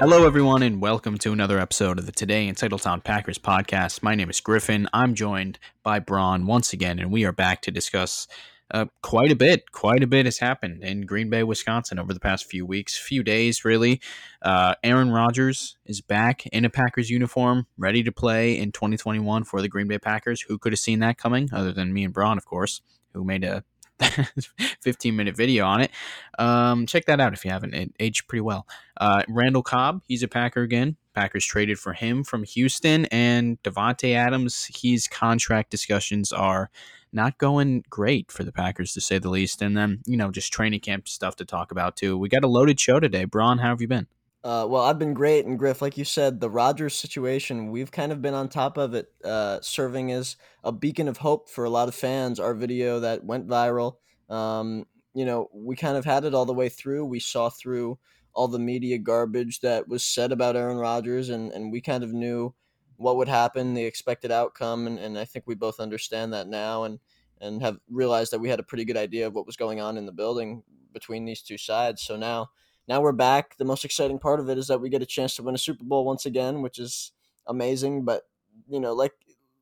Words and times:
Hello, 0.00 0.26
everyone, 0.26 0.62
and 0.62 0.80
welcome 0.80 1.18
to 1.18 1.30
another 1.30 1.58
episode 1.58 1.98
of 1.98 2.06
the 2.06 2.12
Today 2.12 2.48
in 2.48 2.54
Titletown 2.54 3.04
Packers 3.04 3.36
podcast. 3.36 4.02
My 4.02 4.14
name 4.14 4.30
is 4.30 4.40
Griffin. 4.40 4.88
I'm 4.94 5.14
joined 5.14 5.58
by 5.82 5.98
Braun 5.98 6.46
once 6.46 6.72
again, 6.72 6.98
and 6.98 7.12
we 7.12 7.26
are 7.26 7.32
back 7.32 7.60
to 7.60 7.70
discuss 7.70 8.26
uh, 8.70 8.86
quite 9.02 9.30
a 9.30 9.36
bit. 9.36 9.70
Quite 9.72 10.02
a 10.02 10.06
bit 10.06 10.24
has 10.24 10.38
happened 10.38 10.82
in 10.82 11.02
Green 11.02 11.28
Bay, 11.28 11.42
Wisconsin 11.42 11.98
over 11.98 12.14
the 12.14 12.18
past 12.18 12.46
few 12.46 12.64
weeks, 12.64 12.96
few 12.96 13.22
days, 13.22 13.62
really. 13.62 14.00
Uh, 14.40 14.74
Aaron 14.82 15.10
Rodgers 15.10 15.76
is 15.84 16.00
back 16.00 16.46
in 16.46 16.64
a 16.64 16.70
Packers 16.70 17.10
uniform, 17.10 17.66
ready 17.76 18.02
to 18.02 18.10
play 18.10 18.58
in 18.58 18.72
2021 18.72 19.44
for 19.44 19.60
the 19.60 19.68
Green 19.68 19.86
Bay 19.86 19.98
Packers. 19.98 20.40
Who 20.40 20.56
could 20.56 20.72
have 20.72 20.80
seen 20.80 21.00
that 21.00 21.18
coming, 21.18 21.50
other 21.52 21.72
than 21.74 21.92
me 21.92 22.04
and 22.04 22.14
Braun, 22.14 22.38
of 22.38 22.46
course, 22.46 22.80
who 23.12 23.22
made 23.22 23.44
a 23.44 23.64
15 24.80 25.16
minute 25.16 25.36
video 25.36 25.66
on 25.66 25.82
it. 25.82 25.90
Um, 26.38 26.86
check 26.86 27.06
that 27.06 27.20
out 27.20 27.32
if 27.32 27.44
you 27.44 27.50
haven't. 27.50 27.74
It 27.74 27.92
aged 28.00 28.28
pretty 28.28 28.40
well. 28.40 28.66
Uh, 28.96 29.22
Randall 29.28 29.62
Cobb, 29.62 30.02
he's 30.06 30.22
a 30.22 30.28
Packer 30.28 30.62
again. 30.62 30.96
Packers 31.14 31.44
traded 31.44 31.78
for 31.78 31.92
him 31.92 32.22
from 32.24 32.44
Houston, 32.44 33.06
and 33.06 33.60
Davante 33.62 34.14
Adams. 34.14 34.70
His 34.82 35.08
contract 35.08 35.70
discussions 35.70 36.32
are 36.32 36.70
not 37.12 37.38
going 37.38 37.84
great 37.90 38.30
for 38.30 38.44
the 38.44 38.52
Packers 38.52 38.92
to 38.94 39.00
say 39.00 39.18
the 39.18 39.28
least. 39.28 39.62
And 39.62 39.76
then 39.76 40.00
you 40.06 40.16
know 40.16 40.30
just 40.30 40.52
training 40.52 40.80
camp 40.80 41.08
stuff 41.08 41.36
to 41.36 41.44
talk 41.44 41.72
about 41.72 41.96
too. 41.96 42.16
We 42.16 42.28
got 42.28 42.44
a 42.44 42.48
loaded 42.48 42.78
show 42.78 43.00
today. 43.00 43.24
Braun, 43.24 43.58
how 43.58 43.68
have 43.70 43.80
you 43.80 43.88
been? 43.88 44.06
Uh, 44.42 44.66
well, 44.66 44.82
I've 44.82 44.98
been 44.98 45.12
great, 45.12 45.44
and 45.44 45.58
Griff, 45.58 45.82
like 45.82 45.98
you 45.98 46.04
said, 46.04 46.40
the 46.40 46.48
Rodgers 46.48 46.94
situation, 46.94 47.70
we've 47.70 47.90
kind 47.90 48.10
of 48.10 48.22
been 48.22 48.32
on 48.32 48.48
top 48.48 48.78
of 48.78 48.94
it, 48.94 49.12
uh, 49.22 49.60
serving 49.60 50.10
as 50.12 50.36
a 50.64 50.72
beacon 50.72 51.08
of 51.08 51.18
hope 51.18 51.50
for 51.50 51.64
a 51.64 51.70
lot 51.70 51.88
of 51.88 51.94
fans. 51.94 52.40
Our 52.40 52.54
video 52.54 53.00
that 53.00 53.22
went 53.22 53.48
viral, 53.48 53.96
um, 54.30 54.86
you 55.12 55.26
know, 55.26 55.50
we 55.52 55.76
kind 55.76 55.98
of 55.98 56.06
had 56.06 56.24
it 56.24 56.32
all 56.32 56.46
the 56.46 56.54
way 56.54 56.70
through. 56.70 57.04
We 57.04 57.20
saw 57.20 57.50
through 57.50 57.98
all 58.32 58.48
the 58.48 58.58
media 58.58 58.96
garbage 58.96 59.60
that 59.60 59.88
was 59.88 60.06
said 60.06 60.32
about 60.32 60.56
Aaron 60.56 60.78
Rodgers, 60.78 61.28
and, 61.28 61.52
and 61.52 61.70
we 61.70 61.82
kind 61.82 62.02
of 62.02 62.14
knew 62.14 62.54
what 62.96 63.16
would 63.16 63.28
happen, 63.28 63.74
the 63.74 63.84
expected 63.84 64.30
outcome, 64.32 64.86
and, 64.86 64.98
and 64.98 65.18
I 65.18 65.26
think 65.26 65.46
we 65.46 65.54
both 65.54 65.80
understand 65.80 66.32
that 66.32 66.48
now, 66.48 66.84
and 66.84 66.98
and 67.42 67.62
have 67.62 67.78
realized 67.88 68.32
that 68.32 68.38
we 68.38 68.50
had 68.50 68.60
a 68.60 68.62
pretty 68.62 68.84
good 68.84 68.96
idea 68.98 69.26
of 69.26 69.34
what 69.34 69.46
was 69.46 69.56
going 69.56 69.80
on 69.80 69.96
in 69.96 70.04
the 70.06 70.12
building 70.12 70.62
between 70.92 71.24
these 71.24 71.42
two 71.42 71.56
sides. 71.56 72.02
So 72.02 72.16
now 72.16 72.50
now 72.88 73.00
we're 73.00 73.12
back. 73.12 73.56
The 73.56 73.64
most 73.64 73.84
exciting 73.84 74.18
part 74.18 74.40
of 74.40 74.48
it 74.48 74.58
is 74.58 74.68
that 74.68 74.80
we 74.80 74.88
get 74.88 75.02
a 75.02 75.06
chance 75.06 75.36
to 75.36 75.42
win 75.42 75.54
a 75.54 75.58
Super 75.58 75.84
Bowl 75.84 76.04
once 76.04 76.26
again, 76.26 76.62
which 76.62 76.78
is 76.78 77.12
amazing. 77.46 78.04
But 78.04 78.22
you 78.68 78.80
know, 78.80 78.92
like 78.92 79.12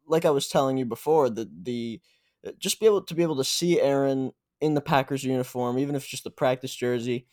like 0.07 0.25
I 0.25 0.31
was 0.31 0.49
telling 0.49 0.77
you 0.77 0.85
before, 0.85 1.31
the 1.31 1.51
the 1.63 2.01
uh, 2.47 2.53
just 2.59 2.81
be 2.81 2.87
able 2.87 3.03
to 3.03 3.15
be 3.15 3.23
able 3.23 3.37
to 3.37 3.45
see 3.45 3.81
Aaron 3.81 4.33
in 4.61 4.75
the 4.75 4.81
Packers 4.81 5.25
uniform, 5.25 5.79
even 5.79 5.95
if 5.95 6.03
it's 6.03 6.11
just 6.11 6.25
the 6.25 6.31
practice 6.31 6.75
jersey, 6.75 7.27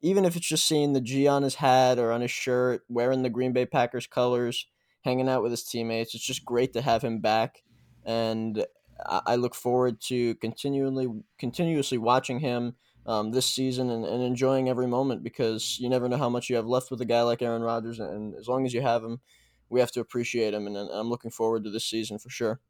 even 0.00 0.24
if 0.24 0.36
it's 0.36 0.46
just 0.46 0.66
seeing 0.66 0.92
the 0.92 1.00
G 1.00 1.26
on 1.28 1.42
his 1.42 1.56
hat 1.56 1.98
or 1.98 2.12
on 2.12 2.20
his 2.20 2.30
shirt, 2.30 2.82
wearing 2.88 3.22
the 3.22 3.30
Green 3.30 3.52
Bay 3.52 3.66
Packers 3.66 4.06
colors, 4.06 4.66
hanging 5.02 5.28
out 5.28 5.42
with 5.42 5.52
his 5.52 5.64
teammates. 5.64 6.14
It's 6.14 6.24
just 6.24 6.44
great 6.44 6.72
to 6.72 6.82
have 6.82 7.02
him 7.02 7.20
back, 7.20 7.62
and 8.04 8.64
I 9.04 9.36
look 9.36 9.54
forward 9.54 10.00
to 10.02 10.34
continually 10.36 11.08
continuously 11.38 11.98
watching 11.98 12.40
him 12.40 12.76
um, 13.06 13.30
this 13.30 13.46
season 13.46 13.90
and, 13.90 14.04
and 14.04 14.22
enjoying 14.22 14.68
every 14.68 14.86
moment 14.86 15.22
because 15.22 15.78
you 15.80 15.88
never 15.88 16.08
know 16.08 16.16
how 16.16 16.28
much 16.28 16.48
you 16.48 16.56
have 16.56 16.66
left 16.66 16.90
with 16.90 17.00
a 17.00 17.04
guy 17.04 17.22
like 17.22 17.42
Aaron 17.42 17.62
Rodgers. 17.62 17.98
And 17.98 18.34
as 18.34 18.48
long 18.48 18.64
as 18.64 18.72
you 18.72 18.82
have 18.82 19.02
him, 19.02 19.20
we 19.68 19.80
have 19.80 19.92
to 19.92 20.00
appreciate 20.00 20.54
him. 20.54 20.66
And, 20.66 20.76
and 20.76 20.90
I'm 20.90 21.08
looking 21.08 21.30
forward 21.30 21.64
to 21.64 21.70
this 21.70 21.84
season 21.84 22.18
for 22.18 22.30
sure. 22.30 22.60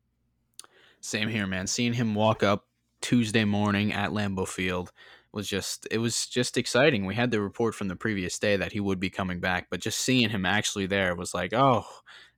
Same 1.01 1.29
here, 1.29 1.47
man. 1.47 1.67
Seeing 1.67 1.95
him 1.95 2.15
walk 2.15 2.43
up 2.43 2.67
Tuesday 3.01 3.45
morning 3.45 3.93
at 3.93 4.11
Lambeau 4.11 4.47
Field 4.47 4.93
was 5.33 5.49
just 5.49 5.89
it 5.91 5.99
was 5.99 6.27
just 6.27 6.57
exciting. 6.57 7.07
We 7.07 7.15
had 7.15 7.31
the 7.31 7.41
report 7.41 7.75
from 7.75 7.89
the 7.89 7.97
previous 7.97 8.39
day 8.39 8.57
that 8.57 8.73
he 8.73 8.81
would 8.81 9.01
be 9.01 9.11
coming 9.11 9.41
back, 9.41 9.69
but 9.71 9.81
just 9.81 9.99
seeing 9.99 10.31
him 10.31 10.47
actually 10.47 10.87
there 10.87 11.15
was 11.17 11.35
like, 11.35 11.53
oh, 11.55 11.87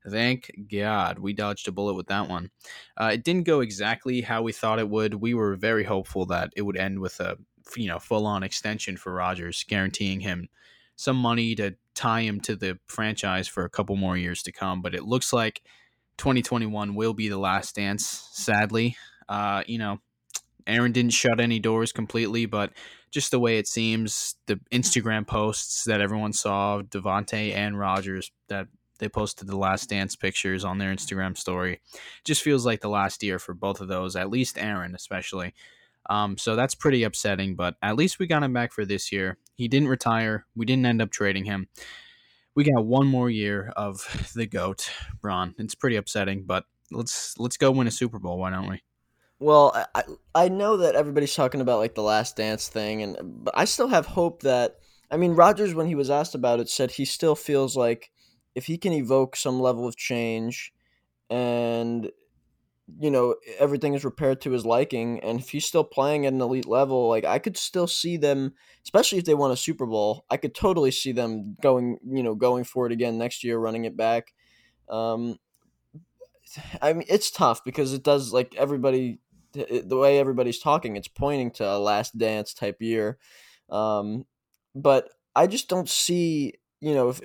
thank 0.09 0.50
God 0.71 1.19
we 1.19 1.32
dodged 1.32 1.69
a 1.69 1.72
bullet 1.72 1.94
with 1.94 2.06
that 2.06 2.28
one. 2.28 2.50
Uh, 2.97 3.11
it 3.12 3.25
didn't 3.25 3.47
go 3.47 3.61
exactly 3.61 4.21
how 4.21 4.43
we 4.43 4.53
thought 4.53 4.78
it 4.78 4.88
would. 4.88 5.15
We 5.15 5.34
were 5.34 5.56
very 5.56 5.84
hopeful 5.84 6.25
that 6.26 6.53
it 6.56 6.62
would 6.62 6.76
end 6.76 7.00
with 7.00 7.21
a 7.21 7.37
you 7.76 7.88
know 7.88 7.98
full 7.98 8.26
on 8.26 8.42
extension 8.42 8.97
for 8.97 9.12
Rodgers, 9.12 9.64
guaranteeing 9.66 10.20
him 10.20 10.48
some 10.97 11.16
money 11.16 11.54
to 11.56 11.75
tie 11.94 12.20
him 12.20 12.41
to 12.41 12.56
the 12.56 12.78
franchise 12.86 13.48
for 13.48 13.64
a 13.64 13.70
couple 13.70 13.97
more 13.97 14.16
years 14.16 14.42
to 14.42 14.52
come. 14.52 14.82
But 14.82 14.94
it 14.94 15.04
looks 15.04 15.32
like 15.32 15.62
2021 16.19 16.94
will 16.94 17.14
be 17.14 17.28
the 17.28 17.38
last 17.38 17.76
dance. 17.76 18.28
Sadly, 18.32 18.97
uh, 19.28 19.62
you 19.66 19.78
know, 19.78 20.00
Aaron 20.66 20.92
didn't 20.92 21.12
shut 21.12 21.41
any 21.41 21.58
doors 21.58 21.92
completely, 21.92 22.47
but 22.47 22.72
just 23.10 23.30
the 23.30 23.38
way 23.38 23.58
it 23.58 23.69
seems, 23.69 24.36
the 24.46 24.58
Instagram 24.72 25.26
posts 25.26 25.84
that 25.84 26.00
everyone 26.00 26.32
saw, 26.32 26.82
Davante 26.82 27.54
and 27.54 27.78
Rodgers, 27.78 28.32
that 28.48 28.69
they 28.98 29.08
posted 29.08 29.48
the 29.48 29.56
last 29.56 29.88
dance 29.88 30.16
pictures 30.16 30.64
on 30.64 30.78
their 30.78 30.92
Instagram 30.92 31.36
story, 31.36 31.81
just 32.25 32.42
feels 32.42 32.64
like 32.64 32.81
the 32.81 32.88
last 32.88 33.22
year 33.22 33.38
for 33.38 33.54
both 33.54 33.81
of 33.81 33.88
those, 33.88 34.16
at 34.16 34.31
least 34.31 34.58
Aaron, 34.58 34.94
especially. 34.94 35.54
Um, 36.10 36.37
so 36.37 36.56
that's 36.56 36.75
pretty 36.75 37.03
upsetting, 37.03 37.54
but 37.56 37.76
at 37.82 37.97
least 37.97 38.19
we 38.19 38.26
got 38.26 38.42
him 38.42 38.53
back 38.53 38.72
for 38.72 38.84
this 38.84 39.10
year. 39.10 39.38
He 39.54 39.69
didn't 39.69 39.88
retire. 39.88 40.47
We 40.54 40.66
didn't 40.66 40.87
end 40.87 41.00
up 41.00 41.10
trading 41.10 41.44
him. 41.44 41.69
We 42.54 42.65
got 42.65 42.84
one 42.84 43.06
more 43.06 43.31
year 43.31 43.72
of 43.76 44.31
the 44.34 44.47
goat, 44.47 44.91
Braun. 45.20 45.54
It's 45.59 45.75
pretty 45.75 45.97
upsetting, 45.97 46.44
but 46.44 46.64
let's 46.91 47.38
let's 47.38 47.56
go 47.56 47.70
win 47.70 47.87
a 47.87 47.91
Super 47.91 48.19
Bowl. 48.19 48.38
Why 48.38 48.50
don't 48.50 48.69
we? 48.69 48.82
Well, 49.41 49.87
I 49.94 50.03
I 50.34 50.48
know 50.48 50.76
that 50.78 50.94
everybody's 50.94 51.34
talking 51.34 51.60
about 51.60 51.78
like 51.78 51.94
the 51.94 52.03
Last 52.03 52.37
Dance 52.37 52.69
thing, 52.69 53.03
and 53.03 53.44
but 53.44 53.54
I 53.56 53.64
still 53.64 53.88
have 53.88 54.06
hope 54.06 54.43
that 54.43 54.76
I 55.10 55.16
mean 55.16 55.32
Rodgers, 55.32 55.75
when 55.75 55.87
he 55.87 55.94
was 55.94 56.10
asked 56.10 56.34
about 56.34 56.60
it, 56.60 56.69
said 56.69 56.93
he 56.93 57.04
still 57.04 57.34
feels 57.34 57.76
like 57.76 58.10
if 58.54 58.66
he 58.66 58.78
can 58.78 58.93
evoke 58.93 59.37
some 59.37 59.60
level 59.60 59.88
of 59.88 59.97
change 59.97 60.72
and 61.28 62.10
you 62.99 63.11
know 63.11 63.34
everything 63.59 63.95
is 63.95 64.05
repaired 64.05 64.41
to 64.43 64.50
his 64.50 64.67
liking 64.67 65.19
and 65.21 65.41
if 65.41 65.50
he's 65.50 65.65
still 65.65 65.84
playing 65.84 66.27
at 66.27 66.33
an 66.33 66.41
elite 66.41 66.67
level 66.67 67.09
like 67.09 67.25
i 67.25 67.39
could 67.39 67.56
still 67.56 67.87
see 67.87 68.17
them 68.17 68.53
especially 68.83 69.19
if 69.19 69.25
they 69.25 69.34
won 69.34 69.50
a 69.50 69.56
super 69.56 69.87
bowl 69.87 70.25
i 70.31 70.37
could 70.37 70.55
totally 70.55 70.91
see 70.91 71.12
them 71.12 71.56
going 71.62 71.99
you 72.06 72.23
know 72.23 72.34
going 72.34 72.62
for 72.62 72.84
it 72.87 72.93
again 72.93 73.17
next 73.17 73.43
year 73.43 73.59
running 73.59 73.84
it 73.84 73.97
back. 73.97 74.34
Um 74.89 75.39
i 76.83 76.93
mean 76.93 77.06
it's 77.09 77.31
tough 77.31 77.65
because 77.65 77.94
it 77.94 78.05
does 78.05 78.33
like 78.33 78.55
everybody 78.56 79.19
the 79.53 79.97
way 79.97 80.19
everybody's 80.19 80.59
talking 80.59 80.97
it's 80.97 81.09
pointing 81.09 81.50
to 81.53 81.65
a 81.67 81.78
last 81.78 82.19
dance 82.19 82.53
type 82.53 82.83
year. 82.83 83.19
Um 83.71 84.27
but 84.75 85.09
i 85.34 85.47
just 85.47 85.69
don't 85.69 85.89
see 85.89 86.55
you 86.81 86.93
know 86.93 87.09
if 87.09 87.21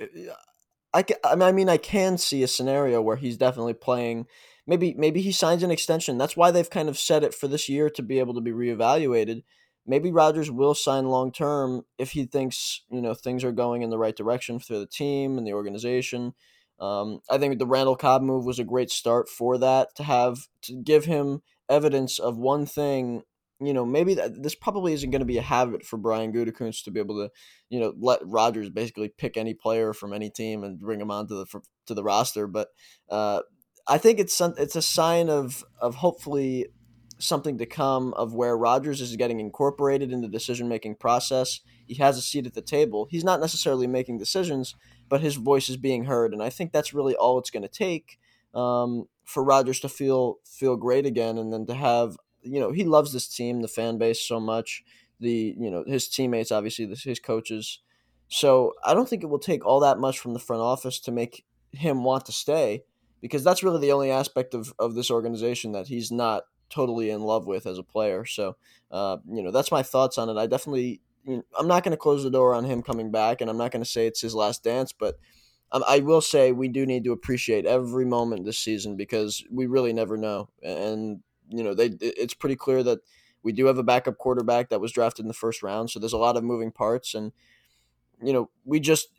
I, 0.92 1.04
can, 1.04 1.18
I 1.22 1.52
mean, 1.52 1.68
I 1.68 1.76
can 1.76 2.18
see 2.18 2.42
a 2.42 2.48
scenario 2.48 3.00
where 3.00 3.14
he's 3.14 3.36
definitely 3.36 3.74
playing 3.74 4.26
maybe 4.66 4.94
maybe 4.96 5.20
he 5.20 5.32
signs 5.32 5.62
an 5.62 5.70
extension. 5.70 6.18
That's 6.18 6.36
why 6.36 6.50
they've 6.50 6.68
kind 6.68 6.88
of 6.88 6.98
set 6.98 7.24
it 7.24 7.34
for 7.34 7.48
this 7.48 7.68
year 7.68 7.90
to 7.90 8.02
be 8.02 8.18
able 8.18 8.34
to 8.34 8.40
be 8.40 8.52
reevaluated. 8.52 9.42
Maybe 9.86 10.12
Rodgers 10.12 10.50
will 10.50 10.74
sign 10.74 11.08
long 11.08 11.32
term 11.32 11.82
if 11.98 12.12
he 12.12 12.24
thinks 12.24 12.82
you 12.90 13.00
know 13.00 13.14
things 13.14 13.44
are 13.44 13.52
going 13.52 13.82
in 13.82 13.90
the 13.90 13.98
right 13.98 14.16
direction 14.16 14.58
for 14.58 14.78
the 14.78 14.86
team 14.86 15.38
and 15.38 15.46
the 15.46 15.54
organization. 15.54 16.34
Um, 16.80 17.20
I 17.28 17.36
think 17.38 17.58
the 17.58 17.66
Randall 17.66 17.96
Cobb 17.96 18.22
move 18.22 18.46
was 18.46 18.58
a 18.58 18.64
great 18.64 18.90
start 18.90 19.28
for 19.28 19.58
that 19.58 19.94
to 19.96 20.02
have 20.02 20.48
to 20.62 20.74
give 20.74 21.04
him 21.04 21.42
evidence 21.68 22.18
of 22.18 22.38
one 22.38 22.64
thing. 22.66 23.22
You 23.62 23.74
know, 23.74 23.84
maybe 23.84 24.14
that, 24.14 24.42
this 24.42 24.54
probably 24.54 24.94
isn't 24.94 25.10
going 25.10 25.20
to 25.20 25.26
be 25.26 25.36
a 25.36 25.42
habit 25.42 25.84
for 25.84 25.98
Brian 25.98 26.32
Gutekunst 26.32 26.84
to 26.84 26.90
be 26.90 26.98
able 26.98 27.16
to, 27.16 27.30
you 27.68 27.78
know, 27.78 27.92
let 27.98 28.20
Rodgers 28.24 28.70
basically 28.70 29.10
pick 29.10 29.36
any 29.36 29.52
player 29.52 29.92
from 29.92 30.14
any 30.14 30.30
team 30.30 30.64
and 30.64 30.80
bring 30.80 30.98
him 30.98 31.10
onto 31.10 31.36
the 31.36 31.60
to 31.86 31.92
the 31.92 32.02
roster. 32.02 32.46
But 32.46 32.68
uh, 33.10 33.42
I 33.90 33.98
think 33.98 34.20
it's 34.20 34.36
some, 34.36 34.54
it's 34.56 34.76
a 34.76 34.82
sign 34.82 35.28
of 35.28 35.64
of 35.80 35.96
hopefully 35.96 36.68
something 37.18 37.58
to 37.58 37.66
come 37.66 38.14
of 38.14 38.32
where 38.32 38.56
Rodgers 38.56 39.00
is 39.00 39.16
getting 39.16 39.40
incorporated 39.40 40.12
in 40.12 40.20
the 40.20 40.28
decision 40.28 40.68
making 40.68 40.94
process. 40.94 41.60
He 41.86 41.96
has 41.96 42.16
a 42.16 42.22
seat 42.22 42.46
at 42.46 42.54
the 42.54 42.62
table. 42.62 43.08
He's 43.10 43.24
not 43.24 43.40
necessarily 43.40 43.88
making 43.88 44.18
decisions, 44.18 44.76
but 45.08 45.20
his 45.20 45.34
voice 45.34 45.68
is 45.68 45.76
being 45.76 46.04
heard, 46.04 46.32
and 46.32 46.40
I 46.40 46.50
think 46.50 46.70
that's 46.70 46.94
really 46.94 47.16
all 47.16 47.40
it's 47.40 47.50
going 47.50 47.64
to 47.64 47.68
take 47.68 48.20
um, 48.54 49.08
for 49.24 49.42
Rodgers 49.42 49.80
to 49.80 49.88
feel 49.88 50.38
feel 50.44 50.76
great 50.76 51.04
again, 51.04 51.36
and 51.36 51.52
then 51.52 51.66
to 51.66 51.74
have 51.74 52.16
you 52.42 52.60
know 52.60 52.70
he 52.70 52.84
loves 52.84 53.12
this 53.12 53.26
team, 53.26 53.60
the 53.60 53.66
fan 53.66 53.98
base 53.98 54.20
so 54.20 54.38
much, 54.38 54.84
the 55.18 55.56
you 55.58 55.68
know 55.68 55.82
his 55.84 56.08
teammates, 56.08 56.52
obviously 56.52 56.86
his 56.86 57.18
coaches. 57.18 57.80
So 58.28 58.74
I 58.84 58.94
don't 58.94 59.08
think 59.08 59.24
it 59.24 59.30
will 59.30 59.40
take 59.40 59.66
all 59.66 59.80
that 59.80 59.98
much 59.98 60.20
from 60.20 60.32
the 60.32 60.38
front 60.38 60.62
office 60.62 61.00
to 61.00 61.10
make 61.10 61.44
him 61.72 62.04
want 62.04 62.26
to 62.26 62.32
stay 62.32 62.84
because 63.20 63.44
that's 63.44 63.62
really 63.62 63.80
the 63.80 63.92
only 63.92 64.10
aspect 64.10 64.54
of, 64.54 64.72
of 64.78 64.94
this 64.94 65.10
organization 65.10 65.72
that 65.72 65.88
he's 65.88 66.10
not 66.10 66.44
totally 66.68 67.10
in 67.10 67.20
love 67.22 67.46
with 67.46 67.66
as 67.66 67.78
a 67.78 67.82
player. 67.82 68.24
So, 68.24 68.56
uh, 68.90 69.18
you 69.28 69.42
know, 69.42 69.50
that's 69.50 69.72
my 69.72 69.82
thoughts 69.82 70.18
on 70.18 70.28
it. 70.28 70.36
I 70.36 70.46
definitely, 70.46 71.00
you 71.24 71.36
know, 71.36 71.42
I'm 71.58 71.68
not 71.68 71.82
going 71.84 71.92
to 71.92 71.98
close 71.98 72.22
the 72.22 72.30
door 72.30 72.54
on 72.54 72.64
him 72.64 72.82
coming 72.82 73.10
back, 73.10 73.40
and 73.40 73.50
I'm 73.50 73.58
not 73.58 73.72
going 73.72 73.82
to 73.82 73.88
say 73.88 74.06
it's 74.06 74.20
his 74.20 74.34
last 74.34 74.64
dance, 74.64 74.92
but 74.92 75.18
I 75.72 76.00
will 76.00 76.20
say 76.20 76.50
we 76.50 76.66
do 76.66 76.84
need 76.84 77.04
to 77.04 77.12
appreciate 77.12 77.64
every 77.64 78.04
moment 78.04 78.44
this 78.44 78.58
season 78.58 78.96
because 78.96 79.44
we 79.52 79.66
really 79.66 79.92
never 79.92 80.16
know. 80.16 80.48
And, 80.62 81.20
you 81.48 81.62
know, 81.62 81.74
they 81.74 81.90
it's 82.00 82.34
pretty 82.34 82.56
clear 82.56 82.82
that 82.82 82.98
we 83.44 83.52
do 83.52 83.66
have 83.66 83.78
a 83.78 83.84
backup 83.84 84.18
quarterback 84.18 84.70
that 84.70 84.80
was 84.80 84.90
drafted 84.90 85.24
in 85.24 85.28
the 85.28 85.34
first 85.34 85.62
round. 85.62 85.90
So 85.90 86.00
there's 86.00 86.12
a 86.12 86.18
lot 86.18 86.36
of 86.36 86.42
moving 86.42 86.72
parts. 86.72 87.14
And, 87.14 87.30
you 88.20 88.32
know, 88.32 88.50
we 88.64 88.80
just 88.80 89.10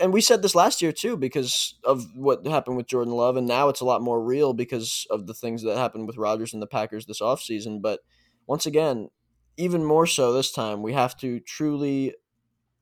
and 0.00 0.12
we 0.12 0.20
said 0.20 0.42
this 0.42 0.54
last 0.54 0.80
year 0.80 0.92
too 0.92 1.16
because 1.16 1.74
of 1.84 2.06
what 2.14 2.46
happened 2.46 2.76
with 2.76 2.86
Jordan 2.86 3.14
Love, 3.14 3.36
and 3.36 3.46
now 3.46 3.68
it's 3.68 3.80
a 3.80 3.84
lot 3.84 4.02
more 4.02 4.22
real 4.22 4.52
because 4.52 5.06
of 5.10 5.26
the 5.26 5.34
things 5.34 5.62
that 5.62 5.76
happened 5.76 6.06
with 6.06 6.16
Rodgers 6.16 6.52
and 6.52 6.62
the 6.62 6.66
Packers 6.66 7.06
this 7.06 7.20
offseason. 7.20 7.82
But 7.82 8.00
once 8.46 8.66
again, 8.66 9.10
even 9.56 9.84
more 9.84 10.06
so 10.06 10.32
this 10.32 10.52
time, 10.52 10.82
we 10.82 10.92
have 10.92 11.16
to 11.18 11.40
truly 11.40 12.14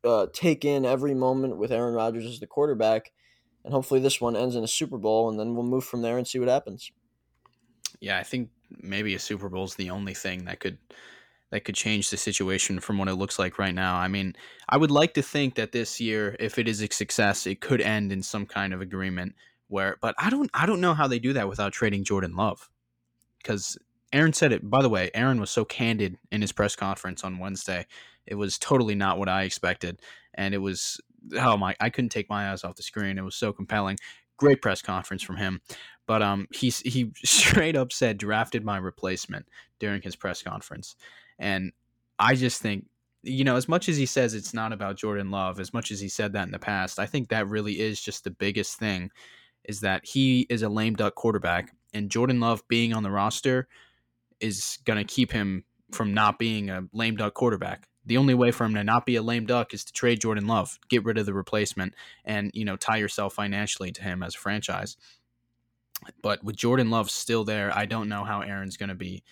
uh, 0.04 0.26
take 0.32 0.64
in 0.64 0.84
every 0.84 1.14
moment 1.14 1.58
with 1.58 1.72
Aaron 1.72 1.94
Rodgers 1.94 2.26
as 2.26 2.40
the 2.40 2.46
quarterback, 2.46 3.12
and 3.64 3.72
hopefully 3.72 4.00
this 4.00 4.20
one 4.20 4.37
ends 4.37 4.56
in 4.56 4.64
a 4.64 4.69
Super 4.69 4.98
Bowl, 4.98 5.28
and 5.28 5.38
then 5.38 5.55
we'll 5.55 5.64
move 5.64 5.84
from 5.84 6.02
there 6.02 6.19
and 6.19 6.26
see 6.26 6.38
what 6.38 6.48
happens. 6.48 6.90
Yeah, 8.00 8.19
I 8.19 8.22
think 8.22 8.50
maybe 8.81 9.14
a 9.14 9.19
Super 9.19 9.48
Bowl 9.48 9.64
is 9.64 9.75
the 9.75 9.90
only 9.90 10.14
thing 10.14 10.44
that 10.46 10.60
could 10.60 10.78
that 11.52 11.64
could 11.64 11.75
change 11.75 12.08
the 12.08 12.16
situation 12.16 12.81
from 12.81 12.96
what 12.96 13.08
it 13.08 13.14
looks 13.14 13.38
like 13.38 13.58
right 13.58 13.75
now. 13.75 13.96
I 13.96 14.08
mean, 14.08 14.34
I 14.70 14.78
would 14.78 14.90
like 14.90 15.12
to 15.14 15.22
think 15.22 15.54
that 15.56 15.70
this 15.70 16.00
year, 16.00 16.34
if 16.40 16.58
it 16.58 16.66
is 16.66 16.82
a 16.82 16.88
success, 16.90 17.46
it 17.46 17.60
could 17.60 17.82
end 17.82 18.10
in 18.10 18.22
some 18.22 18.46
kind 18.46 18.72
of 18.72 18.81
agreement 18.81 19.34
where 19.69 19.96
but 20.00 20.14
I 20.19 20.31
don't 20.31 20.50
I 20.54 20.64
don't 20.64 20.81
know 20.81 20.94
how 20.94 21.06
they 21.06 21.19
do 21.19 21.34
that 21.34 21.49
without 21.49 21.72
trading 21.75 22.04
Jordan 22.04 22.34
Love. 22.34 22.70
Cuz 23.44 23.76
Aaron 24.14 24.32
said 24.32 24.52
it. 24.52 24.69
By 24.69 24.81
the 24.81 24.88
way, 24.88 25.10
Aaron 25.14 25.40
was 25.40 25.50
so 25.50 25.64
candid 25.64 26.19
in 26.31 26.40
his 26.40 26.52
press 26.52 26.75
conference 26.75 27.22
on 27.22 27.38
Wednesday. 27.38 27.87
It 28.26 28.34
was 28.37 28.58
totally 28.58 28.94
not 28.94 29.19
what 29.19 29.28
I 29.28 29.43
expected 29.43 30.00
and 30.34 30.55
it 30.55 30.58
was 30.58 31.00
oh 31.37 31.58
my 31.58 31.76
I 31.81 31.90
couldn't 31.90 32.10
take 32.10 32.31
my 32.31 32.50
eyes 32.50 32.64
off 32.64 32.76
the 32.76 32.82
screen. 32.82 33.19
It 33.19 33.25
was 33.25 33.37
so 33.37 33.52
compelling. 33.52 33.98
Great 34.38 34.62
press 34.62 34.81
conference 34.81 35.22
from 35.22 35.37
him. 35.37 35.60
But 36.06 36.22
um 36.22 36.48
he 36.50 36.70
he 36.70 37.12
straight 37.25 37.76
up 37.76 37.93
said 37.93 38.16
drafted 38.16 38.64
my 38.64 38.78
replacement 38.78 39.46
during 39.81 40.00
his 40.00 40.16
press 40.16 40.43
conference. 40.43 40.96
And 41.38 41.73
I 42.19 42.34
just 42.34 42.61
think, 42.62 42.87
you 43.23 43.44
know, 43.44 43.56
as 43.56 43.69
much 43.69 43.88
as 43.88 43.96
he 43.96 44.06
says 44.06 44.34
it's 44.34 44.55
not 44.55 44.73
about 44.73 44.96
Jordan 44.96 45.31
Love, 45.31 45.61
as 45.61 45.73
much 45.73 45.90
as 45.90 46.00
he 46.00 46.08
said 46.08 46.32
that 46.32 46.46
in 46.46 46.52
the 46.52 46.58
past, 46.58 46.99
I 46.99 47.06
think 47.06 47.29
that 47.29 47.49
really 47.49 47.81
is 47.81 48.00
just 48.00 48.25
the 48.25 48.31
biggest 48.31 48.79
thing 48.79 49.11
is 49.64 49.81
that 49.81 50.05
he 50.05 50.46
is 50.50 50.62
a 50.62 50.69
lame 50.69 50.94
duck 50.94 51.14
quarterback 51.14 51.73
and 51.93 52.11
Jordan 52.11 52.40
Love 52.40 52.67
being 52.69 52.93
on 52.93 53.02
the 53.02 53.11
roster 53.11 53.69
is 54.40 54.79
going 54.84 54.99
to 54.99 55.05
keep 55.05 55.32
him 55.32 55.64
from 55.93 56.14
not 56.14 56.38
being 56.38 56.70
a 56.70 56.84
lame 56.93 57.17
duck 57.17 57.34
quarterback. 57.34 57.88
The 58.05 58.17
only 58.17 58.34
way 58.34 58.50
for 58.50 58.64
him 58.64 58.75
to 58.75 58.82
not 58.82 59.06
be 59.06 59.17
a 59.17 59.23
lame 59.23 59.46
duck 59.46 59.73
is 59.75 59.84
to 59.84 59.93
trade 59.93 60.20
Jordan 60.20 60.46
Love, 60.46 60.79
get 60.88 61.05
rid 61.05 61.19
of 61.19 61.26
the 61.26 61.34
replacement, 61.34 61.94
and 62.25 62.50
you 62.52 62.64
know 62.64 62.76
tie 62.76 62.96
yourself 62.96 63.34
financially 63.34 63.93
to 63.93 64.02
him 64.02 64.23
as 64.23 64.34
a 64.34 64.38
franchise. 64.38 64.96
But 66.20 66.43
with 66.43 66.56
Jordan 66.56 66.90
Love 66.90 67.11
still 67.11 67.44
there, 67.44 67.70
I 67.76 67.87
don't 67.87 68.08
know 68.08 68.25
how 68.25 68.40
Aaron's 68.40 68.76
going 68.76 68.88
to 68.88 68.96
be 68.96 69.23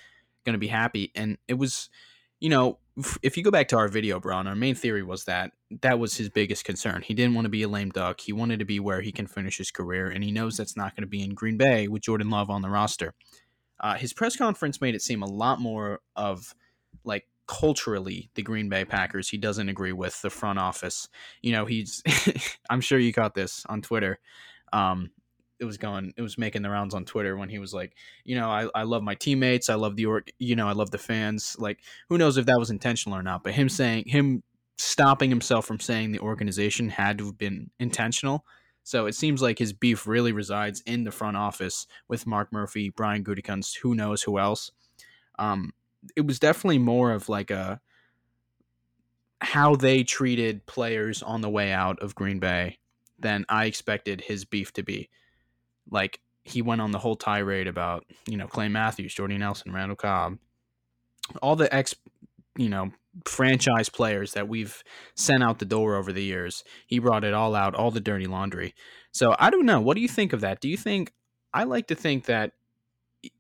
going 0.45 0.55
to 0.55 0.59
be 0.59 0.69
happy. 0.69 1.13
And 1.15 1.39
it 1.49 1.55
was, 1.55 1.89
you 2.39 2.49
know, 2.49 2.79
if 3.23 3.37
you 3.37 3.43
go 3.43 3.51
back 3.51 3.69
to 3.69 3.77
our 3.77 3.89
video, 3.89 4.21
Braun, 4.21 4.47
our 4.47 4.55
main 4.55 4.75
theory 4.75 5.03
was 5.03 5.25
that 5.25 5.53
that 5.83 5.99
was 5.99 6.17
his 6.17 6.29
biggest 6.29 6.65
concern. 6.65 7.03
He 7.03 7.15
didn't 7.15 7.35
want 7.35 7.47
to 7.47 7.51
be 7.51 7.63
a 7.63 7.69
lame 7.69 7.91
duck. 7.91 8.21
He 8.21 8.33
wanted 8.33 8.59
to 8.59 8.65
be 8.65 8.81
where 8.81 9.01
he 9.01 9.13
can 9.13 9.27
finish 9.27 9.59
his 9.59 9.71
career, 9.71 10.09
and 10.09 10.23
he 10.25 10.33
knows 10.33 10.57
that's 10.57 10.77
not 10.77 10.95
going 10.97 11.03
to 11.03 11.09
be 11.09 11.23
in 11.23 11.35
Green 11.35 11.57
Bay 11.57 11.89
with 11.89 12.03
Jordan 12.03 12.31
Love 12.31 12.51
on 12.51 12.63
the 12.63 12.69
roster. 12.69 13.15
Uh, 13.79 13.95
his 13.95 14.13
press 14.13 14.37
conference 14.37 14.81
made 14.81 14.95
it 14.95 15.03
seem 15.03 15.23
a 15.23 15.31
lot 15.31 15.61
more 15.61 16.01
of 16.15 16.55
like 17.05 17.27
culturally 17.47 18.31
the 18.35 18.43
Green 18.43 18.69
Bay 18.69 18.85
Packers 18.85 19.29
he 19.29 19.37
doesn't 19.37 19.69
agree 19.69 19.93
with 19.93 20.21
the 20.23 20.31
front 20.31 20.59
office. 20.59 21.09
You 21.43 21.53
know, 21.53 21.65
he's 21.65 22.03
I'm 22.71 22.81
sure 22.81 22.99
you 22.99 23.13
caught 23.13 23.35
this 23.35 23.65
on 23.69 23.83
Twitter. 23.83 24.19
Um, 24.73 25.11
it 25.61 25.65
was 25.65 25.77
going 25.77 26.13
it 26.17 26.23
was 26.23 26.39
making 26.39 26.63
the 26.63 26.71
rounds 26.71 26.95
on 26.95 27.05
Twitter 27.05 27.37
when 27.37 27.51
he 27.51 27.59
was 27.59 27.75
like, 27.75 27.95
you 28.25 28.35
know, 28.35 28.51
I, 28.51 28.69
I 28.75 28.83
love 28.85 29.03
my 29.03 29.15
teammates, 29.15 29.69
I 29.69 29.75
love 29.75 29.95
the 29.95 30.07
org, 30.07 30.33
you 30.39 30.57
know, 30.57 30.67
I 30.67 30.73
love 30.73 30.91
the 30.91 30.99
fans. 30.99 31.55
Like, 31.59 31.81
who 32.09 32.19
knows 32.19 32.39
if 32.39 32.47
that 32.47 32.59
was 32.59 32.71
intentional 32.71 33.17
or 33.17 33.23
not? 33.23 33.45
But 33.45 33.53
him 33.53 33.69
saying 33.69 34.05
him 34.07 34.43
stopping 34.79 35.29
himself 35.29 35.67
from 35.67 35.79
saying 35.79 36.13
the 36.13 36.21
organization 36.21 36.89
had 36.89 37.19
to 37.19 37.27
have 37.27 37.39
been 37.39 37.71
intentional. 37.79 38.45
So 38.83 39.05
it 39.05 39.15
seems 39.15 39.43
like 39.43 39.59
his 39.59 39.75
beef 39.75 40.07
really 40.07 40.33
resides 40.33 40.81
in 40.87 41.05
the 41.05 41.13
front 41.13 41.37
office 41.37 41.87
with 42.09 42.27
Mark 42.27 42.51
Murphy, 42.51 42.89
Brian 42.89 43.23
Gutekunst, 43.23 43.77
who 43.83 43.95
knows 43.95 44.23
who 44.23 44.39
else. 44.39 44.73
Um, 45.39 45.75
it 46.17 46.27
was 46.27 46.39
definitely 46.39 46.79
more 46.79 47.13
of 47.13 47.29
like 47.29 47.51
a 47.51 47.81
how 49.43 49.75
they 49.75 50.03
treated 50.03 50.67
players 50.67 51.23
on 51.23 51.43
the 51.43 51.51
way 51.51 51.73
out 51.73 52.01
of 52.01 52.15
Green 52.15 52.39
Bay 52.39 52.79
than 53.19 53.45
I 53.49 53.67
expected 53.67 54.23
his 54.23 54.45
beef 54.47 54.73
to 54.75 54.83
be 54.83 55.11
like 55.91 56.21
he 56.45 56.63
went 56.63 56.81
on 56.81 56.91
the 56.91 56.99
whole 56.99 57.17
tirade 57.17 57.67
about 57.67 58.05
you 58.27 58.37
know 58.37 58.47
Clay 58.47 58.69
Matthews, 58.69 59.15
Jordy 59.15 59.39
Nelson, 59.39 59.73
Randall 59.73 59.97
Cobb, 59.97 60.39
all 61.43 61.57
the 61.57 61.73
ex 61.75 61.95
you 62.57 62.69
know 62.69 62.91
franchise 63.27 63.89
players 63.89 64.33
that 64.33 64.49
we've 64.49 64.83
sent 65.17 65.43
out 65.43 65.59
the 65.59 65.65
door 65.65 65.97
over 65.97 66.13
the 66.13 66.23
years. 66.23 66.65
He 66.87 66.99
brought 66.99 67.25
it 67.25 67.35
all 67.35 67.55
out, 67.55 67.75
all 67.75 67.91
the 67.91 68.01
dirty 68.01 68.27
laundry. 68.27 68.75
So 69.13 69.35
I 69.39 69.51
don't 69.51 69.67
know. 69.67 69.81
What 69.81 69.97
do 69.97 70.01
you 70.01 70.09
think 70.09 70.33
of 70.33 70.41
that? 70.43 70.61
Do 70.61 70.69
you 70.69 70.77
think 70.77 71.13
I 71.53 71.65
like 71.65 71.89
to 71.89 71.95
think 71.95 72.27
that 72.27 72.53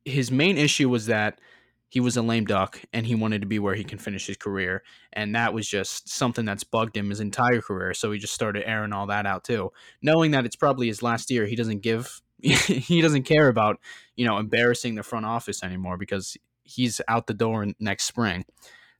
his 0.04 0.30
main 0.30 0.58
issue 0.58 0.88
was 0.88 1.06
that 1.06 1.40
he 1.88 2.00
was 2.00 2.16
a 2.16 2.22
lame 2.22 2.44
duck 2.44 2.80
and 2.92 3.06
he 3.06 3.14
wanted 3.14 3.40
to 3.40 3.46
be 3.46 3.58
where 3.58 3.74
he 3.74 3.82
can 3.82 3.98
finish 3.98 4.26
his 4.26 4.36
career. 4.36 4.82
And 5.12 5.34
that 5.34 5.52
was 5.52 5.68
just 5.68 6.08
something 6.08 6.44
that's 6.44 6.62
bugged 6.62 6.96
him 6.96 7.10
his 7.10 7.20
entire 7.20 7.60
career. 7.60 7.94
So 7.94 8.12
he 8.12 8.18
just 8.18 8.34
started 8.34 8.68
airing 8.68 8.92
all 8.92 9.08
that 9.08 9.26
out 9.26 9.42
too. 9.42 9.72
Knowing 10.00 10.30
that 10.30 10.46
it's 10.46 10.56
probably 10.56 10.86
his 10.86 11.02
last 11.02 11.30
year, 11.30 11.46
he 11.46 11.56
doesn't 11.56 11.82
give 11.82 12.22
he 12.42 13.00
doesn't 13.00 13.24
care 13.24 13.48
about 13.48 13.78
you 14.16 14.26
know 14.26 14.38
embarrassing 14.38 14.94
the 14.94 15.02
front 15.02 15.26
office 15.26 15.62
anymore 15.62 15.96
because 15.96 16.36
he's 16.64 17.00
out 17.08 17.26
the 17.26 17.34
door 17.34 17.66
next 17.78 18.04
spring. 18.04 18.44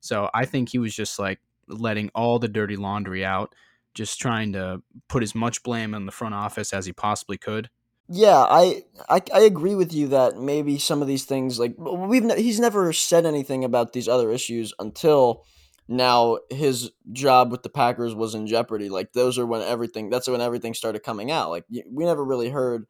So 0.01 0.31
I 0.35 0.45
think 0.45 0.71
he 0.71 0.79
was 0.79 0.95
just 0.95 1.19
like 1.19 1.41
letting 1.69 2.11
all 2.15 2.39
the 2.39 2.49
dirty 2.49 2.77
laundry 2.77 3.25
out, 3.25 3.55
just 3.95 4.19
trying 4.19 4.53
to 4.55 4.83
put 5.09 5.23
as 5.23 5.35
much 5.35 5.63
blame 5.63 5.95
on 5.95 6.07
the 6.07 6.13
front 6.13 6.35
office 6.35 6.73
as 6.73 6.87
he 6.87 6.93
possibly 6.93 7.39
could. 7.39 7.71
Yeah, 8.13 8.39
I, 8.39 8.83
I 9.09 9.23
I 9.33 9.41
agree 9.43 9.77
with 9.77 9.95
you 9.95 10.09
that 10.09 10.37
maybe 10.37 10.79
some 10.79 11.01
of 11.01 11.07
these 11.07 11.25
things 11.25 11.61
like 11.61 11.77
we've 11.79 12.25
ne- 12.25 12.43
he's 12.43 12.59
never 12.59 12.93
said 12.93 13.25
anything 13.25 13.63
about 13.63 13.93
these 13.93 14.09
other 14.09 14.33
issues 14.33 14.75
until 14.81 15.45
now 15.87 16.39
his 16.51 16.91
job 17.13 17.53
with 17.53 17.63
the 17.63 17.69
Packers 17.69 18.13
was 18.13 18.35
in 18.35 18.49
jeopardy. 18.49 18.89
Like 18.89 19.13
those 19.13 19.39
are 19.39 19.47
when 19.47 19.63
everything 19.63 20.11
that's 20.11 20.29
when 20.29 20.41
everything 20.41 20.75
started 20.75 21.05
coming 21.05 21.31
out. 21.31 21.51
Like 21.51 21.67
we 21.71 22.05
never 22.05 22.25
really 22.25 22.51
heard 22.51 22.87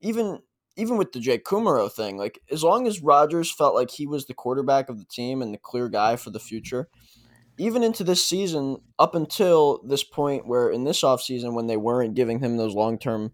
even 0.00 0.40
even 0.76 0.96
with 0.96 1.12
the 1.12 1.20
Jake 1.20 1.44
Kumerow 1.44 1.92
thing, 1.92 2.16
like 2.16 2.40
as 2.50 2.62
long 2.62 2.86
as 2.86 3.02
Rodgers 3.02 3.52
felt 3.52 3.74
like 3.74 3.90
he 3.90 4.06
was 4.06 4.26
the 4.26 4.34
quarterback 4.34 4.88
of 4.88 4.98
the 4.98 5.04
team 5.04 5.42
and 5.42 5.52
the 5.52 5.58
clear 5.58 5.88
guy 5.88 6.16
for 6.16 6.30
the 6.30 6.40
future, 6.40 6.88
even 7.58 7.82
into 7.82 8.04
this 8.04 8.24
season, 8.24 8.78
up 8.98 9.14
until 9.14 9.82
this 9.84 10.04
point 10.04 10.46
where 10.46 10.70
in 10.70 10.84
this 10.84 11.02
offseason 11.02 11.54
when 11.54 11.66
they 11.66 11.76
weren't 11.76 12.14
giving 12.14 12.40
him 12.40 12.56
those 12.56 12.74
long 12.74 12.98
term 12.98 13.32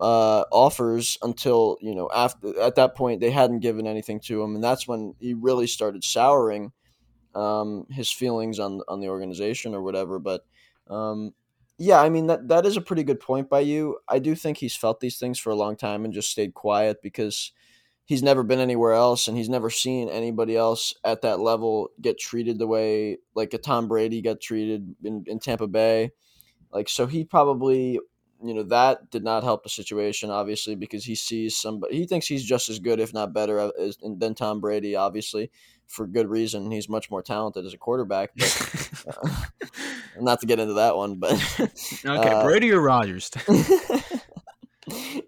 uh, 0.00 0.44
offers 0.50 1.16
until, 1.22 1.78
you 1.80 1.94
know, 1.94 2.10
after 2.14 2.58
at 2.60 2.74
that 2.74 2.94
point 2.94 3.20
they 3.20 3.30
hadn't 3.30 3.60
given 3.60 3.86
anything 3.86 4.20
to 4.20 4.42
him. 4.42 4.54
And 4.54 4.62
that's 4.62 4.86
when 4.86 5.14
he 5.20 5.34
really 5.34 5.66
started 5.66 6.04
souring 6.04 6.72
um, 7.34 7.86
his 7.90 8.10
feelings 8.10 8.58
on 8.58 8.80
on 8.88 9.00
the 9.00 9.08
organization 9.08 9.74
or 9.74 9.82
whatever. 9.82 10.18
But 10.18 10.44
um, 10.88 11.32
yeah, 11.78 12.00
I 12.00 12.08
mean 12.08 12.28
that 12.28 12.48
that 12.48 12.66
is 12.66 12.76
a 12.76 12.80
pretty 12.80 13.02
good 13.02 13.20
point 13.20 13.48
by 13.48 13.60
you. 13.60 13.98
I 14.08 14.18
do 14.18 14.34
think 14.34 14.58
he's 14.58 14.76
felt 14.76 15.00
these 15.00 15.18
things 15.18 15.38
for 15.38 15.50
a 15.50 15.56
long 15.56 15.76
time 15.76 16.04
and 16.04 16.14
just 16.14 16.30
stayed 16.30 16.54
quiet 16.54 17.02
because 17.02 17.52
he's 18.04 18.22
never 18.22 18.42
been 18.42 18.60
anywhere 18.60 18.92
else 18.92 19.26
and 19.26 19.36
he's 19.36 19.48
never 19.48 19.70
seen 19.70 20.08
anybody 20.08 20.56
else 20.56 20.94
at 21.04 21.22
that 21.22 21.40
level 21.40 21.88
get 22.00 22.18
treated 22.18 22.58
the 22.58 22.66
way 22.66 23.18
like 23.34 23.54
a 23.54 23.58
Tom 23.58 23.88
Brady 23.88 24.20
got 24.20 24.40
treated 24.40 24.94
in, 25.02 25.24
in 25.26 25.38
Tampa 25.40 25.66
Bay. 25.66 26.12
Like 26.70 26.88
so 26.88 27.06
he 27.06 27.24
probably 27.24 27.98
you 28.44 28.52
know 28.54 28.64
that 28.64 29.10
did 29.10 29.24
not 29.24 29.42
help 29.42 29.62
the 29.62 29.68
situation 29.68 30.30
obviously 30.30 30.74
because 30.74 31.04
he 31.04 31.14
sees 31.14 31.56
somebody 31.56 31.96
he 31.96 32.06
thinks 32.06 32.26
he's 32.26 32.44
just 32.44 32.68
as 32.68 32.78
good 32.78 33.00
if 33.00 33.14
not 33.14 33.32
better 33.32 33.70
as, 33.80 33.96
than 34.02 34.34
Tom 34.34 34.60
Brady 34.60 34.94
obviously 34.94 35.50
for 35.86 36.06
good 36.06 36.28
reason 36.28 36.70
he's 36.70 36.88
much 36.88 37.10
more 37.10 37.22
talented 37.22 37.64
as 37.64 37.74
a 37.74 37.78
quarterback 37.78 38.30
but 38.36 39.04
uh, 39.24 39.28
not 40.20 40.40
to 40.40 40.46
get 40.46 40.58
into 40.58 40.74
that 40.74 40.96
one 40.96 41.16
but 41.16 41.32
okay 42.04 42.30
uh, 42.30 42.42
Brady 42.42 42.72
or 42.72 42.80
Rodgers? 42.80 43.30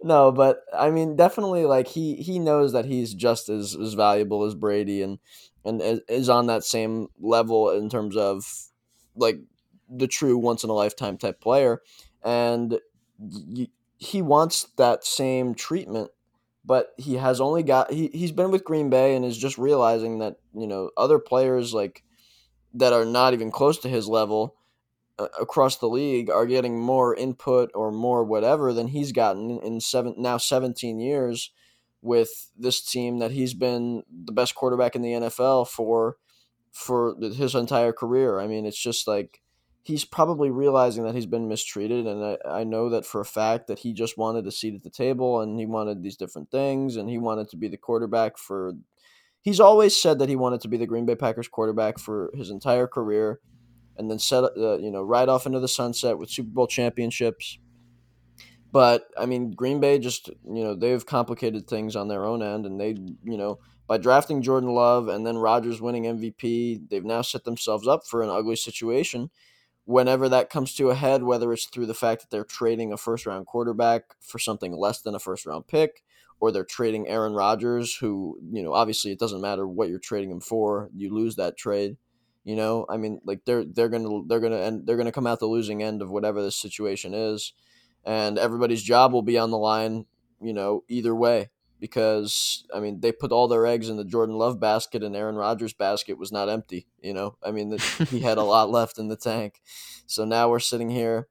No 0.03 0.33
but 0.33 0.61
I 0.77 0.91
mean 0.91 1.17
definitely 1.17 1.65
like 1.65 1.89
he 1.89 2.17
he 2.17 2.39
knows 2.39 2.73
that 2.73 2.85
he's 2.85 3.15
just 3.15 3.49
as, 3.49 3.75
as 3.75 3.95
valuable 3.95 4.45
as 4.45 4.55
Brady 4.55 5.03
and 5.03 5.19
and 5.65 6.03
is 6.09 6.29
on 6.29 6.47
that 6.47 6.65
same 6.65 7.09
level 7.19 7.71
in 7.71 7.89
terms 7.89 8.17
of 8.17 8.45
like 9.17 9.41
the 9.89 10.07
true 10.07 10.37
once 10.37 10.63
in 10.63 10.71
a 10.71 10.75
lifetime 10.75 11.17
type 11.17 11.41
player 11.41 11.81
and 12.23 12.79
he 13.99 14.21
wants 14.21 14.69
that 14.77 15.05
same 15.05 15.55
treatment 15.55 16.11
but 16.67 16.93
he 16.99 17.15
has 17.15 17.41
only 17.41 17.63
got 17.63 17.93
he, 17.93 18.11
he's 18.13 18.33
been 18.33 18.51
with 18.51 18.65
green 18.65 18.91
bay 18.91 19.15
and 19.15 19.25
is 19.25 19.39
just 19.39 19.57
realizing 19.57 20.19
that 20.19 20.37
you 20.55 20.67
know 20.67 20.91
other 20.97 21.19
players 21.19 21.73
like 21.73 22.03
that 22.75 22.93
are 22.93 23.05
not 23.05 23.33
even 23.33 23.51
close 23.51 23.79
to 23.79 23.89
his 23.89 24.09
level 24.09 24.57
uh, 25.19 25.29
across 25.41 25.77
the 25.77 25.89
league 25.89 26.29
are 26.29 26.45
getting 26.45 26.79
more 26.79 27.15
input 27.15 27.71
or 27.75 27.91
more 27.93 28.25
whatever 28.25 28.73
than 28.73 28.89
he's 28.89 29.13
gotten 29.13 29.59
in 29.61 29.81
seven 29.81 30.15
now 30.19 30.37
17 30.37 30.99
years 30.99 31.53
with 32.03 32.51
this 32.57 32.83
team 32.83 33.19
that 33.19 33.31
he's 33.31 33.55
been 33.55 34.03
the 34.11 34.33
best 34.33 34.55
quarterback 34.55 34.95
in 34.95 35.03
the 35.03 35.13
NFL 35.13 35.69
for 35.69 36.17
for 36.73 37.17
his 37.21 37.55
entire 37.55 37.93
career. 37.93 38.39
I 38.39 38.47
mean, 38.47 38.67
it's 38.67 38.81
just 38.81 39.09
like 39.09 39.41
he's 39.87 40.05
probably 40.05 40.51
realizing 40.51 41.05
that 41.05 41.15
he's 41.15 41.27
been 41.27 41.49
mistreated. 41.49 42.07
And 42.07 42.25
I, 42.25 42.61
I 42.61 42.65
know 42.65 42.91
that 42.91 43.07
for 43.07 43.21
a 43.21 43.25
fact 43.25 43.69
that 43.69 43.79
he 43.79 43.93
just 43.93 44.19
wanted 44.19 44.47
a 44.47 44.51
seat 44.51 44.75
at 44.75 44.83
the 44.83 44.91
table 44.91 45.41
and 45.41 45.59
he 45.59 45.67
wanted 45.67 46.03
these 46.03 46.17
different 46.17 46.51
things 46.51 46.97
and 46.97 47.09
he 47.09 47.19
wanted 47.19 47.49
to 47.51 47.57
be 47.57 47.69
the 47.69 47.77
quarterback 47.77 48.37
for. 48.37 48.73
He's 49.41 49.61
always 49.61 49.97
said 49.97 50.19
that 50.19 50.29
he 50.29 50.35
wanted 50.35 50.61
to 50.63 50.69
be 50.69 50.77
the 50.77 50.89
Green 50.89 51.07
Bay 51.07 51.15
Packers 51.15 51.47
quarterback 51.47 52.01
for 52.01 52.33
his 52.35 52.51
entire 52.51 52.89
career 52.89 53.39
and 53.97 54.11
then 54.11 54.19
set 54.19 54.45
uh, 54.45 54.79
you 54.79 54.91
know 54.91 55.03
right 55.03 55.29
off 55.29 55.47
into 55.47 55.61
the 55.61 55.69
sunset 55.69 56.19
with 56.19 56.31
Super 56.31 56.51
Bowl 56.51 56.67
championships. 56.67 57.59
But 58.73 59.07
I 59.17 59.27
mean, 59.27 59.53
Green 59.53 59.81
Bay 59.81 59.99
just 59.99 60.29
you 60.29 60.65
know 60.65 60.75
they've 60.75 61.05
complicated 61.05 61.67
things 61.67 61.97
on 61.97 62.09
their 62.09 62.25
own 62.25 62.43
end, 62.43 62.67
and 62.67 62.81
they 62.81 62.97
you 63.25 63.37
know 63.37 63.59
by 63.87 63.99
drafting 63.99 64.43
Jordan 64.43 64.71
Love 64.71 65.09
and 65.09 65.27
then 65.27 65.39
rodgers 65.39 65.81
winning 65.81 66.05
MVP, 66.05 66.89
they've 66.91 67.05
now 67.05 67.23
set 67.23 67.45
themselves 67.45 67.87
up 67.87 68.07
for 68.07 68.23
an 68.23 68.31
ugly 68.31 68.57
situation. 68.57 69.31
Whenever 69.87 70.29
that 70.29 70.51
comes 70.51 70.75
to 70.75 70.91
a 70.91 70.95
head, 70.95 71.23
whether 71.23 71.53
it's 71.53 71.67
through 71.67 71.87
the 71.87 71.95
fact 71.95 72.21
that 72.21 72.31
they're 72.31 72.45
trading 72.45 72.93
a 72.93 72.97
first 72.97 73.25
round 73.25 73.47
quarterback 73.47 74.03
for 74.21 74.39
something 74.39 74.73
less 74.73 75.01
than 75.01 75.15
a 75.15 75.19
first 75.19 75.47
round 75.47 75.67
pick, 75.67 76.03
or 76.41 76.53
they're 76.53 76.65
trading 76.65 77.09
Aaron 77.09 77.33
Rodgers, 77.33 77.97
who, 77.97 78.39
you 78.53 78.63
know, 78.63 78.75
obviously 78.75 79.13
it 79.13 79.19
doesn't 79.19 79.41
matter 79.41 79.67
what 79.67 79.89
you're 79.89 79.99
trading 79.99 80.31
him 80.31 80.41
for, 80.41 80.91
you 80.95 81.15
lose 81.15 81.37
that 81.37 81.57
trade. 81.57 81.97
You 82.45 82.57
know, 82.57 82.85
I 82.89 82.97
mean, 82.97 83.21
like 83.25 83.45
they're 83.45 83.65
they're 83.65 83.89
gonna 83.89 84.23
they're 84.27 84.41
gonna 84.41 84.59
and 84.61 84.87
they're 84.87 84.97
gonna 84.97 85.13
come 85.13 85.27
out 85.27 85.41
the 85.41 85.47
losing 85.47 85.83
end 85.83 86.03
of 86.03 86.11
whatever 86.11 86.43
this 86.43 86.57
situation 86.57 87.15
is, 87.15 87.53
and 88.05 88.39
everybody's 88.39 88.83
job 88.85 89.13
will 89.13 89.23
be 89.23 89.39
on 89.39 89.51
the 89.51 89.59
line. 89.59 90.07
You 90.41 90.53
know, 90.53 90.85
either 90.89 91.15
way, 91.15 91.51
because 91.81 92.65
I 92.75 92.81
mean 92.81 93.01
they 93.01 93.13
put 93.13 93.33
all 93.33 93.49
their 93.49 93.67
eggs 93.67 93.89
in 93.89 93.97
the 93.97 94.05
Jordan 94.05 94.37
Love 94.37 94.61
basket, 94.61 95.03
and 95.03 95.17
Aaron 95.17 95.37
Rodgers' 95.37 95.73
basket 95.73 96.19
was 96.19 96.33
not 96.33 96.49
empty. 96.49 96.87
You 97.01 97.15
know, 97.15 97.37
I 97.43 97.51
mean 97.51 97.77
he 98.09 98.21
had 98.21 98.39
a 98.39 98.43
lot 98.43 98.71
left 98.71 98.99
in 98.99 99.09
the 99.09 99.17
tank. 99.17 99.61
So 100.07 100.25
now 100.25 100.49
we're 100.49 100.61
sitting 100.61 100.91
here, 100.91 101.29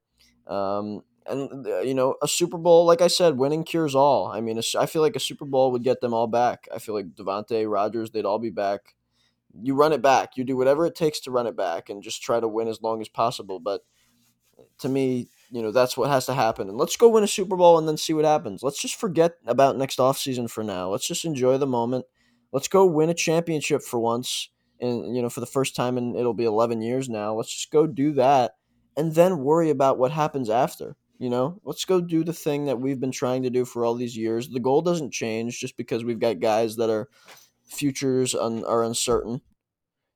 um, 0.47 1.03
and 1.25 1.65
uh, 1.65 1.79
you 1.79 1.93
know 1.93 2.15
a 2.21 2.27
Super 2.27 2.57
Bowl, 2.57 2.85
like 2.85 3.01
I 3.01 3.07
said, 3.07 3.37
winning 3.37 3.63
cures 3.63 3.95
all. 3.95 4.27
I 4.27 4.41
mean, 4.41 4.59
I 4.77 4.85
feel 4.85 5.01
like 5.01 5.15
a 5.15 5.19
Super 5.21 5.45
Bowl 5.45 5.71
would 5.71 5.83
get 5.83 6.01
them 6.01 6.13
all 6.13 6.27
back. 6.27 6.67
I 6.73 6.79
feel 6.79 6.95
like 6.95 7.15
Davante 7.15 7.69
Rodgers, 7.71 8.11
they'd 8.11 8.25
all 8.25 8.39
be 8.39 8.49
back 8.49 8.95
you 9.61 9.73
run 9.73 9.93
it 9.93 10.01
back. 10.01 10.37
You 10.37 10.43
do 10.43 10.57
whatever 10.57 10.85
it 10.85 10.95
takes 10.95 11.19
to 11.21 11.31
run 11.31 11.47
it 11.47 11.55
back 11.55 11.89
and 11.89 12.03
just 12.03 12.21
try 12.21 12.39
to 12.39 12.47
win 12.47 12.67
as 12.67 12.81
long 12.81 13.01
as 13.01 13.09
possible. 13.09 13.59
But 13.59 13.81
to 14.79 14.89
me, 14.89 15.29
you 15.55 15.61
know, 15.61 15.71
that's 15.71 15.95
what 15.95 16.09
has 16.09 16.25
to 16.25 16.33
happen. 16.33 16.67
And 16.67 16.77
let's 16.77 16.97
go 16.97 17.07
win 17.07 17.23
a 17.23 17.27
Super 17.27 17.55
Bowl 17.55 17.77
and 17.77 17.87
then 17.87 17.95
see 17.95 18.11
what 18.11 18.25
happens. 18.25 18.61
Let's 18.61 18.81
just 18.81 18.95
forget 18.95 19.35
about 19.47 19.77
next 19.77 19.99
offseason 19.99 20.49
for 20.49 20.65
now. 20.65 20.89
Let's 20.89 21.07
just 21.07 21.23
enjoy 21.23 21.57
the 21.57 21.65
moment. 21.65 22.03
Let's 22.51 22.67
go 22.67 22.85
win 22.85 23.09
a 23.09 23.13
championship 23.13 23.81
for 23.81 23.97
once. 23.97 24.49
And, 24.81 25.15
you 25.15 25.21
know, 25.21 25.29
for 25.29 25.39
the 25.39 25.45
first 25.45 25.73
time 25.73 25.97
and 25.97 26.13
it'll 26.17 26.33
be 26.33 26.43
11 26.43 26.81
years 26.81 27.07
now. 27.07 27.35
Let's 27.35 27.53
just 27.53 27.71
go 27.71 27.87
do 27.87 28.11
that 28.15 28.55
and 28.97 29.15
then 29.15 29.45
worry 29.45 29.69
about 29.69 29.97
what 29.97 30.11
happens 30.11 30.49
after. 30.49 30.97
You 31.19 31.29
know, 31.29 31.61
let's 31.63 31.85
go 31.85 32.01
do 32.01 32.25
the 32.25 32.33
thing 32.33 32.65
that 32.65 32.81
we've 32.81 32.99
been 32.99 33.11
trying 33.11 33.43
to 33.43 33.49
do 33.49 33.63
for 33.63 33.85
all 33.85 33.95
these 33.95 34.17
years. 34.17 34.49
The 34.49 34.59
goal 34.59 34.81
doesn't 34.81 35.13
change 35.13 35.61
just 35.61 35.77
because 35.77 36.03
we've 36.03 36.19
got 36.19 36.41
guys 36.41 36.75
that 36.75 36.89
are 36.89 37.07
futures 37.63 38.35
un, 38.35 38.65
are 38.65 38.83
uncertain. 38.83 39.39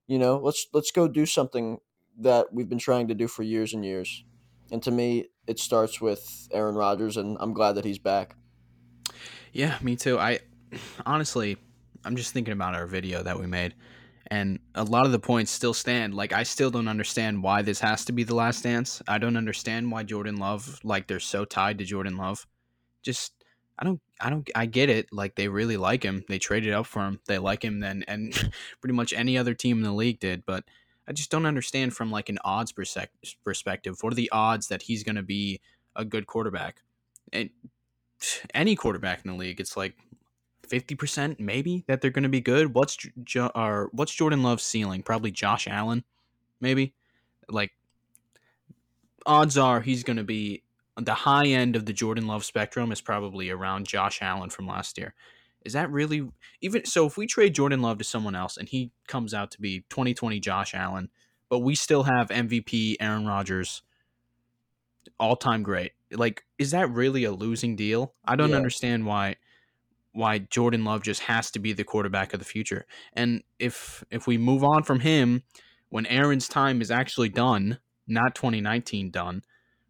You 0.06 0.20
know, 0.20 0.42
let's 0.44 0.68
let's 0.74 0.92
go 0.92 1.08
do 1.08 1.26
something 1.26 1.78
that 2.18 2.48
we've 2.52 2.68
been 2.68 2.78
trying 2.78 3.08
to 3.08 3.16
do 3.16 3.30
for 3.30 3.44
years 3.44 3.74
and 3.74 3.86
years. 3.86 4.26
And 4.72 4.82
to 4.84 4.92
me, 4.92 5.28
it 5.48 5.60
starts 5.60 6.00
with 6.00 6.48
Aaron 6.52 6.76
Rodgers, 6.76 7.18
and 7.18 7.38
I'm 7.40 7.54
glad 7.54 7.74
that 7.74 7.86
he's 7.86 8.00
back. 8.00 8.36
Yeah, 9.52 9.78
me 9.82 9.96
too. 9.96 10.20
I 10.20 10.40
honestly, 11.06 11.58
I'm 12.06 12.16
just 12.16 12.34
thinking 12.34 12.54
about 12.54 12.76
our 12.76 12.86
video 12.86 13.24
that 13.24 13.40
we 13.40 13.48
made, 13.48 13.74
and 14.28 14.60
a 14.76 14.84
lot 14.84 15.06
of 15.06 15.12
the 15.12 15.20
points 15.20 15.52
still 15.52 15.74
stand. 15.74 16.14
Like, 16.14 16.34
I 16.34 16.44
still 16.44 16.70
don't 16.70 16.88
understand 16.88 17.42
why 17.42 17.62
this 17.64 17.80
has 17.80 18.06
to 18.06 18.12
be 18.12 18.24
the 18.24 18.36
last 18.36 18.64
dance. 18.64 19.02
I 19.08 19.18
don't 19.18 19.38
understand 19.38 19.92
why 19.92 20.04
Jordan 20.04 20.38
Love, 20.38 20.80
like, 20.84 21.08
they're 21.08 21.20
so 21.20 21.46
tied 21.46 21.80
to 21.80 21.86
Jordan 21.86 22.18
Love. 22.18 22.46
Just 23.02 23.34
I 23.80 23.86
don't 23.86 24.02
I 24.20 24.30
don't 24.30 24.48
I 24.54 24.66
get 24.66 24.90
it. 24.90 25.08
Like 25.12 25.36
they 25.36 25.48
really 25.48 25.78
like 25.78 26.04
him. 26.04 26.24
They 26.28 26.38
traded 26.38 26.74
up 26.74 26.86
for 26.86 27.02
him. 27.02 27.22
They 27.28 27.40
like 27.40 27.64
him 27.64 27.80
then 27.80 28.04
and 28.08 28.34
pretty 28.82 28.94
much 28.94 29.14
any 29.14 29.38
other 29.38 29.54
team 29.54 29.78
in 29.78 29.84
the 29.84 29.94
league 29.94 30.20
did, 30.20 30.46
but 30.46 30.66
I 31.10 31.14
just 31.14 31.32
don't 31.32 31.48
understand 31.48 31.96
from 31.96 32.12
like 32.12 32.30
an 32.30 32.38
odds 32.46 32.72
perspective. 32.72 33.98
What 34.02 34.14
are 34.14 34.16
the 34.16 34.30
odds 34.32 34.68
that 34.68 34.84
he's 34.84 35.04
going 35.04 35.16
to 35.16 35.24
be 35.24 35.60
a 35.96 36.06
good 36.06 36.28
quarterback? 36.28 36.84
And 37.34 37.50
any 38.54 38.76
quarterback 38.76 39.26
in 39.26 39.32
the 39.32 39.38
league, 39.38 39.60
it's 39.60 39.76
like 39.76 39.96
50% 40.68 41.40
maybe 41.40 41.84
that 41.88 42.02
they're 42.02 42.12
going 42.12 42.24
to 42.24 42.30
be 42.30 42.42
good. 42.42 42.76
What's 42.76 42.96
jo- 43.24 43.52
or 43.56 43.90
what's 43.92 44.14
Jordan 44.14 44.44
Love's 44.44 44.64
ceiling? 44.64 45.02
Probably 45.02 45.32
Josh 45.32 45.68
Allen, 45.68 46.04
maybe. 46.62 46.94
Like 47.50 47.72
odds 49.26 49.58
are 49.58 49.82
he's 49.82 50.04
going 50.04 50.18
to 50.18 50.24
be 50.24 50.62
the 50.96 51.14
high 51.14 51.48
end 51.48 51.76
of 51.76 51.86
the 51.86 51.94
Jordan 51.94 52.28
Love 52.28 52.46
spectrum 52.46 52.92
is 52.92 53.02
probably 53.02 53.50
around 53.50 53.88
Josh 53.88 54.22
Allen 54.22 54.50
from 54.52 54.68
last 54.68 54.98
year. 54.98 55.16
Is 55.66 55.74
that 55.74 55.92
really 55.92 56.28
even 56.62 56.86
so? 56.86 57.06
If 57.06 57.18
we 57.18 57.28
trade 57.28 57.56
Jordan 57.56 57.82
Love 57.82 57.98
to 57.98 58.04
someone 58.04 58.36
else 58.36 58.58
and 58.58 58.68
he 58.68 58.92
comes 59.08 59.34
out 59.34 59.52
to 59.52 59.62
be 59.62 59.82
2020 59.90 60.40
Josh 60.40 60.74
Allen, 60.74 61.10
but 61.50 61.60
we 61.60 61.76
still 61.76 62.04
have 62.04 62.30
MVP 62.30 62.96
Aaron 63.00 63.26
Rodgers, 63.26 63.82
all 65.20 65.36
time 65.36 65.64
great. 65.64 65.92
Like, 66.12 66.44
is 66.58 66.72
that 66.72 66.90
really 66.90 67.24
a 67.24 67.32
losing 67.32 67.76
deal? 67.76 68.14
I 68.26 68.36
don't 68.36 68.52
yeah. 68.52 68.56
understand 68.56 69.06
why 69.06 69.36
why 70.14 70.40
Jordan 70.40 70.84
Love 70.84 71.04
just 71.04 71.22
has 71.22 71.52
to 71.52 71.60
be 71.60 71.74
the 71.74 71.84
quarterback 71.84 72.34
of 72.34 72.40
the 72.40 72.46
future. 72.46 72.86
And 73.14 73.44
if 73.60 74.04
if 74.12 74.28
we 74.28 74.38
move 74.38 74.64
on 74.64 74.84
from 74.84 75.02
him 75.02 75.44
when 75.90 76.06
Aaron's 76.06 76.48
time 76.48 76.82
is 76.82 76.92
actually 76.92 77.30
done, 77.30 77.80
not 78.08 78.36
2019 78.36 79.12
done, 79.12 79.44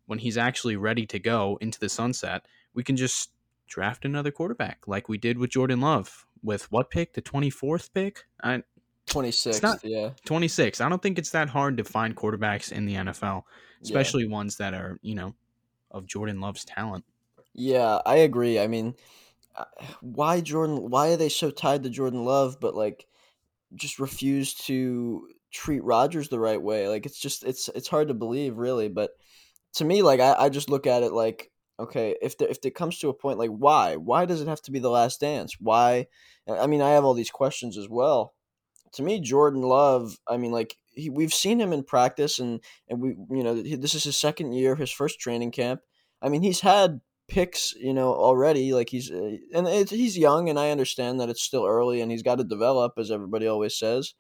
when 0.06 0.20
he's 0.20 0.38
actually 0.38 0.76
ready 0.76 1.06
to 1.06 1.20
go 1.20 1.58
into 1.62 1.80
the 1.80 1.90
sunset, 1.90 2.46
we 2.74 2.84
can 2.84 2.98
just 2.98 3.32
draft 3.70 4.06
another 4.06 4.32
quarterback 4.32 4.80
like 4.88 5.08
we 5.08 5.18
did 5.18 5.38
with 5.38 5.52
Jordan 5.52 5.80
Love 5.80 6.26
with 6.44 6.72
what 6.72 6.90
pick? 6.90 7.14
The 7.14 7.22
24th 7.22 7.94
pick? 7.94 8.26
I 8.44 8.64
26, 9.08 9.62
yeah. 9.84 10.12
26. 10.26 10.82
I 10.82 10.90
don't 10.90 11.02
think 11.02 11.18
it's 11.18 11.32
that 11.32 11.50
hard 11.50 11.78
to 11.78 11.84
find 11.84 12.16
quarterbacks 12.16 12.72
in 12.72 12.86
the 12.86 12.96
NFL, 12.96 13.44
especially 13.82 14.24
yeah. 14.24 14.30
ones 14.30 14.58
that 14.58 14.74
are, 14.74 15.00
you 15.02 15.16
know, 15.16 15.34
of 15.92 16.06
Jordan 16.06 16.40
Love's 16.40 16.66
talent. 16.66 17.06
Yeah, 17.54 18.00
I 18.06 18.18
agree. 18.18 18.60
I 18.60 18.68
mean, 18.68 18.94
uh, 19.56 19.66
why 20.02 20.42
Jordan 20.42 20.90
why 20.90 21.10
are 21.10 21.18
they 21.18 21.30
so 21.30 21.50
tied 21.50 21.84
to 21.84 21.90
Jordan 21.90 22.24
Love 22.24 22.58
but 22.62 22.76
like 22.76 23.08
just 23.76 24.00
refuse 24.00 24.54
to 24.54 25.28
treat 25.52 25.84
Rodgers 25.84 26.30
the 26.30 26.40
right 26.40 26.62
way? 26.62 26.88
Like 26.88 27.06
it's 27.06 27.20
just 27.20 27.44
it's 27.44 27.68
it's 27.70 27.88
hard 27.88 28.10
to 28.10 28.14
believe 28.14 28.58
really, 28.58 28.90
but 28.90 29.12
to 29.74 29.86
me, 29.86 30.02
like 30.02 30.20
I, 30.20 30.36
I 30.38 30.50
just 30.50 30.70
look 30.70 30.88
at 30.88 31.04
it 31.04 31.12
like, 31.12 31.52
okay, 31.80 32.16
if 32.22 32.38
the, 32.38 32.50
if 32.50 32.60
it 32.64 32.76
comes 32.76 33.00
to 33.00 33.10
a 33.10 33.14
point 33.14 33.40
like 33.40 33.50
why 33.50 33.96
why 33.96 34.26
does 34.26 34.42
it 34.42 34.48
have 34.48 34.62
to 34.64 34.72
be 34.72 34.80
the 34.80 34.90
last 34.90 35.20
dance? 35.20 35.56
Why? 35.60 36.08
I 36.50 36.68
mean, 36.68 36.82
I 36.82 36.92
have 36.92 37.06
all 37.06 37.14
these 37.14 37.32
questions 37.32 37.78
as 37.78 37.88
well. 37.90 38.34
To 38.94 39.04
me, 39.04 39.20
Jordan 39.20 39.62
Love, 39.62 40.18
I 40.28 40.38
mean, 40.38 40.52
like 40.52 40.76
he, 40.96 41.10
we've 41.10 41.34
seen 41.34 41.60
him 41.60 41.74
in 41.74 41.84
practice, 41.84 42.40
and 42.40 42.60
and 42.88 43.02
we, 43.02 43.10
you 43.30 43.44
know, 43.44 43.62
this 43.62 43.96
is 43.96 44.04
his 44.04 44.18
second 44.18 44.54
year, 44.54 44.76
his 44.76 44.92
first 44.92 45.20
training 45.20 45.52
camp. 45.52 45.82
I 46.22 46.30
mean, 46.30 46.42
he's 46.42 46.62
had 46.62 47.02
picks, 47.28 47.74
you 47.76 47.94
know, 47.94 48.14
already. 48.14 48.74
Like 48.74 48.90
he's 48.90 49.10
uh, 49.12 49.38
and 49.54 49.68
he's 49.68 50.18
young, 50.18 50.50
and 50.50 50.60
I 50.60 50.72
understand 50.72 51.20
that 51.20 51.30
it's 51.30 51.44
still 51.44 51.66
early, 51.66 52.02
and 52.02 52.12
he's 52.12 52.24
got 52.24 52.40
to 52.40 52.44
develop, 52.44 52.94
as 52.98 53.12
everybody 53.12 53.48
always 53.48 53.78
says. 53.78 54.14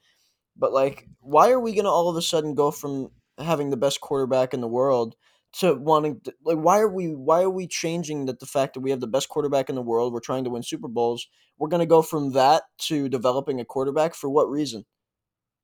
But 0.56 0.72
like, 0.74 1.08
why 1.20 1.52
are 1.52 1.60
we 1.60 1.76
gonna 1.76 1.90
all 1.90 2.10
of 2.10 2.16
a 2.16 2.22
sudden 2.22 2.56
go 2.56 2.72
from 2.72 3.12
having 3.38 3.70
the 3.70 3.78
best 3.78 4.02
quarterback 4.02 4.54
in 4.54 4.62
the 4.62 4.68
world 4.68 5.16
to 5.52 5.74
wanting 5.76 6.20
to, 6.22 6.34
like 6.46 6.58
why 6.58 6.80
are 6.80 6.90
we 6.90 7.16
why 7.16 7.42
are 7.42 7.50
we 7.50 7.68
changing 7.68 8.26
that 8.26 8.40
the 8.40 8.46
fact 8.46 8.74
that 8.74 8.82
we 8.82 8.92
have 8.92 9.00
the 9.00 9.08
best 9.08 9.30
quarterback 9.30 9.70
in 9.70 9.76
the 9.76 9.82
world 9.82 10.14
we're 10.14 10.20
trying 10.20 10.44
to 10.44 10.50
win 10.50 10.62
super 10.62 10.88
bowls 10.88 11.28
we're 11.58 11.70
going 11.70 11.80
to 11.80 11.86
go 11.86 12.02
from 12.02 12.34
that 12.34 12.64
to 12.78 13.10
developing 13.10 13.60
a 13.60 13.66
quarterback 13.66 14.16
for 14.16 14.30
what 14.30 14.50
reason? 14.50 14.86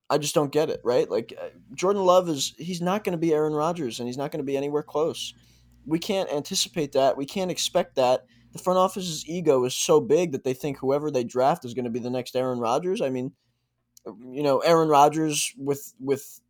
I 0.08 0.18
just 0.18 0.34
don't 0.34 0.52
get 0.52 0.70
it 0.70 0.80
right? 0.84 1.10
Like 1.10 1.34
uh, 1.40 1.48
jordan 1.74 2.04
love 2.04 2.28
is 2.28 2.54
he's 2.58 2.80
not 2.80 3.04
going 3.04 3.12
to 3.12 3.18
be 3.18 3.32
aaron 3.32 3.54
rodgers 3.54 4.00
and 4.00 4.08
he's 4.08 4.18
not 4.18 4.32
going 4.32 4.40
to 4.40 4.44
be 4.44 4.56
anywhere 4.56 4.82
close. 4.82 5.34
We 5.84 5.98
can't 6.00 6.32
anticipate 6.32 6.92
that 6.92 7.16
we 7.16 7.26
can't 7.26 7.50
expect 7.50 7.94
that. 7.96 8.26
The 8.52 8.62
front 8.62 8.78
office's 8.78 9.28
ego 9.28 9.64
is 9.64 9.74
so 9.74 10.00
big 10.00 10.32
that 10.32 10.42
they 10.42 10.54
think 10.54 10.78
whoever 10.78 11.10
they 11.10 11.24
draft 11.24 11.64
is 11.64 11.74
going 11.74 11.84
to 11.84 11.90
be 11.90 11.98
the 11.98 12.10
next 12.10 12.34
aaron 12.34 12.58
rodgers. 12.58 13.00
I 13.00 13.10
mean 13.10 13.32
you 14.30 14.42
know 14.42 14.58
aaron 14.58 14.88
rodgers 14.88 15.52
with 15.56 15.92
with 16.00 16.40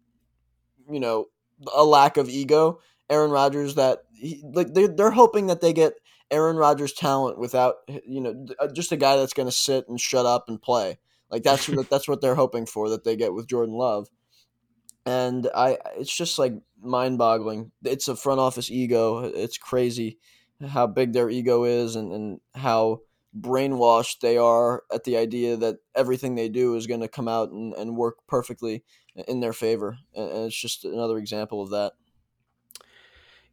you 0.90 1.00
know 1.00 1.26
a 1.74 1.84
lack 1.84 2.16
of 2.16 2.28
ego 2.28 2.80
Aaron 3.10 3.30
Rodgers 3.30 3.74
that 3.76 4.00
he, 4.14 4.42
like 4.52 4.74
they 4.74 4.86
they're 4.86 5.10
hoping 5.10 5.46
that 5.46 5.60
they 5.60 5.72
get 5.72 5.94
Aaron 6.30 6.56
Rodgers 6.56 6.92
talent 6.92 7.38
without 7.38 7.76
you 8.06 8.20
know 8.20 8.46
uh, 8.58 8.68
just 8.68 8.92
a 8.92 8.96
guy 8.96 9.16
that's 9.16 9.32
going 9.32 9.48
to 9.48 9.52
sit 9.52 9.88
and 9.88 10.00
shut 10.00 10.26
up 10.26 10.48
and 10.48 10.60
play. 10.60 10.98
Like 11.30 11.42
that's 11.42 11.68
what 11.68 11.90
that's 11.90 12.08
what 12.08 12.20
they're 12.20 12.34
hoping 12.34 12.66
for 12.66 12.88
that 12.90 13.04
they 13.04 13.16
get 13.16 13.32
with 13.32 13.48
Jordan 13.48 13.74
Love. 13.74 14.08
And 15.04 15.48
I 15.54 15.78
it's 15.96 16.14
just 16.14 16.38
like 16.38 16.54
mind-boggling. 16.82 17.70
It's 17.84 18.08
a 18.08 18.16
front 18.16 18.40
office 18.40 18.70
ego. 18.70 19.20
It's 19.24 19.58
crazy 19.58 20.18
how 20.68 20.86
big 20.86 21.12
their 21.12 21.30
ego 21.30 21.64
is 21.64 21.96
and, 21.96 22.12
and 22.12 22.40
how 22.54 23.00
brainwashed 23.38 24.20
they 24.20 24.38
are 24.38 24.82
at 24.92 25.04
the 25.04 25.16
idea 25.16 25.56
that 25.56 25.76
everything 25.94 26.34
they 26.34 26.48
do 26.48 26.74
is 26.74 26.86
going 26.86 27.00
to 27.00 27.08
come 27.08 27.28
out 27.28 27.50
and, 27.50 27.74
and 27.74 27.96
work 27.96 28.16
perfectly 28.26 28.82
in 29.28 29.40
their 29.40 29.52
favor. 29.52 29.98
And 30.14 30.46
it's 30.46 30.56
just 30.56 30.84
another 30.84 31.18
example 31.18 31.62
of 31.62 31.70
that. 31.70 31.92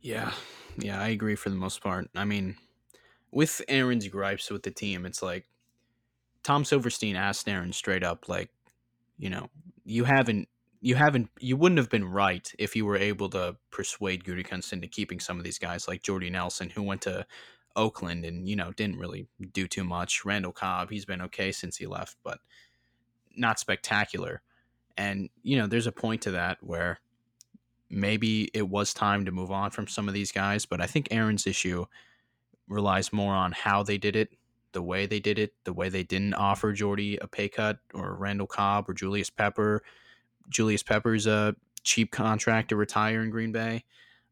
Yeah, 0.03 0.33
yeah, 0.77 1.01
I 1.01 1.07
agree 1.07 1.35
for 1.35 1.49
the 1.49 1.55
most 1.55 1.81
part. 1.81 2.09
I 2.15 2.25
mean, 2.25 2.57
with 3.31 3.61
Aaron's 3.69 4.07
gripes 4.09 4.51
with 4.51 4.63
the 4.63 4.71
team, 4.71 5.05
it's 5.05 5.23
like 5.23 5.47
Tom 6.43 6.65
Silverstein 6.65 7.15
asked 7.15 7.47
Aaron 7.47 7.73
straight 7.73 8.03
up, 8.03 8.29
like, 8.29 8.49
you 9.17 9.29
know, 9.29 9.49
you 9.85 10.03
haven't, 10.03 10.49
you 10.81 10.95
haven't, 10.95 11.29
you 11.39 11.55
wouldn't 11.57 11.79
have 11.79 11.89
been 11.89 12.05
right 12.05 12.51
if 12.59 12.75
you 12.75 12.85
were 12.85 12.97
able 12.97 13.29
to 13.29 13.55
persuade 13.71 14.25
Gutekunst 14.25 14.73
into 14.73 14.87
keeping 14.87 15.21
some 15.21 15.37
of 15.37 15.45
these 15.45 15.59
guys 15.59 15.87
like 15.87 16.03
Jordy 16.03 16.29
Nelson, 16.29 16.69
who 16.69 16.83
went 16.83 17.03
to 17.03 17.25
Oakland 17.75 18.25
and 18.25 18.47
you 18.47 18.55
know 18.55 18.71
didn't 18.73 18.99
really 18.99 19.27
do 19.53 19.67
too 19.67 19.85
much. 19.85 20.25
Randall 20.25 20.51
Cobb, 20.51 20.91
he's 20.91 21.05
been 21.05 21.21
okay 21.21 21.51
since 21.53 21.77
he 21.77 21.87
left, 21.87 22.17
but 22.23 22.39
not 23.35 23.59
spectacular. 23.59 24.41
And 24.97 25.29
you 25.43 25.57
know, 25.57 25.67
there's 25.67 25.87
a 25.87 25.93
point 25.93 26.23
to 26.23 26.31
that 26.31 26.57
where 26.61 26.99
maybe 27.93 28.49
it 28.53 28.67
was 28.67 28.93
time 28.93 29.25
to 29.25 29.31
move 29.31 29.51
on 29.51 29.71
from 29.71 29.87
some 29.87 30.07
of 30.07 30.13
these 30.13 30.31
guys, 30.31 30.65
but 30.65 30.81
I 30.81 30.87
think 30.87 31.07
Aaron's 31.11 31.47
issue 31.47 31.85
relies 32.67 33.13
more 33.13 33.33
on 33.33 33.51
how 33.51 33.83
they 33.83 33.97
did 33.97 34.15
it, 34.15 34.29
the 34.71 34.81
way 34.81 35.05
they 35.05 35.19
did 35.19 35.37
it, 35.37 35.53
the 35.63 35.73
way 35.73 35.89
they 35.89 36.03
didn't 36.03 36.33
offer 36.33 36.73
Jordy 36.73 37.17
a 37.17 37.27
pay 37.27 37.47
cut 37.47 37.77
or 37.93 38.15
Randall 38.15 38.47
Cobb 38.47 38.89
or 38.89 38.93
Julius 38.93 39.29
Pepper. 39.29 39.83
Julius 40.49 40.83
Pepper's 40.83 41.27
a 41.27 41.55
cheap 41.83 42.11
contract 42.11 42.69
to 42.69 42.75
retire 42.75 43.21
in 43.21 43.29
Green 43.29 43.51
Bay. 43.51 43.83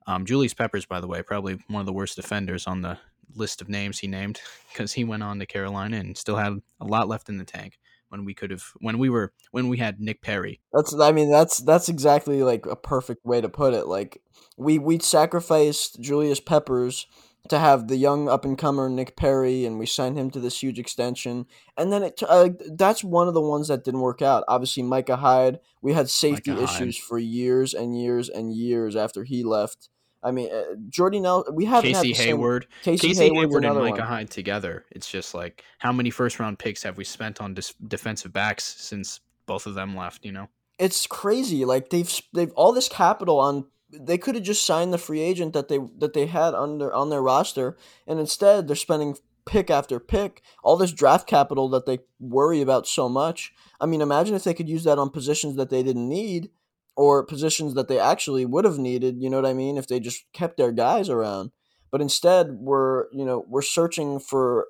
Um, 0.07 0.25
Julius 0.25 0.53
Peppers, 0.53 0.85
by 0.85 0.99
the 0.99 1.07
way, 1.07 1.21
probably 1.21 1.59
one 1.67 1.81
of 1.81 1.85
the 1.85 1.93
worst 1.93 2.15
defenders 2.15 2.65
on 2.65 2.81
the 2.81 2.97
list 3.35 3.61
of 3.61 3.69
names 3.69 3.99
he 3.99 4.07
named 4.07 4.41
because 4.71 4.93
he 4.93 5.03
went 5.03 5.23
on 5.23 5.39
to 5.39 5.45
Carolina 5.45 5.97
and 5.97 6.17
still 6.17 6.37
had 6.37 6.53
a 6.79 6.85
lot 6.85 7.07
left 7.07 7.29
in 7.29 7.37
the 7.37 7.45
tank 7.45 7.77
when 8.11 8.25
we 8.25 8.33
could 8.33 8.51
have 8.51 8.65
when 8.79 8.99
we 8.99 9.09
were 9.09 9.33
when 9.51 9.69
we 9.69 9.77
had 9.77 9.99
Nick 9.99 10.21
Perry. 10.21 10.59
That's 10.73 10.93
I 10.93 11.11
mean 11.11 11.31
that's 11.31 11.59
that's 11.59 11.89
exactly 11.89 12.43
like 12.43 12.65
a 12.65 12.75
perfect 12.75 13.25
way 13.25 13.41
to 13.41 13.49
put 13.49 13.73
it. 13.73 13.87
Like 13.87 14.21
we 14.57 14.77
we 14.77 14.99
sacrificed 14.99 16.01
Julius 16.01 16.39
Peppers 16.39 17.07
to 17.49 17.57
have 17.57 17.87
the 17.87 17.95
young 17.95 18.29
up 18.29 18.45
and 18.45 18.57
comer 18.57 18.89
Nick 18.89 19.15
Perry, 19.15 19.65
and 19.65 19.79
we 19.79 19.85
signed 19.85 20.17
him 20.17 20.29
to 20.31 20.39
this 20.39 20.61
huge 20.61 20.77
extension. 20.77 21.45
And 21.77 21.91
then 21.91 22.03
it 22.03 22.21
uh, 22.27 22.49
that's 22.75 23.03
one 23.03 23.27
of 23.27 23.33
the 23.33 23.41
ones 23.41 23.69
that 23.69 23.83
didn't 23.83 24.01
work 24.01 24.21
out. 24.21 24.43
Obviously, 24.47 24.83
Micah 24.83 25.17
Hyde, 25.17 25.59
we 25.81 25.93
had 25.93 26.09
safety 26.09 26.51
Micah 26.51 26.63
issues 26.63 26.97
Hyde. 26.97 27.07
for 27.07 27.17
years 27.17 27.73
and 27.73 27.99
years 27.99 28.29
and 28.29 28.53
years 28.53 28.95
after 28.95 29.23
he 29.23 29.43
left. 29.43 29.89
I 30.23 30.31
mean, 30.31 30.51
uh, 30.51 30.75
Jordy 30.89 31.19
Nelson. 31.19 31.55
We 31.55 31.65
haven't 31.65 31.93
Casey 31.93 32.13
Hayward, 32.13 32.67
Casey, 32.83 33.09
Casey 33.09 33.33
Hayward, 33.33 33.65
and 33.65 33.75
Micah 33.75 33.91
one. 33.91 33.99
Hyde 34.01 34.29
together. 34.29 34.85
It's 34.91 35.09
just 35.09 35.33
like 35.33 35.63
how 35.79 35.91
many 35.91 36.09
first 36.09 36.39
round 36.39 36.59
picks 36.59 36.83
have 36.83 36.97
we 36.97 37.03
spent 37.03 37.41
on 37.41 37.53
dis- 37.53 37.73
defensive 37.87 38.31
backs 38.31 38.63
since 38.63 39.19
both 39.45 39.65
of 39.65 39.73
them 39.73 39.95
left? 39.95 40.23
You 40.25 40.31
know, 40.31 40.49
it's 40.77 41.07
crazy. 41.07 41.65
Like 41.65 41.89
they've 41.89 42.21
they've 42.33 42.51
all 42.53 42.71
this 42.71 42.87
capital 42.87 43.39
on. 43.39 43.65
They 43.93 44.17
could 44.17 44.35
have 44.35 44.45
just 44.45 44.65
signed 44.65 44.93
the 44.93 44.97
free 44.97 45.19
agent 45.19 45.53
that 45.53 45.67
they 45.67 45.79
that 45.97 46.13
they 46.13 46.27
had 46.27 46.53
under 46.53 46.93
on 46.93 47.09
their 47.09 47.21
roster, 47.21 47.75
and 48.07 48.19
instead 48.19 48.67
they're 48.67 48.75
spending 48.75 49.17
pick 49.45 49.69
after 49.69 49.99
pick, 49.99 50.43
all 50.63 50.77
this 50.77 50.91
draft 50.91 51.27
capital 51.27 51.67
that 51.69 51.85
they 51.85 51.99
worry 52.19 52.61
about 52.61 52.87
so 52.87 53.09
much. 53.09 53.53
I 53.79 53.85
mean, 53.85 54.01
imagine 54.01 54.35
if 54.35 54.43
they 54.43 54.53
could 54.53 54.69
use 54.69 54.83
that 54.83 54.99
on 54.99 55.09
positions 55.09 55.55
that 55.55 55.69
they 55.69 55.83
didn't 55.83 56.07
need 56.07 56.51
or 56.95 57.25
positions 57.25 57.73
that 57.73 57.87
they 57.87 57.99
actually 57.99 58.45
would 58.45 58.65
have 58.65 58.77
needed, 58.77 59.17
you 59.19 59.29
know 59.29 59.37
what 59.37 59.49
I 59.49 59.53
mean, 59.53 59.77
if 59.77 59.87
they 59.87 59.99
just 59.99 60.25
kept 60.33 60.57
their 60.57 60.71
guys 60.71 61.09
around. 61.09 61.51
But 61.91 62.01
instead, 62.01 62.51
we're, 62.53 63.05
you 63.11 63.25
know, 63.25 63.45
we're 63.47 63.61
searching 63.61 64.19
for 64.19 64.67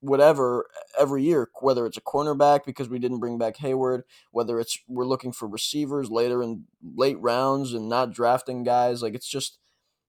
whatever 0.00 0.66
every 0.98 1.22
year, 1.24 1.48
whether 1.60 1.86
it's 1.86 1.96
a 1.96 2.02
cornerback 2.02 2.64
because 2.64 2.88
we 2.88 2.98
didn't 2.98 3.20
bring 3.20 3.38
back 3.38 3.56
Hayward, 3.58 4.04
whether 4.30 4.60
it's 4.60 4.78
we're 4.86 5.06
looking 5.06 5.32
for 5.32 5.48
receivers 5.48 6.10
later 6.10 6.42
in 6.42 6.64
late 6.94 7.18
rounds 7.20 7.74
and 7.74 7.88
not 7.88 8.12
drafting 8.12 8.62
guys. 8.62 9.02
Like 9.02 9.14
it's 9.14 9.28
just 9.28 9.58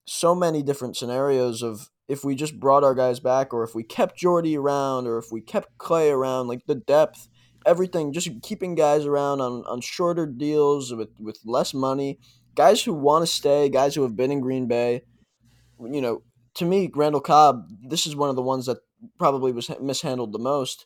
so 0.06 0.36
many 0.36 0.62
different 0.62 0.98
scenarios 0.98 1.62
of 1.63 1.89
if 2.08 2.24
we 2.24 2.36
just 2.36 2.60
brought 2.60 2.84
our 2.84 2.95
guys 2.95 3.19
back 3.19 3.54
or 3.54 3.63
if 3.63 3.76
we 3.76 3.84
kept 3.84 4.17
Jordy 4.17 4.58
around 4.58 5.08
or 5.08 5.17
if 5.17 5.32
we 5.32 5.41
kept 5.41 5.78
Clay 5.78 6.10
around, 6.10 6.48
like 6.48 6.65
the 6.65 6.76
depth 6.76 7.28
everything, 7.65 8.13
just 8.13 8.30
keeping 8.41 8.76
guys 8.76 9.06
around 9.06 9.41
on, 9.41 9.63
on 9.65 9.82
shorter 9.82 10.26
deals 10.26 10.93
with, 10.93 11.10
with 11.19 11.39
less 11.45 11.74
money, 11.74 12.19
guys 12.56 12.84
who 12.84 12.93
want 12.93 13.24
to 13.24 13.28
stay, 13.28 13.69
guys 13.69 13.95
who 13.95 14.04
have 14.04 14.15
been 14.15 14.32
in 14.32 14.41
Green 14.41 14.67
Bay. 14.67 15.04
You 15.80 16.02
know, 16.02 16.24
to 16.56 16.65
me, 16.65 16.89
Randall 16.93 17.22
Cobb, 17.22 17.67
this 17.82 18.06
is 18.06 18.15
one 18.15 18.30
of 18.30 18.36
the 18.36 18.41
ones 18.41 18.65
that 18.65 18.80
probably 19.17 19.52
was 19.52 19.69
mishandled 19.82 20.34
the 20.34 20.39
most. 20.39 20.86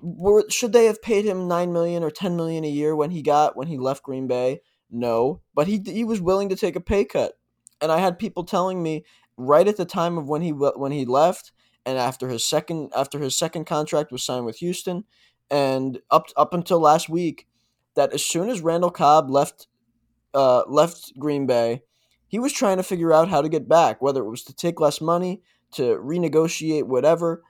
Were, 0.00 0.48
should 0.48 0.72
they 0.72 0.86
have 0.86 1.02
paid 1.02 1.24
him 1.24 1.48
nine 1.48 1.72
million 1.72 2.02
or 2.02 2.10
ten 2.10 2.36
million 2.36 2.64
a 2.64 2.68
year 2.68 2.94
when 2.94 3.10
he 3.10 3.20
got 3.20 3.56
when 3.56 3.66
he 3.66 3.76
left 3.76 4.04
Green 4.04 4.26
Bay? 4.26 4.60
No, 4.90 5.42
but 5.54 5.66
he 5.66 5.82
he 5.84 6.04
was 6.04 6.20
willing 6.20 6.48
to 6.48 6.56
take 6.56 6.76
a 6.76 6.80
pay 6.80 7.04
cut, 7.04 7.32
and 7.80 7.90
I 7.90 7.98
had 7.98 8.18
people 8.18 8.44
telling 8.44 8.82
me 8.82 9.04
right 9.36 9.66
at 9.66 9.76
the 9.76 9.84
time 9.84 10.16
of 10.16 10.28
when 10.28 10.40
he 10.40 10.50
when 10.50 10.92
he 10.92 11.04
left, 11.04 11.52
and 11.84 11.98
after 11.98 12.28
his 12.28 12.44
second 12.44 12.92
after 12.94 13.18
his 13.18 13.36
second 13.36 13.64
contract 13.64 14.12
was 14.12 14.22
signed 14.22 14.46
with 14.46 14.58
Houston, 14.58 15.04
and 15.50 16.00
up 16.10 16.26
up 16.36 16.54
until 16.54 16.80
last 16.80 17.08
week, 17.08 17.46
that 17.94 18.12
as 18.12 18.24
soon 18.24 18.48
as 18.48 18.60
Randall 18.60 18.90
Cobb 18.90 19.30
left 19.30 19.66
uh, 20.34 20.62
left 20.68 21.18
Green 21.18 21.46
Bay, 21.46 21.82
he 22.26 22.38
was 22.38 22.52
trying 22.52 22.76
to 22.76 22.82
figure 22.82 23.12
out 23.12 23.28
how 23.28 23.42
to 23.42 23.48
get 23.48 23.68
back, 23.68 24.00
whether 24.02 24.22
it 24.22 24.30
was 24.30 24.44
to 24.44 24.54
take 24.54 24.80
less 24.80 25.00
money, 25.00 25.42
to 25.72 25.96
renegotiate 25.98 26.84
whatever. 26.84 27.42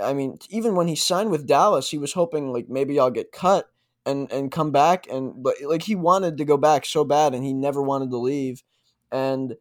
I 0.00 0.12
mean, 0.12 0.38
even 0.48 0.76
when 0.76 0.86
he 0.86 0.94
signed 0.94 1.30
with 1.30 1.46
Dallas, 1.46 1.90
he 1.90 1.98
was 1.98 2.12
hoping 2.12 2.52
like 2.52 2.68
maybe 2.68 3.00
I'll 3.00 3.10
get 3.10 3.32
cut 3.32 3.68
and 4.06 4.30
and 4.32 4.50
come 4.50 4.72
back 4.72 5.06
and 5.08 5.42
but 5.42 5.54
like 5.64 5.82
he 5.82 5.94
wanted 5.94 6.36
to 6.38 6.44
go 6.44 6.56
back 6.56 6.84
so 6.84 7.04
bad 7.04 7.34
and 7.34 7.44
he 7.44 7.52
never 7.52 7.82
wanted 7.82 8.10
to 8.10 8.16
leave, 8.16 8.62
and 9.10 9.56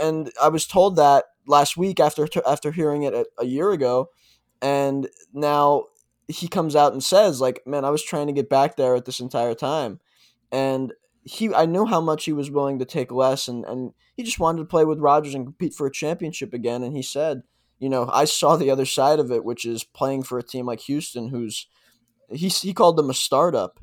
and 0.00 0.30
I 0.42 0.48
was 0.48 0.66
told 0.66 0.96
that 0.96 1.24
last 1.46 1.76
week 1.76 2.00
after 2.00 2.26
after 2.46 2.72
hearing 2.72 3.02
it 3.02 3.14
a, 3.14 3.26
a 3.38 3.44
year 3.44 3.70
ago, 3.70 4.10
and 4.62 5.08
now 5.32 5.84
he 6.28 6.48
comes 6.48 6.74
out 6.74 6.92
and 6.92 7.02
says 7.02 7.40
like 7.40 7.60
man 7.66 7.84
i 7.84 7.90
was 7.90 8.02
trying 8.02 8.26
to 8.26 8.32
get 8.32 8.48
back 8.48 8.76
there 8.76 8.94
at 8.94 9.04
this 9.04 9.20
entire 9.20 9.54
time. 9.54 10.00
And 10.52 10.92
he 11.22 11.54
i 11.54 11.66
knew 11.66 11.86
how 11.86 12.00
much 12.00 12.24
he 12.24 12.32
was 12.32 12.50
willing 12.50 12.78
to 12.78 12.84
take 12.84 13.10
less 13.10 13.48
and 13.48 13.64
and 13.64 13.92
he 14.16 14.22
just 14.22 14.38
wanted 14.38 14.58
to 14.58 14.64
play 14.66 14.84
with 14.84 15.00
Rodgers 15.00 15.34
and 15.34 15.46
compete 15.46 15.74
for 15.74 15.86
a 15.86 15.92
championship 15.92 16.52
again 16.52 16.82
and 16.82 16.94
he 16.94 17.02
said 17.02 17.42
you 17.78 17.88
know 17.88 18.08
i 18.12 18.24
saw 18.24 18.56
the 18.56 18.70
other 18.70 18.84
side 18.84 19.18
of 19.18 19.32
it 19.32 19.44
which 19.44 19.64
is 19.64 19.84
playing 19.84 20.22
for 20.22 20.38
a 20.38 20.42
team 20.42 20.66
like 20.66 20.80
houston 20.80 21.28
who's 21.28 21.66
he, 22.30 22.48
he 22.48 22.74
called 22.74 22.96
them 22.96 23.10
a 23.10 23.14
startup. 23.14 23.80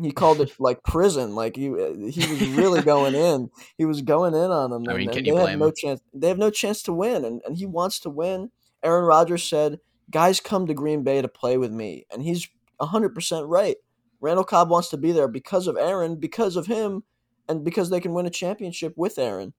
He 0.00 0.10
called 0.10 0.40
it 0.40 0.52
like 0.58 0.82
prison. 0.82 1.34
Like 1.34 1.56
he 1.56 1.64
he 1.64 2.32
was 2.32 2.48
really 2.48 2.82
going 2.82 3.14
in. 3.14 3.50
He 3.76 3.84
was 3.84 4.02
going 4.02 4.34
in 4.34 4.50
on 4.50 4.70
them 4.70 4.84
I 4.88 4.94
mean, 4.94 5.10
they 5.10 5.22
you 5.22 5.36
have 5.36 5.58
no 5.58 5.66
him? 5.66 5.74
chance 5.76 6.00
they 6.14 6.28
have 6.28 6.38
no 6.38 6.50
chance 6.50 6.82
to 6.84 6.92
win 6.92 7.24
and, 7.24 7.42
and 7.44 7.56
he 7.56 7.66
wants 7.66 7.98
to 8.00 8.10
win. 8.10 8.50
Aaron 8.82 9.04
Rodgers 9.04 9.42
said 9.42 9.80
guys 10.10 10.40
come 10.40 10.66
to 10.66 10.74
Green 10.74 11.02
Bay 11.02 11.22
to 11.22 11.28
play 11.28 11.56
with 11.56 11.72
me. 11.72 12.06
And 12.10 12.22
he's 12.22 12.48
100% 12.80 13.48
right. 13.48 13.76
Randall 14.20 14.44
Cobb 14.44 14.70
wants 14.70 14.88
to 14.90 14.96
be 14.96 15.12
there 15.12 15.28
because 15.28 15.66
of 15.66 15.76
Aaron, 15.76 16.16
because 16.16 16.56
of 16.56 16.66
him, 16.66 17.02
and 17.48 17.64
because 17.64 17.90
they 17.90 18.00
can 18.00 18.12
win 18.12 18.26
a 18.26 18.30
championship 18.30 18.94
with 18.96 19.18
Aaron. 19.18 19.52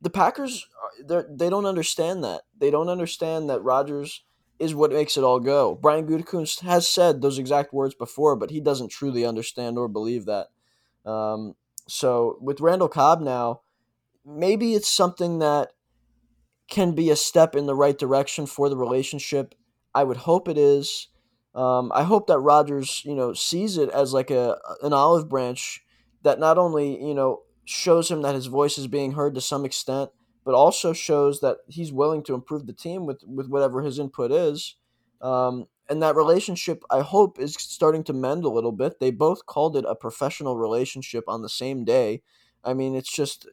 The 0.00 0.10
Packers, 0.10 0.66
they 1.04 1.50
don't 1.50 1.66
understand 1.66 2.22
that. 2.22 2.42
They 2.56 2.70
don't 2.70 2.88
understand 2.88 3.50
that 3.50 3.62
Rodgers 3.62 4.24
is 4.58 4.74
what 4.74 4.92
makes 4.92 5.16
it 5.16 5.24
all 5.24 5.40
go. 5.40 5.74
Brian 5.74 6.06
Gutekunst 6.06 6.60
has 6.60 6.88
said 6.88 7.20
those 7.20 7.38
exact 7.38 7.72
words 7.72 7.94
before, 7.94 8.36
but 8.36 8.50
he 8.50 8.60
doesn't 8.60 8.90
truly 8.90 9.24
understand 9.24 9.78
or 9.78 9.88
believe 9.88 10.26
that. 10.26 10.48
Um, 11.04 11.54
so 11.88 12.38
with 12.40 12.60
Randall 12.60 12.88
Cobb 12.88 13.20
now, 13.20 13.62
maybe 14.24 14.74
it's 14.74 14.90
something 14.90 15.38
that 15.38 15.72
can 16.68 16.94
be 16.94 17.10
a 17.10 17.16
step 17.16 17.56
in 17.56 17.66
the 17.66 17.74
right 17.74 17.98
direction 17.98 18.46
for 18.46 18.68
the 18.68 18.76
relationship 18.76 19.54
I 19.98 20.04
would 20.04 20.18
hope 20.18 20.46
it 20.46 20.56
is. 20.56 21.08
Um, 21.56 21.90
I 21.92 22.04
hope 22.04 22.28
that 22.28 22.38
Rodgers, 22.38 23.02
you 23.04 23.16
know, 23.16 23.32
sees 23.32 23.76
it 23.76 23.90
as 23.90 24.12
like 24.12 24.30
a 24.30 24.56
an 24.80 24.92
olive 24.92 25.28
branch 25.28 25.82
that 26.22 26.38
not 26.38 26.56
only 26.56 27.04
you 27.04 27.14
know 27.14 27.42
shows 27.64 28.08
him 28.08 28.22
that 28.22 28.36
his 28.36 28.46
voice 28.46 28.78
is 28.78 28.86
being 28.86 29.12
heard 29.12 29.34
to 29.34 29.40
some 29.40 29.64
extent, 29.64 30.10
but 30.44 30.54
also 30.54 30.92
shows 30.92 31.40
that 31.40 31.56
he's 31.66 31.92
willing 31.92 32.22
to 32.22 32.34
improve 32.34 32.68
the 32.68 32.72
team 32.72 33.06
with 33.06 33.22
with 33.26 33.48
whatever 33.48 33.82
his 33.82 33.98
input 33.98 34.30
is. 34.30 34.76
Um, 35.20 35.66
and 35.90 36.00
that 36.00 36.14
relationship, 36.14 36.84
I 36.90 37.00
hope, 37.00 37.40
is 37.40 37.54
starting 37.54 38.04
to 38.04 38.12
mend 38.12 38.44
a 38.44 38.50
little 38.50 38.70
bit. 38.70 39.00
They 39.00 39.10
both 39.10 39.46
called 39.46 39.76
it 39.76 39.84
a 39.88 39.96
professional 39.96 40.56
relationship 40.56 41.24
on 41.26 41.42
the 41.42 41.48
same 41.48 41.84
day. 41.84 42.22
I 42.62 42.72
mean, 42.72 42.94
it's 42.94 43.12
just 43.12 43.48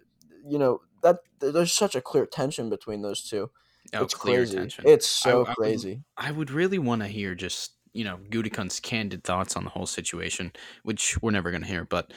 you 0.47 0.60
know 0.60 0.81
that 1.01 1.21
there's 1.39 1.73
such 1.73 1.95
a 1.95 2.01
clear 2.01 2.27
tension 2.27 2.69
between 2.69 3.01
those 3.01 3.27
two. 3.27 3.49
Oh, 3.93 4.03
it's 4.03 4.13
clear 4.13 4.39
crazy. 4.39 4.57
tension. 4.57 4.85
It's 4.87 5.07
so 5.07 5.45
I, 5.45 5.51
I 5.51 5.53
crazy. 5.55 5.89
Would, 5.89 6.03
I 6.17 6.31
would 6.31 6.51
really 6.51 6.79
want 6.79 7.01
to 7.01 7.07
hear 7.07 7.35
just 7.35 7.73
you 7.93 8.03
know 8.03 8.19
Gutekunst's 8.29 8.79
candid 8.79 9.23
thoughts 9.23 9.55
on 9.55 9.63
the 9.63 9.69
whole 9.69 9.85
situation, 9.85 10.51
which 10.83 11.21
we're 11.21 11.31
never 11.31 11.51
gonna 11.51 11.65
hear. 11.65 11.85
But 11.85 12.13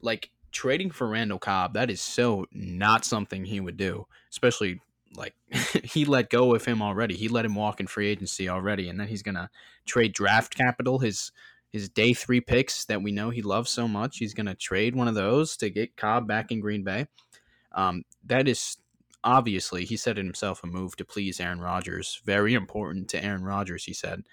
like 0.00 0.30
trading 0.52 0.90
for 0.90 1.06
Randall 1.06 1.38
Cobb, 1.38 1.74
that 1.74 1.90
is 1.90 2.00
so 2.00 2.46
not 2.52 3.04
something 3.04 3.44
he 3.44 3.60
would 3.60 3.76
do, 3.76 4.06
especially 4.30 4.80
like 5.16 5.34
he 5.84 6.04
let 6.04 6.30
go 6.30 6.54
of 6.54 6.64
him 6.64 6.82
already. 6.82 7.14
He 7.14 7.28
let 7.28 7.44
him 7.44 7.54
walk 7.54 7.80
in 7.80 7.86
free 7.86 8.08
agency 8.08 8.48
already, 8.48 8.88
and 8.88 8.98
then 8.98 9.08
he's 9.08 9.22
gonna 9.22 9.50
trade 9.86 10.12
draft 10.12 10.56
capital, 10.56 10.98
his 10.98 11.32
his 11.72 11.88
day 11.88 12.14
three 12.14 12.40
picks 12.40 12.84
that 12.86 13.02
we 13.02 13.12
know 13.12 13.30
he 13.30 13.42
loves 13.42 13.70
so 13.70 13.86
much. 13.86 14.18
He's 14.18 14.34
gonna 14.34 14.54
trade 14.54 14.96
one 14.96 15.08
of 15.08 15.14
those 15.14 15.56
to 15.58 15.70
get 15.70 15.96
Cobb 15.96 16.26
back 16.26 16.50
in 16.50 16.60
Green 16.60 16.82
Bay. 16.82 17.06
Um, 17.72 18.04
that 18.26 18.48
is 18.48 18.78
obviously 19.24 19.84
he 19.84 19.96
said 19.96 20.18
it 20.18 20.24
himself 20.24 20.62
a 20.62 20.66
move 20.66 20.96
to 20.96 21.04
please 21.04 21.40
Aaron 21.40 21.60
Rodgers, 21.60 22.20
very 22.24 22.54
important 22.54 23.08
to 23.10 23.24
Aaron 23.24 23.44
Rodgers. 23.44 23.84
He 23.84 23.92
said, 23.92 24.24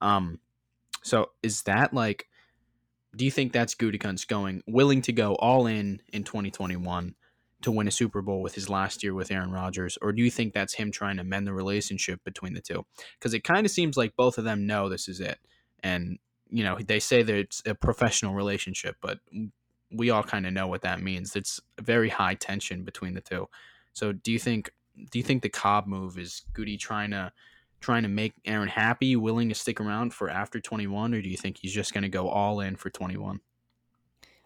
um, 0.00 0.40
so 1.02 1.30
is 1.42 1.62
that 1.62 1.92
like? 1.92 2.28
Do 3.14 3.26
you 3.26 3.30
think 3.30 3.52
that's 3.52 3.74
Gutekunst 3.74 4.26
going 4.26 4.62
willing 4.66 5.02
to 5.02 5.12
go 5.12 5.34
all 5.34 5.66
in 5.66 6.00
in 6.14 6.24
2021 6.24 7.14
to 7.62 7.70
win 7.70 7.88
a 7.88 7.92
Super 7.92 8.22
Bowl 8.22 8.42
with 8.42 8.54
his 8.54 8.68
last 8.68 9.02
year 9.02 9.14
with 9.14 9.30
Aaron 9.30 9.50
Rodgers, 9.50 9.96
or 10.02 10.12
do 10.12 10.22
you 10.22 10.30
think 10.30 10.52
that's 10.52 10.74
him 10.74 10.90
trying 10.90 11.16
to 11.16 11.24
mend 11.24 11.46
the 11.46 11.52
relationship 11.52 12.22
between 12.24 12.54
the 12.54 12.60
two? 12.60 12.84
Because 13.18 13.34
it 13.34 13.44
kind 13.44 13.64
of 13.64 13.72
seems 13.72 13.96
like 13.96 14.16
both 14.16 14.38
of 14.38 14.44
them 14.44 14.66
know 14.66 14.88
this 14.88 15.08
is 15.08 15.20
it, 15.20 15.38
and 15.82 16.18
you 16.50 16.64
know 16.64 16.78
they 16.84 17.00
say 17.00 17.22
that 17.22 17.34
it's 17.34 17.62
a 17.64 17.74
professional 17.74 18.34
relationship, 18.34 18.96
but 19.00 19.20
we 19.90 20.10
all 20.10 20.22
kind 20.22 20.46
of 20.46 20.52
know 20.52 20.66
what 20.66 20.82
that 20.82 21.02
means. 21.02 21.36
It's 21.36 21.60
very 21.80 22.08
high 22.08 22.34
tension 22.34 22.84
between 22.84 23.14
the 23.14 23.20
two. 23.20 23.48
So 23.92 24.12
do 24.12 24.32
you 24.32 24.38
think 24.38 24.70
do 25.10 25.18
you 25.18 25.22
think 25.22 25.42
the 25.42 25.48
Cobb 25.48 25.86
move 25.86 26.18
is 26.18 26.42
Goody 26.52 26.76
trying 26.76 27.10
to 27.10 27.32
trying 27.80 28.02
to 28.02 28.08
make 28.08 28.34
Aaron 28.44 28.68
happy, 28.68 29.16
willing 29.16 29.48
to 29.48 29.54
stick 29.54 29.80
around 29.80 30.14
for 30.14 30.30
after 30.30 30.60
21 30.60 31.14
or 31.14 31.20
do 31.20 31.28
you 31.28 31.36
think 31.36 31.58
he's 31.58 31.72
just 31.72 31.92
going 31.92 32.02
to 32.02 32.08
go 32.08 32.28
all 32.28 32.60
in 32.60 32.76
for 32.76 32.90
21? 32.90 33.40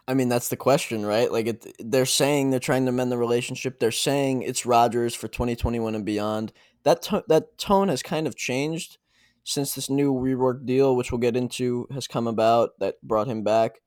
I 0.09 0.15
mean, 0.15 0.29
that's 0.29 0.49
the 0.49 0.57
question, 0.57 1.05
right? 1.05 1.31
Like, 1.31 1.47
it, 1.47 1.77
they're 1.81 2.07
saying 2.07 2.51
they're 2.51 2.61
trying 2.61 2.87
to 2.87 2.93
mend 2.93 3.11
the 3.11 3.19
relationship. 3.19 3.81
They're 3.81 3.91
saying 3.91 4.43
it's 4.43 4.65
Rodgers 4.65 5.15
for 5.15 5.27
2021 5.27 5.97
and 5.97 6.05
beyond. 6.05 6.53
That 6.85 7.03
to- 7.03 7.25
that 7.27 7.59
tone 7.59 7.89
has 7.89 8.03
kind 8.03 8.27
of 8.29 8.37
changed 8.37 8.99
since 9.43 9.75
this 9.75 9.91
new 9.91 10.13
rework 10.13 10.65
deal, 10.65 10.95
which 10.95 11.11
we'll 11.11 11.19
get 11.19 11.37
into, 11.37 11.89
has 11.93 12.07
come 12.07 12.29
about 12.29 12.79
that 12.79 13.03
brought 13.03 13.27
him 13.27 13.43
back. 13.43 13.81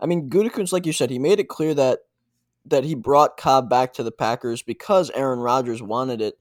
I 0.00 0.06
mean, 0.06 0.28
Gutekunst, 0.28 0.72
like 0.72 0.86
you 0.86 0.92
said, 0.92 1.10
he 1.10 1.18
made 1.18 1.38
it 1.38 1.48
clear 1.48 1.74
that 1.74 2.00
that 2.66 2.84
he 2.84 2.94
brought 2.94 3.36
Cobb 3.36 3.68
back 3.68 3.92
to 3.94 4.02
the 4.02 4.12
Packers 4.12 4.62
because 4.62 5.10
Aaron 5.10 5.40
Rodgers 5.40 5.82
wanted 5.82 6.20
it. 6.20 6.34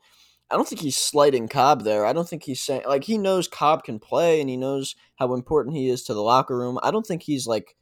I 0.51 0.55
don't 0.55 0.67
think 0.67 0.81
he's 0.81 0.97
slighting 0.97 1.47
Cobb 1.47 1.83
there. 1.83 2.05
I 2.05 2.13
don't 2.13 2.27
think 2.27 2.43
he's 2.43 2.61
saying 2.61 2.83
like 2.87 3.03
he 3.03 3.17
knows 3.17 3.47
Cobb 3.47 3.83
can 3.83 3.99
play 3.99 4.41
and 4.41 4.49
he 4.49 4.57
knows 4.57 4.95
how 5.15 5.33
important 5.33 5.75
he 5.75 5.89
is 5.89 6.03
to 6.03 6.13
the 6.13 6.23
locker 6.23 6.57
room. 6.57 6.79
I 6.81 6.91
don't 6.91 7.05
think 7.05 7.23
he's 7.23 7.45
like 7.45 7.75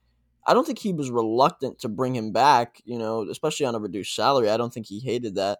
I 0.45 0.54
don't 0.54 0.65
think 0.65 0.80
he 0.80 0.93
was 0.93 1.12
reluctant 1.12 1.80
to 1.80 1.89
bring 1.89 2.15
him 2.15 2.32
back, 2.32 2.82
you 2.86 2.97
know, 2.97 3.28
especially 3.30 3.65
on 3.65 3.76
a 3.76 3.80
reduced 3.80 4.15
salary. 4.15 4.50
I 4.50 4.56
don't 4.56 4.73
think 4.73 4.88
he 4.88 5.00
hated 5.00 5.36
that. 5.36 5.60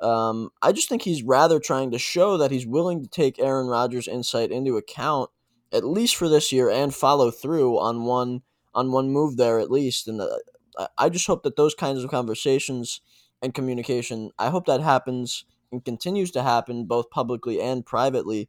Um, 0.00 0.50
I 0.60 0.72
just 0.72 0.88
think 0.88 1.02
he's 1.02 1.22
rather 1.22 1.58
trying 1.58 1.90
to 1.92 1.98
show 1.98 2.36
that 2.36 2.50
he's 2.50 2.66
willing 2.66 3.02
to 3.02 3.08
take 3.08 3.38
Aaron 3.38 3.66
Rodgers' 3.66 4.08
insight 4.08 4.50
into 4.50 4.76
account, 4.76 5.30
at 5.72 5.84
least 5.84 6.16
for 6.16 6.28
this 6.28 6.52
year, 6.52 6.70
and 6.70 6.94
follow 6.94 7.30
through 7.30 7.78
on 7.78 8.04
one 8.04 8.42
on 8.74 8.92
one 8.92 9.10
move 9.10 9.36
there 9.36 9.58
at 9.58 9.70
least. 9.70 10.06
And 10.06 10.20
uh, 10.20 10.28
I 10.96 11.08
just 11.08 11.26
hope 11.26 11.42
that 11.42 11.56
those 11.56 11.74
kinds 11.74 12.02
of 12.02 12.10
conversations 12.10 13.00
and 13.42 13.54
communication, 13.54 14.30
I 14.38 14.50
hope 14.50 14.66
that 14.66 14.80
happens 14.80 15.44
and 15.72 15.84
continues 15.84 16.30
to 16.32 16.42
happen 16.42 16.84
both 16.84 17.10
publicly 17.10 17.60
and 17.60 17.84
privately. 17.84 18.48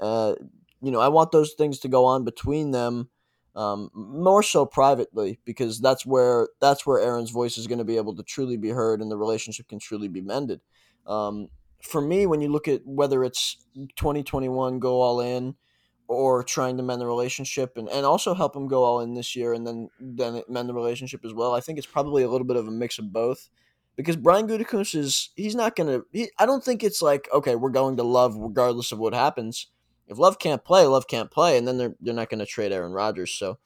Uh, 0.00 0.34
you 0.80 0.90
know, 0.90 1.00
I 1.00 1.08
want 1.08 1.32
those 1.32 1.54
things 1.54 1.78
to 1.80 1.88
go 1.88 2.04
on 2.04 2.24
between 2.24 2.70
them, 2.70 3.10
um, 3.56 3.90
more 3.92 4.42
so 4.42 4.64
privately, 4.64 5.40
because 5.44 5.80
that's 5.80 6.06
where 6.06 6.48
that's 6.60 6.86
where 6.86 7.00
Aaron's 7.00 7.30
voice 7.30 7.58
is 7.58 7.66
going 7.66 7.78
to 7.78 7.84
be 7.84 7.96
able 7.96 8.14
to 8.16 8.22
truly 8.22 8.56
be 8.56 8.70
heard 8.70 9.00
and 9.00 9.10
the 9.10 9.16
relationship 9.16 9.68
can 9.68 9.78
truly 9.78 10.08
be 10.08 10.20
mended. 10.20 10.60
Um, 11.06 11.48
for 11.82 12.00
me, 12.00 12.26
when 12.26 12.40
you 12.40 12.48
look 12.48 12.68
at 12.68 12.82
whether 12.84 13.24
it's 13.24 13.56
2021 13.74 14.78
go 14.78 15.00
all 15.00 15.20
in 15.20 15.54
or 16.08 16.42
trying 16.42 16.78
to 16.78 16.82
mend 16.82 17.02
the 17.02 17.06
relationship 17.06 17.76
and, 17.76 17.88
and 17.90 18.06
also 18.06 18.34
help 18.34 18.56
him 18.56 18.66
go 18.66 18.82
all 18.82 19.00
in 19.00 19.12
this 19.12 19.36
year 19.36 19.52
and 19.52 19.66
then 19.66 19.88
then 20.00 20.42
mend 20.48 20.68
the 20.68 20.74
relationship 20.74 21.24
as 21.24 21.34
well. 21.34 21.54
I 21.54 21.60
think 21.60 21.76
it's 21.76 21.86
probably 21.86 22.22
a 22.22 22.28
little 22.28 22.46
bit 22.46 22.56
of 22.56 22.66
a 22.66 22.70
mix 22.70 22.98
of 22.98 23.12
both 23.12 23.50
because 23.94 24.16
Brian 24.16 24.48
Gutekunst 24.48 24.94
is 24.94 25.30
he's 25.36 25.54
not 25.54 25.76
gonna. 25.76 26.00
He, 26.10 26.30
I 26.38 26.46
don't 26.46 26.64
think 26.64 26.82
it's 26.82 27.02
like 27.02 27.28
okay, 27.32 27.54
we're 27.56 27.70
going 27.70 27.96
to 27.98 28.02
Love 28.02 28.36
regardless 28.36 28.90
of 28.90 28.98
what 28.98 29.12
happens. 29.12 29.66
If 30.06 30.18
Love 30.18 30.38
can't 30.38 30.64
play, 30.64 30.86
Love 30.86 31.06
can't 31.06 31.30
play, 31.30 31.58
and 31.58 31.68
then 31.68 31.76
they're 31.76 31.94
they're 32.00 32.14
not 32.14 32.30
going 32.30 32.40
to 32.40 32.46
trade 32.46 32.72
Aaron 32.72 32.92
Rodgers. 32.92 33.30
So, 33.32 33.58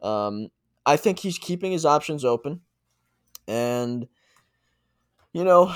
um, 0.00 0.50
I 0.86 0.96
think 0.96 1.18
he's 1.18 1.38
keeping 1.38 1.72
his 1.72 1.84
options 1.84 2.24
open, 2.24 2.60
and 3.48 4.06
you 5.32 5.42
know, 5.42 5.74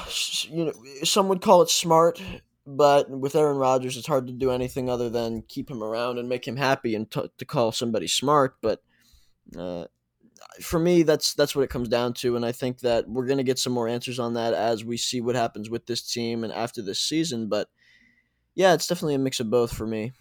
you 0.49 0.67
know, 0.67 0.73
some 1.03 1.29
would 1.29 1.41
call 1.41 1.63
it 1.63 1.69
smart 1.69 2.23
but 2.67 3.11
with 3.11 3.35
Aaron 3.35 3.57
Rodgers, 3.57 3.97
it's 3.97 4.07
hard 4.07 4.27
to 4.27 4.33
do 4.33 4.51
anything 4.51 4.89
other 4.89 5.11
than 5.11 5.43
keep 5.49 5.71
him 5.71 5.83
around 5.83 6.19
and 6.19 6.29
make 6.29 6.47
him 6.47 6.57
happy 6.57 6.95
and 6.95 7.11
t- 7.11 7.31
to 7.37 7.45
call 7.45 7.73
somebody 7.73 8.07
smart. 8.07 8.57
But 8.63 8.83
uh, 9.59 9.87
for 10.61 10.79
me, 10.79 11.03
that's 11.03 11.35
that's 11.35 11.57
what 11.57 11.63
it 11.63 11.71
comes 11.71 11.89
down 11.89 12.15
to, 12.15 12.37
and 12.37 12.45
I 12.45 12.53
think 12.53 12.81
that 12.81 13.09
we're 13.09 13.27
gonna 13.27 13.43
get 13.43 13.59
some 13.59 13.73
more 13.73 13.89
answers 13.89 14.19
on 14.19 14.35
that 14.35 14.55
as 14.55 14.85
we 14.85 14.97
see 14.97 15.21
what 15.21 15.35
happens 15.35 15.71
with 15.71 15.87
this 15.87 16.03
team 16.03 16.45
and 16.45 16.53
after 16.53 16.83
this 16.83 17.01
season. 17.01 17.49
But 17.49 17.69
yeah, 18.55 18.75
it's 18.75 18.87
definitely 18.87 19.15
a 19.15 19.19
mix 19.19 19.41
of 19.41 19.51
both 19.51 19.73
for 19.73 19.87
me. 19.87 20.13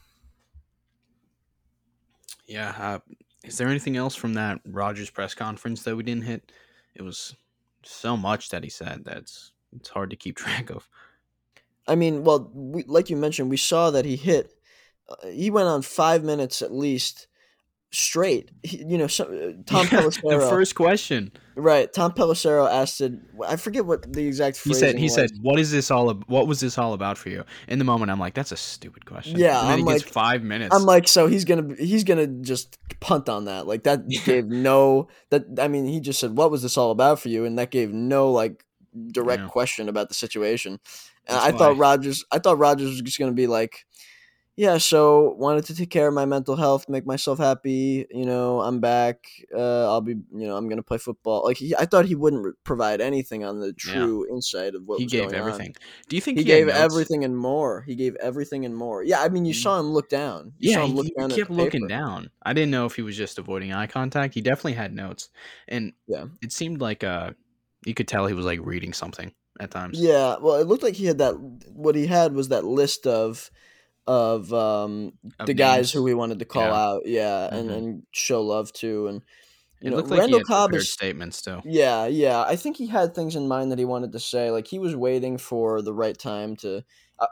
Yeah. 2.48 2.74
Uh, 2.78 3.00
is 3.44 3.58
there 3.58 3.68
anything 3.68 3.98
else 3.98 4.16
from 4.16 4.34
that 4.36 4.60
Rodgers 4.66 5.10
press 5.10 5.34
conference 5.34 5.84
that 5.84 5.96
we 5.96 6.04
didn't 6.04 6.26
hit? 6.26 6.52
It 6.96 7.02
was 7.02 7.36
so 7.84 8.16
much 8.16 8.50
that 8.50 8.64
he 8.64 8.70
said 8.70 9.04
that's 9.06 9.52
it's 9.76 9.90
hard 9.90 10.10
to 10.10 10.16
keep 10.16 10.36
track 10.38 10.70
of. 10.70 10.88
I 11.88 11.96
mean, 11.96 12.24
well, 12.24 12.52
we, 12.54 12.84
like 12.84 13.10
you 13.10 13.18
mentioned, 13.18 13.50
we 13.50 13.58
saw 13.58 13.92
that 13.92 14.06
he 14.06 14.16
hit. 14.16 14.54
Uh, 15.10 15.28
he 15.28 15.50
went 15.50 15.68
on 15.68 15.82
five 15.82 16.24
minutes 16.24 16.62
at 16.62 16.72
least 16.72 17.28
straight. 17.92 18.52
He, 18.64 18.84
you 18.84 18.98
know, 18.98 19.08
so, 19.08 19.26
uh, 19.26 19.62
Tom 19.66 19.88
yeah, 19.92 20.02
Pelissero. 20.02 20.40
The 20.40 20.50
first 20.50 20.76
question, 20.76 21.32
right? 21.56 21.92
Tom 21.92 22.14
Pelissero 22.14 22.70
asked 22.70 23.02
it. 23.02 23.14
I 23.48 23.56
forget 23.58 23.86
what 23.86 24.12
the 24.12 24.26
exact. 24.26 24.58
He 24.64 24.74
said. 24.74 24.98
He 24.98 25.06
was. 25.06 25.16
said, 25.16 25.32
"What 25.42 25.60
is 25.60 25.72
this 25.72 25.92
all? 25.92 26.10
Ab- 26.10 26.24
what 26.28 26.48
was 26.48 26.60
this 26.60 26.78
all 26.78 26.94
about 26.94 27.18
for 27.18 27.30
you?" 27.30 27.44
In 27.68 27.80
the 27.80 27.86
moment, 27.86 28.12
I'm 28.12 28.20
like, 28.20 28.34
"That's 28.34 28.52
a 28.52 28.58
stupid 28.58 29.06
question." 29.06 29.38
Yeah, 29.38 29.60
and 29.60 29.68
then 29.68 29.74
I'm 29.74 29.80
he 29.80 29.86
like, 29.86 30.00
gets 30.00 30.12
five 30.12 30.44
minutes. 30.44 30.76
I'm 30.76 30.84
like, 30.84 31.08
so 31.08 31.28
he's 31.28 31.46
gonna 31.46 31.76
he's 31.76 32.04
gonna 32.04 32.28
just 32.28 32.78
punt 33.00 33.30
on 33.30 33.46
that. 33.46 33.68
Like 33.68 33.84
that 33.84 34.08
gave 34.26 34.48
no 34.48 35.10
that. 35.30 35.46
I 35.60 35.68
mean, 35.68 35.86
he 35.86 36.00
just 36.00 36.20
said, 36.20 36.38
"What 36.38 36.52
was 36.52 36.62
this 36.62 36.78
all 36.78 36.92
about 36.92 37.20
for 37.20 37.30
you?" 37.30 37.46
And 37.46 37.58
that 37.60 37.72
gave 37.72 37.92
no 37.92 38.32
like 38.32 38.66
direct 39.12 39.44
yeah. 39.44 39.48
question 39.48 39.90
about 39.90 40.08
the 40.10 40.16
situation. 40.16 40.80
And 41.28 41.38
I 41.38 41.52
why. 41.52 41.58
thought 41.58 41.78
Rodgers, 41.78 42.26
I 42.32 42.40
thought 42.40 42.58
Rodgers 42.58 42.90
was 42.90 43.02
just 43.02 43.20
going 43.20 43.32
to 43.32 43.36
be 43.36 43.48
like, 43.48 43.86
yeah, 44.58 44.78
so 44.78 45.34
wanted 45.40 45.66
to 45.66 45.76
take 45.76 45.90
care 45.90 46.10
of 46.10 46.14
my 46.14 46.26
mental 46.26 46.58
health, 46.58 46.90
make 46.90 47.06
myself 47.06 47.40
happy. 47.40 48.06
You 48.12 48.26
know, 48.26 48.60
I'm 48.60 48.80
back. 48.82 49.26
Uh, 49.56 49.90
I'll 49.90 50.02
be, 50.02 50.12
you 50.12 50.48
know, 50.48 50.58
I'm 50.58 50.68
going 50.68 50.78
to 50.78 50.84
play 50.84 50.98
football. 50.98 51.44
Like 51.46 51.58
he, 51.58 51.74
I 51.76 51.86
thought 51.86 52.06
he 52.06 52.16
wouldn't 52.16 52.44
re- 52.44 52.52
provide 52.66 53.00
anything 53.00 53.46
on 53.46 53.62
the 53.62 53.72
true 53.72 54.28
yeah. 54.28 54.36
insight 54.36 54.76
of 54.76 54.84
what 54.86 55.00
he 55.00 55.06
gave 55.06 55.32
everything. 55.32 55.70
On. 55.70 55.76
Do 56.10 56.16
you 56.18 56.22
think 56.22 56.38
he, 56.38 56.44
he 56.44 56.48
gave 56.48 56.68
everything 56.68 57.24
and 57.24 57.36
more? 57.36 57.82
He 57.88 57.96
gave 57.96 58.16
everything 58.18 58.66
and 58.66 58.76
more. 58.76 59.04
Yeah, 59.04 59.22
I 59.22 59.30
mean, 59.30 59.46
you 59.46 59.54
mm. 59.54 59.64
saw 59.64 59.80
him 59.80 59.88
look 59.88 60.10
down. 60.10 60.52
You 60.60 60.72
yeah, 60.72 60.84
look 60.84 61.06
he, 61.06 61.14
down 61.18 61.32
kept 61.32 61.50
looking 61.50 61.88
down. 61.88 62.30
I 62.44 62.52
didn't 62.52 62.72
know 62.72 62.86
if 62.86 62.96
he 62.96 63.02
was 63.04 63.16
just 63.16 63.40
avoiding 63.40 63.72
eye 63.72 63.88
contact. 63.88 64.34
He 64.34 64.42
definitely 64.42 64.74
had 64.74 64.94
notes, 64.94 65.30
and 65.70 65.94
yeah, 66.08 66.26
it 66.42 66.52
seemed 66.52 66.82
like 66.82 67.06
uh, 67.06 67.32
you 67.86 67.94
could 67.94 68.08
tell 68.08 68.28
he 68.28 68.34
was 68.34 68.46
like 68.46 68.60
reading 68.62 68.94
something 68.94 69.34
at 69.60 69.72
times. 69.72 70.00
Yeah, 70.00 70.38
well, 70.42 70.56
it 70.56 70.68
looked 70.68 70.84
like 70.84 70.96
he 70.96 71.06
had 71.06 71.20
that. 71.20 71.34
What 71.74 71.96
he 71.96 72.08
had 72.08 72.34
was 72.34 72.50
that 72.50 72.64
list 72.64 73.08
of 73.08 73.50
of 74.08 74.52
um 74.54 75.14
of 75.40 75.48
the 75.48 75.54
names. 75.54 75.58
guys 75.58 75.92
who 75.92 76.04
we 76.04 76.14
wanted 76.14 76.40
to 76.40 76.46
call 76.46 76.64
yeah. 76.64 76.84
out, 76.84 77.02
yeah, 77.06 77.48
mm-hmm. 77.48 77.56
and 77.56 77.72
and 77.72 78.04
show 78.12 78.42
love 78.42 78.72
to, 78.74 79.08
and 79.08 79.22
you 79.82 79.88
it 79.88 79.92
know, 79.92 79.98
like 79.98 80.20
Randall 80.20 80.44
Cobb 80.44 80.74
is 80.74 80.92
statements 80.92 81.42
too. 81.42 81.62
Yeah, 81.66 82.08
yeah, 82.08 82.42
I 82.42 82.56
think 82.56 82.78
he 82.78 82.88
had 82.88 83.14
things 83.14 83.36
in 83.36 83.48
mind 83.48 83.72
that 83.72 83.80
he 83.80 83.86
wanted 83.86 84.12
to 84.14 84.20
say. 84.20 84.52
Like 84.52 84.68
he 84.68 84.80
was 84.80 84.96
waiting 84.96 85.38
for 85.38 85.82
the 85.82 85.94
right 85.94 86.18
time 86.18 86.56
to. 86.58 86.84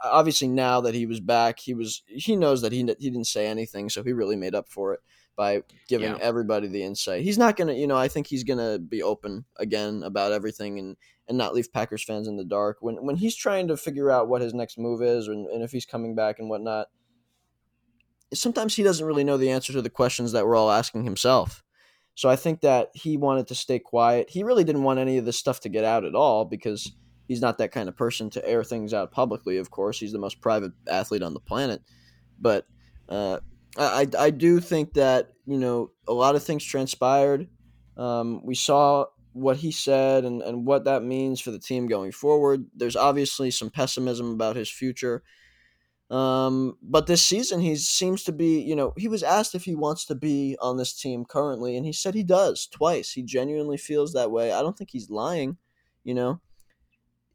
Obviously, 0.04 0.46
now 0.46 0.80
that 0.82 0.94
he 0.94 1.04
was 1.04 1.18
back, 1.18 1.58
he 1.58 1.74
was 1.74 2.02
he 2.06 2.36
knows 2.36 2.62
that 2.62 2.70
he 2.70 2.78
he 2.78 3.10
didn't 3.10 3.24
say 3.24 3.48
anything, 3.48 3.88
so 3.88 4.04
he 4.04 4.12
really 4.12 4.36
made 4.36 4.54
up 4.54 4.68
for 4.68 4.94
it 4.94 5.00
by 5.40 5.62
giving 5.88 6.10
yeah. 6.10 6.18
everybody 6.20 6.68
the 6.68 6.82
insight. 6.82 7.22
He's 7.22 7.38
not 7.38 7.56
gonna, 7.56 7.72
you 7.72 7.86
know, 7.86 7.96
I 7.96 8.08
think 8.08 8.26
he's 8.26 8.44
gonna 8.44 8.78
be 8.78 9.02
open 9.02 9.46
again 9.56 10.02
about 10.02 10.32
everything 10.32 10.78
and 10.78 10.98
and 11.28 11.38
not 11.38 11.54
leave 11.54 11.72
Packers 11.72 12.04
fans 12.04 12.28
in 12.28 12.36
the 12.36 12.44
dark 12.44 12.76
when 12.80 12.96
when 12.96 13.16
he's 13.16 13.34
trying 13.34 13.66
to 13.68 13.78
figure 13.78 14.10
out 14.10 14.28
what 14.28 14.42
his 14.42 14.52
next 14.52 14.76
move 14.76 15.00
is 15.00 15.28
and, 15.28 15.46
and 15.46 15.62
if 15.62 15.72
he's 15.72 15.86
coming 15.86 16.14
back 16.14 16.40
and 16.40 16.50
whatnot. 16.50 16.88
Sometimes 18.34 18.76
he 18.76 18.82
doesn't 18.82 19.06
really 19.06 19.24
know 19.24 19.38
the 19.38 19.50
answer 19.50 19.72
to 19.72 19.80
the 19.80 19.88
questions 19.88 20.32
that 20.32 20.46
we're 20.46 20.56
all 20.56 20.70
asking 20.70 21.04
himself. 21.04 21.64
So 22.14 22.28
I 22.28 22.36
think 22.36 22.60
that 22.60 22.90
he 22.92 23.16
wanted 23.16 23.48
to 23.48 23.54
stay 23.54 23.78
quiet. 23.78 24.28
He 24.28 24.42
really 24.42 24.62
didn't 24.62 24.82
want 24.82 25.00
any 25.00 25.16
of 25.16 25.24
this 25.24 25.38
stuff 25.38 25.60
to 25.60 25.70
get 25.70 25.84
out 25.84 26.04
at 26.04 26.14
all 26.14 26.44
because 26.44 26.92
he's 27.28 27.40
not 27.40 27.56
that 27.58 27.72
kind 27.72 27.88
of 27.88 27.96
person 27.96 28.28
to 28.30 28.46
air 28.46 28.62
things 28.62 28.92
out 28.92 29.10
publicly. 29.10 29.56
Of 29.56 29.70
course, 29.70 29.98
he's 29.98 30.12
the 30.12 30.18
most 30.18 30.42
private 30.42 30.72
athlete 30.86 31.22
on 31.22 31.32
the 31.32 31.40
planet. 31.40 31.80
But 32.38 32.66
uh, 33.08 33.40
I, 33.76 34.06
I 34.18 34.30
do 34.30 34.60
think 34.60 34.94
that 34.94 35.32
you 35.46 35.58
know 35.58 35.92
a 36.08 36.12
lot 36.12 36.34
of 36.34 36.42
things 36.42 36.64
transpired. 36.64 37.48
Um, 37.96 38.44
we 38.44 38.54
saw 38.54 39.06
what 39.32 39.58
he 39.58 39.70
said 39.70 40.24
and, 40.24 40.42
and 40.42 40.66
what 40.66 40.84
that 40.84 41.04
means 41.04 41.40
for 41.40 41.50
the 41.52 41.58
team 41.58 41.86
going 41.86 42.12
forward. 42.12 42.66
There's 42.74 42.96
obviously 42.96 43.50
some 43.50 43.70
pessimism 43.70 44.32
about 44.32 44.56
his 44.56 44.70
future. 44.70 45.22
Um, 46.10 46.78
but 46.82 47.06
this 47.06 47.24
season, 47.24 47.60
he 47.60 47.76
seems 47.76 48.24
to 48.24 48.32
be, 48.32 48.60
you 48.62 48.76
know, 48.76 48.94
he 48.98 49.08
was 49.08 49.22
asked 49.22 49.54
if 49.54 49.64
he 49.64 49.76
wants 49.76 50.06
to 50.06 50.14
be 50.16 50.56
on 50.60 50.76
this 50.76 50.94
team 51.00 51.24
currently, 51.24 51.76
and 51.76 51.86
he 51.86 51.92
said 51.92 52.14
he 52.14 52.24
does 52.24 52.66
twice. 52.66 53.12
He 53.12 53.22
genuinely 53.22 53.78
feels 53.78 54.12
that 54.14 54.30
way. 54.30 54.52
I 54.52 54.62
don't 54.62 54.76
think 54.78 54.90
he's 54.92 55.10
lying, 55.10 55.58
you 56.04 56.14
know. 56.14 56.40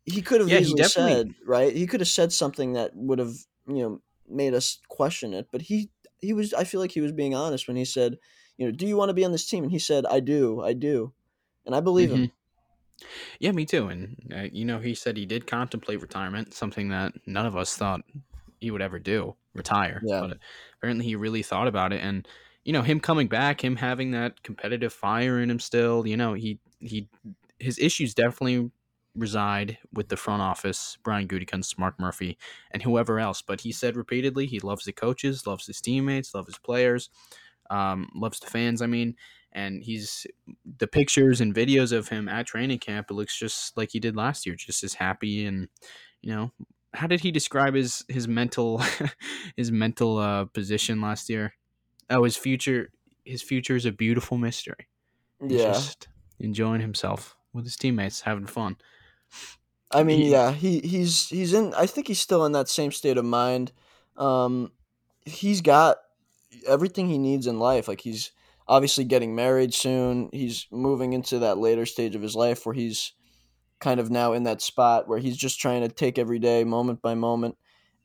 he 0.05 0.21
could 0.21 0.41
have 0.41 0.51
Yeah, 0.51 0.59
easily 0.59 0.83
said 0.83 1.33
right. 1.45 1.75
He 1.75 1.87
could 1.87 1.99
have 1.99 2.07
said 2.07 2.31
something 2.31 2.73
that 2.73 2.95
would 2.95 3.19
have 3.19 3.35
you 3.67 3.75
know 3.81 4.01
made 4.27 4.53
us 4.53 4.79
question 4.89 5.33
it, 5.33 5.47
but 5.51 5.63
he 5.63 5.91
he 6.21 6.33
was. 6.33 6.53
I 6.53 6.63
feel 6.63 6.79
like 6.81 6.91
he 6.91 7.01
was 7.01 7.11
being 7.11 7.35
honest 7.35 7.67
when 7.67 7.77
he 7.77 7.85
said, 7.85 8.17
you 8.57 8.65
know, 8.65 8.71
do 8.71 8.87
you 8.87 8.97
want 8.97 9.09
to 9.09 9.13
be 9.13 9.25
on 9.25 9.31
this 9.31 9.47
team? 9.47 9.63
And 9.63 9.71
he 9.71 9.79
said, 9.79 10.05
I 10.05 10.19
do, 10.19 10.61
I 10.61 10.73
do, 10.73 11.13
and 11.65 11.75
I 11.75 11.79
believe 11.81 12.09
hmm 12.09 12.11
him. 12.11 12.31
Yeah, 13.39 13.51
me 13.51 13.65
too. 13.65 13.87
And 13.87 14.31
uh, 14.33 14.47
you 14.51 14.65
know, 14.65 14.79
he 14.79 14.95
said 14.95 15.17
he 15.17 15.25
did 15.25 15.47
contemplate 15.47 16.01
retirement, 16.01 16.53
something 16.53 16.89
that 16.89 17.13
none 17.25 17.45
of 17.45 17.55
us 17.55 17.75
thought 17.77 18.01
he 18.59 18.71
would 18.71 18.81
ever 18.81 18.99
do, 18.99 19.35
retire. 19.53 20.07
Yeah, 20.07 20.27
But 20.27 20.37
apparently, 20.77 21.05
he 21.05 21.15
really 21.15 21.43
thought 21.43 21.67
about 21.67 21.93
it. 21.93 22.01
And 22.01 22.27
you 22.63 22.73
know, 22.73 22.81
him 22.81 22.99
coming 22.99 23.27
back, 23.27 23.63
him 23.63 23.75
having 23.75 24.11
that 24.11 24.41
competitive 24.43 24.93
fire 24.93 25.39
in 25.41 25.49
him 25.49 25.59
still. 25.59 26.07
You 26.07 26.17
know, 26.17 26.33
he 26.33 26.59
he 26.79 27.09
his 27.59 27.79
issues 27.79 28.13
definitely 28.13 28.71
reside 29.15 29.77
with 29.93 30.09
the 30.09 30.17
front 30.17 30.41
office, 30.41 30.97
Brian 31.03 31.27
Gutekunst, 31.27 31.77
Mark 31.77 31.99
Murphy, 31.99 32.37
and 32.71 32.83
whoever 32.83 33.19
else. 33.19 33.41
But 33.41 33.61
he 33.61 33.71
said 33.71 33.95
repeatedly 33.95 34.45
he 34.45 34.59
loves 34.59 34.85
the 34.85 34.93
coaches, 34.93 35.47
loves 35.47 35.65
his 35.67 35.81
teammates, 35.81 36.35
loves 36.35 36.47
his 36.47 36.57
players, 36.57 37.09
um, 37.69 38.09
loves 38.13 38.39
the 38.39 38.47
fans. 38.47 38.81
I 38.81 38.87
mean, 38.87 39.15
and 39.51 39.83
he's 39.83 40.27
the 40.77 40.87
pictures 40.87 41.41
and 41.41 41.55
videos 41.55 41.91
of 41.91 42.09
him 42.09 42.27
at 42.27 42.45
training 42.45 42.79
camp. 42.79 43.09
It 43.09 43.13
looks 43.13 43.37
just 43.37 43.77
like 43.77 43.91
he 43.91 43.99
did 43.99 44.15
last 44.15 44.45
year, 44.45 44.55
just 44.55 44.83
as 44.83 44.95
happy 44.95 45.45
and 45.45 45.69
you 46.21 46.33
know. 46.33 46.51
How 46.93 47.07
did 47.07 47.21
he 47.21 47.31
describe 47.31 47.73
his 47.73 48.05
his 48.07 48.27
mental 48.27 48.81
his 49.57 49.71
mental 49.71 50.17
uh, 50.17 50.45
position 50.45 51.01
last 51.01 51.29
year? 51.29 51.53
Oh, 52.09 52.23
his 52.23 52.37
future 52.37 52.91
his 53.25 53.41
future 53.41 53.75
is 53.75 53.85
a 53.85 53.91
beautiful 53.91 54.37
mystery. 54.37 54.87
He's 55.41 55.59
yeah. 55.59 55.73
just 55.73 56.07
enjoying 56.39 56.81
himself 56.81 57.35
with 57.53 57.65
his 57.65 57.75
teammates, 57.75 58.21
having 58.21 58.45
fun. 58.45 58.77
I 59.91 60.03
mean, 60.03 60.21
He, 60.21 60.31
yeah, 60.31 60.51
he 60.51 60.79
he's 60.79 61.29
he's 61.29 61.53
in. 61.53 61.73
I 61.73 61.85
think 61.85 62.07
he's 62.07 62.19
still 62.19 62.45
in 62.45 62.51
that 62.53 62.69
same 62.69 62.91
state 62.91 63.17
of 63.17 63.25
mind. 63.25 63.71
Um, 64.17 64.71
he's 65.25 65.61
got 65.61 65.97
everything 66.67 67.07
he 67.07 67.17
needs 67.17 67.47
in 67.47 67.59
life. 67.59 67.87
Like 67.87 68.01
he's 68.01 68.31
obviously 68.67 69.03
getting 69.03 69.35
married 69.35 69.73
soon. 69.73 70.29
He's 70.31 70.67
moving 70.71 71.13
into 71.13 71.39
that 71.39 71.57
later 71.57 71.85
stage 71.85 72.15
of 72.15 72.21
his 72.21 72.35
life 72.35 72.65
where 72.65 72.75
he's 72.75 73.13
kind 73.79 73.99
of 73.99 74.09
now 74.09 74.33
in 74.33 74.43
that 74.43 74.61
spot 74.61 75.07
where 75.07 75.19
he's 75.19 75.37
just 75.37 75.59
trying 75.59 75.81
to 75.81 75.89
take 75.89 76.17
every 76.17 76.39
day 76.39 76.63
moment 76.63 77.01
by 77.01 77.13
moment. 77.13 77.57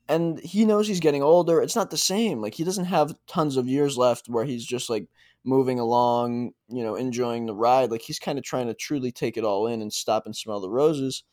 And 0.07 0.39
he 0.39 0.65
knows 0.65 0.87
he's 0.87 0.99
getting 0.99 1.23
older. 1.23 1.61
It's 1.61 1.75
not 1.75 1.89
the 1.89 1.97
same. 1.97 2.41
Like 2.41 2.55
he 2.55 2.63
doesn't 2.63 2.85
have 2.85 3.15
tons 3.27 3.57
of 3.57 3.67
years 3.67 3.97
left 3.97 4.27
where 4.27 4.45
he's 4.45 4.65
just 4.65 4.89
like 4.89 5.07
moving 5.43 5.79
along, 5.79 6.51
you 6.67 6.83
know, 6.83 6.95
enjoying 6.95 7.45
the 7.45 7.55
ride. 7.55 7.91
Like 7.91 8.01
he's 8.01 8.19
kind 8.19 8.37
of 8.37 8.43
trying 8.43 8.67
to 8.67 8.73
truly 8.73 9.11
take 9.11 9.37
it 9.37 9.43
all 9.43 9.67
in 9.67 9.81
and 9.81 9.91
stop 9.91 10.25
and 10.25 10.35
smell 10.35 10.59
the 10.59 10.69
roses 10.69 11.23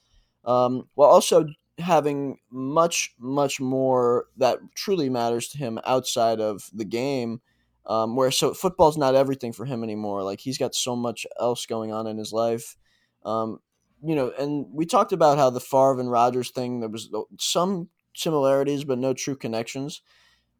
um, 0.44 0.88
while 0.94 1.10
also 1.10 1.46
having 1.78 2.38
much, 2.50 3.14
much 3.18 3.60
more 3.60 4.26
that 4.36 4.58
truly 4.74 5.08
matters 5.08 5.48
to 5.48 5.58
him 5.58 5.78
outside 5.84 6.40
of 6.40 6.70
the 6.72 6.84
game. 6.84 7.40
Um, 7.86 8.16
where 8.16 8.30
so 8.30 8.52
football's 8.52 8.98
not 8.98 9.14
everything 9.14 9.54
for 9.54 9.64
him 9.64 9.82
anymore. 9.82 10.22
Like 10.22 10.40
he's 10.40 10.58
got 10.58 10.74
so 10.74 10.94
much 10.94 11.26
else 11.40 11.64
going 11.64 11.90
on 11.90 12.06
in 12.06 12.18
his 12.18 12.34
life. 12.34 12.76
Um, 13.24 13.60
you 14.02 14.14
know, 14.14 14.30
and 14.38 14.66
we 14.70 14.84
talked 14.84 15.12
about 15.12 15.38
how 15.38 15.48
the 15.48 15.60
Favre 15.60 15.98
and 15.98 16.10
Rodgers 16.10 16.50
thing 16.50 16.80
there 16.80 16.90
was 16.90 17.08
some 17.38 17.88
similarities 18.14 18.84
but 18.84 18.98
no 18.98 19.14
true 19.14 19.36
connections. 19.36 20.02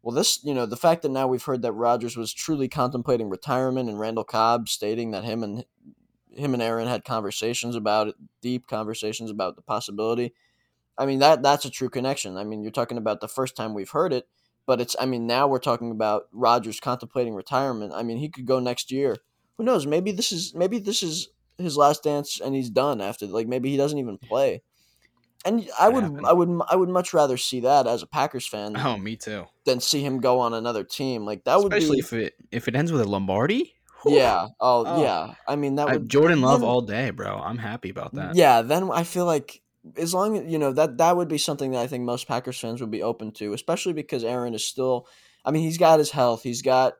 Well, 0.01 0.15
this, 0.15 0.43
you 0.43 0.53
know, 0.53 0.65
the 0.65 0.77
fact 0.77 1.01
that 1.01 1.09
now 1.09 1.27
we've 1.27 1.43
heard 1.43 1.61
that 1.63 1.73
Rodgers 1.73 2.15
was 2.15 2.33
truly 2.33 2.69
contemplating 2.69 3.29
retirement 3.29 3.89
and 3.89 3.99
Randall 3.99 4.23
Cobb 4.23 4.69
stating 4.69 5.11
that 5.11 5.25
him 5.25 5.43
and 5.43 5.65
him 6.31 6.53
and 6.53 6.63
Aaron 6.63 6.87
had 6.87 7.03
conversations 7.03 7.75
about 7.75 8.07
it, 8.09 8.15
deep 8.41 8.67
conversations 8.67 9.29
about 9.29 9.55
the 9.55 9.61
possibility. 9.61 10.33
I 10.97 11.05
mean 11.05 11.19
that 11.19 11.41
that's 11.41 11.65
a 11.65 11.69
true 11.69 11.89
connection. 11.89 12.37
I 12.37 12.43
mean, 12.43 12.61
you're 12.61 12.71
talking 12.71 12.97
about 12.97 13.21
the 13.21 13.27
first 13.27 13.55
time 13.55 13.73
we've 13.73 13.89
heard 13.89 14.13
it, 14.13 14.27
but 14.65 14.79
it's 14.79 14.95
I 14.99 15.05
mean 15.05 15.27
now 15.27 15.47
we're 15.47 15.59
talking 15.59 15.91
about 15.91 16.27
Rodgers 16.31 16.79
contemplating 16.79 17.35
retirement. 17.35 17.93
I 17.93 18.03
mean, 18.03 18.17
he 18.17 18.29
could 18.29 18.45
go 18.45 18.59
next 18.59 18.91
year. 18.91 19.17
Who 19.57 19.63
knows? 19.63 19.85
Maybe 19.85 20.11
this 20.11 20.31
is 20.31 20.53
maybe 20.53 20.79
this 20.79 21.03
is 21.03 21.29
his 21.57 21.75
last 21.75 22.03
dance 22.03 22.39
and 22.39 22.55
he's 22.55 22.69
done 22.69 23.01
after 23.01 23.27
like 23.27 23.47
maybe 23.47 23.69
he 23.69 23.77
doesn't 23.77 23.99
even 23.99 24.17
play. 24.17 24.61
And 25.45 25.69
I 25.79 25.87
would 25.89 26.03
happen. 26.03 26.25
I 26.25 26.33
would 26.33 26.61
I 26.69 26.75
would 26.75 26.89
much 26.89 27.13
rather 27.13 27.37
see 27.37 27.61
that 27.61 27.87
as 27.87 28.03
a 28.03 28.07
Packers 28.07 28.45
fan 28.45 28.75
Oh, 28.77 28.97
me 28.97 29.15
too. 29.15 29.45
than 29.65 29.79
see 29.79 30.03
him 30.03 30.19
go 30.19 30.39
on 30.39 30.53
another 30.53 30.83
team. 30.83 31.25
Like 31.25 31.45
that 31.45 31.57
would 31.61 31.71
Especially 31.73 31.97
be 31.97 31.99
if 31.99 32.13
it 32.13 32.33
if 32.51 32.67
it 32.67 32.75
ends 32.75 32.91
with 32.91 33.01
a 33.01 33.05
Lombardi. 33.05 33.73
Whew. 34.03 34.15
yeah. 34.17 34.47
Oh, 34.59 34.85
Oh, 34.85 35.01
yeah. 35.01 35.33
I 35.47 35.55
mean 35.55 35.75
that 35.75 35.89
I, 35.89 35.93
would 35.93 36.09
Jordan 36.09 36.41
Love 36.41 36.61
then 36.61 36.69
all 36.69 36.81
day, 36.81 37.09
bro. 37.11 37.35
I'm 37.37 37.57
happy 37.57 37.89
about 37.89 38.15
that. 38.15 38.35
Yeah, 38.35 38.61
then 38.61 38.89
I 38.91 39.03
feel 39.03 39.25
like 39.25 39.61
as 39.95 40.13
long 40.13 40.37
as 40.37 40.51
you 40.51 40.59
know 40.59 40.73
that 40.73 40.97
that 40.97 41.15
would 41.15 41.29
be 41.29 41.37
something 41.37 41.71
that 41.71 41.79
I 41.81 41.87
think 41.87 42.03
most 42.03 42.27
Packers 42.27 42.59
fans 42.59 42.81
would 42.81 42.91
be 42.91 43.01
open 43.03 43.31
to, 43.33 43.53
especially 43.53 43.93
because 43.93 44.23
Aaron 44.25 44.53
is 44.53 44.65
still. 44.65 45.07
I 45.45 45.51
mean, 45.51 45.63
he's 45.63 45.77
got 45.77 45.99
his 45.99 46.11
health. 46.11 46.43
He's 46.43 46.61
got 46.61 46.95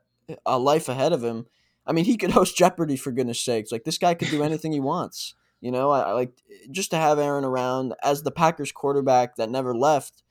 a 0.46 0.58
life 0.58 0.88
ahead 0.88 1.12
of 1.12 1.22
him. 1.22 1.46
I 1.86 1.92
mean, 1.92 2.06
he 2.06 2.16
could 2.16 2.32
host 2.40 2.56
Jeopardy 2.58 2.96
for 2.96 3.12
goodness 3.12 3.42
sakes. 3.42 3.72
Like 3.72 3.84
this 3.84 3.98
guy 3.98 4.14
could 4.14 4.30
do 4.30 4.44
anything 4.44 4.72
he 4.72 4.80
wants. 4.80 5.36
You 5.62 5.72
know, 5.72 5.90
I, 5.92 6.02
I 6.02 6.12
like 6.14 6.34
just 6.72 6.92
to 6.92 6.98
have 6.98 7.20
Aaron 7.20 7.44
around 7.44 7.94
as 8.04 8.24
the 8.24 8.32
Packers 8.32 8.72
quarterback 8.72 9.36
that 9.36 9.50
never 9.50 9.76
left. 9.76 10.24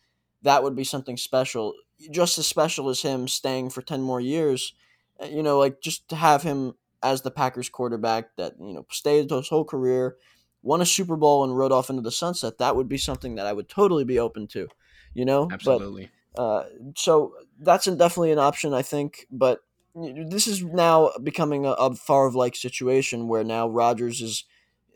That 0.43 0.62
would 0.62 0.77
be 0.77 0.85
something 0.85 1.17
special, 1.17 1.75
just 2.11 2.38
as 2.38 2.47
special 2.47 2.88
as 2.88 3.03
him 3.03 3.29
staying 3.29 3.71
for 3.71 3.83
ten 3.83 4.03
more 4.03 4.21
years. 4.21 4.75
Uh, 5.21 5.27
You 5.27 5.43
know, 5.43 5.59
like 5.59 5.81
just 5.81 6.09
to 6.09 6.17
have 6.17 6.43
him 6.43 6.75
as 7.03 7.23
the 7.23 7.31
Packers 7.31 7.69
quarterback 7.69 8.37
that 8.37 8.55
you 8.61 8.73
know 8.73 8.87
stayed 8.91 9.31
his 9.31 9.49
whole 9.49 9.64
career 9.64 10.17
won 10.62 10.81
a 10.81 10.87
Super 10.87 11.17
Bowl 11.17 11.45
and 11.45 11.57
rode 11.57 11.73
off 11.73 11.91
into 11.91 12.03
the 12.03 12.11
sunset, 12.11 12.59
that 12.59 12.77
would 12.77 12.88
be 12.88 12.99
something 12.99 13.37
that 13.37 13.47
I 13.47 13.53
would 13.53 13.69
totally 13.69 14.05
be 14.05 14.19
open 14.19 14.47
to, 14.49 14.69
you 15.14 15.25
know. 15.25 15.47
But 15.47 15.55
Absolutely. 15.55 16.11
uh, 16.37 16.64
so 16.97 17.35
that's 17.61 17.87
definitely 17.87 18.33
an 18.33 18.38
option, 18.38 18.75
I 18.75 18.83
think. 18.83 19.27
But 19.31 19.61
this 19.95 20.47
is 20.47 20.62
now 20.62 21.12
becoming 21.23 21.64
a, 21.64 21.71
a 21.71 21.95
Favre 21.95 22.33
like 22.33 22.57
situation 22.57 23.29
where 23.29 23.45
now 23.45 23.69
Rodgers 23.69 24.21
is. 24.21 24.45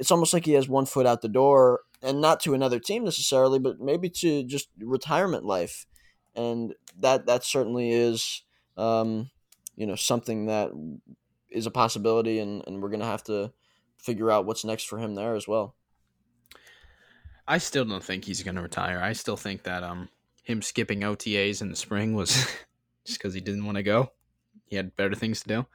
It's 0.02 0.10
almost 0.10 0.34
like 0.34 0.44
he 0.44 0.54
has 0.54 0.68
one 0.68 0.84
foot 0.84 1.06
out 1.06 1.22
the 1.22 1.28
door, 1.28 1.82
and 2.02 2.20
not 2.20 2.40
to 2.40 2.54
another 2.54 2.80
team 2.80 3.04
necessarily, 3.04 3.60
but 3.60 3.78
maybe 3.78 4.10
to 4.10 4.42
just 4.42 4.68
retirement 4.80 5.44
life, 5.44 5.86
and 6.34 6.74
that 6.98 7.26
that 7.26 7.44
certainly 7.44 7.92
is, 7.92 8.42
um, 8.76 9.30
you 9.76 9.86
know, 9.86 9.94
something 9.94 10.46
that 10.46 10.72
is 11.50 11.66
a 11.66 11.70
possibility, 11.70 12.40
and, 12.40 12.64
and 12.66 12.82
we're 12.82 12.88
gonna 12.88 13.04
have 13.06 13.22
to 13.26 13.52
figure 13.96 14.28
out 14.28 14.44
what's 14.44 14.64
next 14.64 14.88
for 14.88 14.98
him 14.98 15.14
there 15.14 15.36
as 15.36 15.46
well. 15.46 15.76
I 17.46 17.58
still 17.58 17.84
don't 17.84 18.02
think 18.02 18.24
he's 18.24 18.42
gonna 18.42 18.60
retire. 18.60 18.98
I 19.00 19.12
still 19.12 19.36
think 19.36 19.62
that 19.62 19.84
um 19.84 20.08
him 20.42 20.62
skipping 20.62 21.02
OTAs 21.02 21.62
in 21.62 21.70
the 21.70 21.76
spring 21.76 22.14
was 22.14 22.32
just 23.06 23.20
because 23.20 23.34
he 23.34 23.40
didn't 23.40 23.66
want 23.66 23.76
to 23.76 23.84
go. 23.84 24.10
He 24.66 24.74
had 24.74 24.96
better 24.96 25.14
things 25.14 25.42
to 25.42 25.48
do. 25.48 25.66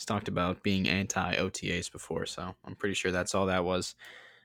He's 0.00 0.06
talked 0.06 0.28
about 0.28 0.62
being 0.62 0.88
anti 0.88 1.34
OTAs 1.36 1.92
before, 1.92 2.24
so 2.24 2.54
I'm 2.64 2.74
pretty 2.74 2.94
sure 2.94 3.12
that's 3.12 3.34
all 3.34 3.44
that 3.44 3.66
was. 3.66 3.94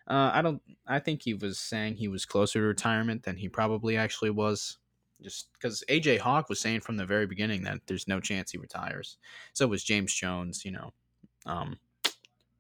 Uh, 0.06 0.30
I 0.34 0.42
don't. 0.42 0.62
I 0.86 1.00
think 1.00 1.22
he 1.22 1.34
was 1.34 1.58
saying 1.58 1.96
he 1.96 2.10
was 2.10 2.26
closer 2.26 2.60
to 2.60 2.66
retirement 2.66 3.24
than 3.24 3.38
he 3.38 3.48
probably 3.48 3.96
actually 3.96 4.32
was. 4.32 4.80
Just 5.22 5.54
because 5.54 5.82
AJ 5.88 6.20
Hawk 6.20 6.50
was 6.50 6.60
saying 6.60 6.82
from 6.82 6.98
the 6.98 7.06
very 7.06 7.26
beginning 7.26 7.64
that 7.64 7.80
there's 7.88 8.06
no 8.06 8.20
chance 8.20 8.52
he 8.52 8.58
retires. 8.58 9.16
So 9.54 9.66
was 9.66 9.82
James 9.82 10.14
Jones. 10.14 10.66
You 10.66 10.72
know, 10.72 10.94
um, 11.46 11.80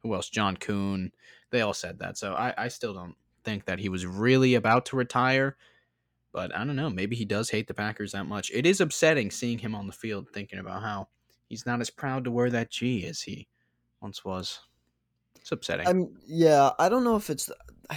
who 0.01 0.15
else? 0.15 0.29
John 0.29 0.55
Kuhn. 0.55 1.11
They 1.49 1.59
all 1.59 1.73
said 1.73 1.99
that. 1.99 2.17
So 2.17 2.33
I, 2.33 2.53
I 2.57 2.67
still 2.69 2.93
don't 2.93 3.15
think 3.43 3.65
that 3.65 3.79
he 3.79 3.89
was 3.89 4.05
really 4.05 4.55
about 4.55 4.85
to 4.85 4.95
retire. 4.95 5.57
But 6.31 6.55
I 6.55 6.59
don't 6.63 6.77
know. 6.77 6.89
Maybe 6.89 7.17
he 7.17 7.25
does 7.25 7.49
hate 7.49 7.67
the 7.67 7.73
Packers 7.73 8.13
that 8.13 8.23
much. 8.23 8.51
It 8.53 8.65
is 8.65 8.79
upsetting 8.79 9.31
seeing 9.31 9.57
him 9.57 9.75
on 9.75 9.85
the 9.85 9.91
field 9.91 10.27
thinking 10.33 10.59
about 10.59 10.81
how 10.81 11.09
he's 11.49 11.65
not 11.65 11.81
as 11.81 11.89
proud 11.89 12.23
to 12.25 12.31
wear 12.31 12.49
that 12.49 12.71
G 12.71 13.05
as 13.05 13.21
he 13.21 13.47
once 14.01 14.23
was. 14.23 14.59
It's 15.39 15.51
upsetting. 15.51 15.87
I'm 15.87 16.15
yeah, 16.25 16.71
I 16.79 16.89
don't 16.89 17.03
know 17.03 17.15
if 17.15 17.29
it's 17.29 17.51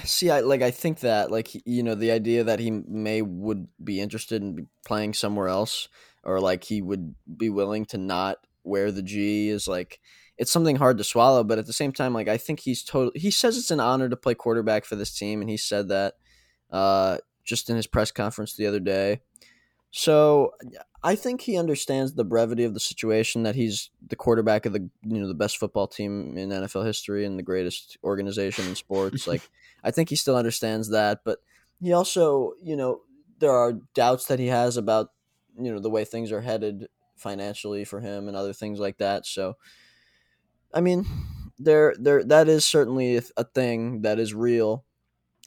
see 0.05 0.31
I 0.31 0.41
like 0.41 0.63
I 0.63 0.71
think 0.71 1.01
that 1.01 1.31
like 1.31 1.51
you 1.67 1.83
know 1.83 1.95
the 1.95 2.11
idea 2.11 2.45
that 2.45 2.61
he 2.61 2.71
may 2.71 3.23
would 3.23 3.69
be 3.83 4.01
interested 4.01 4.43
in 4.43 4.69
playing 4.87 5.15
somewhere 5.15 5.49
else 5.49 5.89
or 6.23 6.41
like 6.41 6.65
he 6.65 6.83
would 6.83 7.15
be 7.37 7.49
willing 7.49 7.87
to 7.87 7.99
not 7.99 8.39
wear 8.65 8.91
the 8.91 9.03
G 9.03 9.49
is 9.49 9.67
like 9.67 10.01
it's 10.37 10.53
something 10.53 10.77
hard 10.77 10.99
to 10.99 11.05
swallow 11.05 11.43
but 11.43 11.59
at 11.59 11.67
the 11.67 11.73
same 11.73 11.93
time 11.93 12.13
like 12.13 12.29
I 12.29 12.37
think 12.37 12.61
he's 12.61 12.83
totally 12.83 13.19
he 13.19 13.31
says 13.31 13.57
it's 13.57 13.71
an 13.71 13.81
honor 13.81 14.09
to 14.09 14.17
play 14.17 14.35
quarterback 14.35 14.85
for 14.85 14.97
this 14.97 15.17
team 15.17 15.41
and 15.41 15.49
he 15.49 15.57
said 15.57 15.89
that 15.89 16.15
uh 16.71 17.19
just 17.45 17.71
in 17.71 17.77
his 17.77 17.87
press 17.87 18.11
conference 18.11 18.55
the 18.55 18.67
other 18.67 18.81
day 18.81 19.23
So 19.90 20.53
I 21.03 21.14
think 21.14 21.40
he 21.40 21.57
understands 21.57 22.12
the 22.12 22.24
brevity 22.24 22.64
of 22.64 22.74
the 22.74 22.81
situation 22.81 23.44
that 23.44 23.55
he's 23.55 23.90
the 24.07 24.16
quarterback 24.16 24.66
of 24.66 24.72
the 24.72 24.88
you 25.03 25.20
know 25.20 25.29
the 25.29 25.35
best 25.35 25.59
football 25.59 25.87
team 25.87 26.37
in 26.37 26.51
NFL 26.51 26.85
history 26.85 27.24
and 27.24 27.38
the 27.38 27.42
greatest 27.42 27.96
organization 28.05 28.66
in 28.66 28.74
sports. 28.74 29.27
Like 29.27 29.48
I 29.85 29.90
think 29.90 30.11
he 30.11 30.16
still 30.16 30.37
understands 30.37 30.90
that, 30.90 31.20
but 31.24 31.38
he 31.81 31.92
also 31.92 32.53
you 32.62 32.77
know 32.77 33.03
there 33.38 33.53
are 33.53 33.74
doubts 33.94 34.27
that 34.27 34.38
he 34.38 34.48
has 34.48 34.77
about 34.77 35.12
you 35.57 35.72
know 35.72 35.79
the 35.79 35.90
way 35.90 36.05
things 36.05 36.33
are 36.33 36.40
headed 36.40 36.88
financially 37.16 37.85
for 37.85 38.01
him 38.01 38.29
and 38.29 38.37
other 38.37 38.53
things 38.53 38.79
like 38.79 38.98
that. 38.98 39.24
So 39.24 39.57
I 40.74 40.81
mean 40.81 41.07
there 41.59 41.94
there 41.98 42.24
that 42.24 42.48
is 42.48 42.66
certainly 42.66 43.16
a 43.16 43.22
a 43.37 43.44
thing 43.44 44.03
that 44.03 44.18
is 44.18 44.35
real 44.35 44.85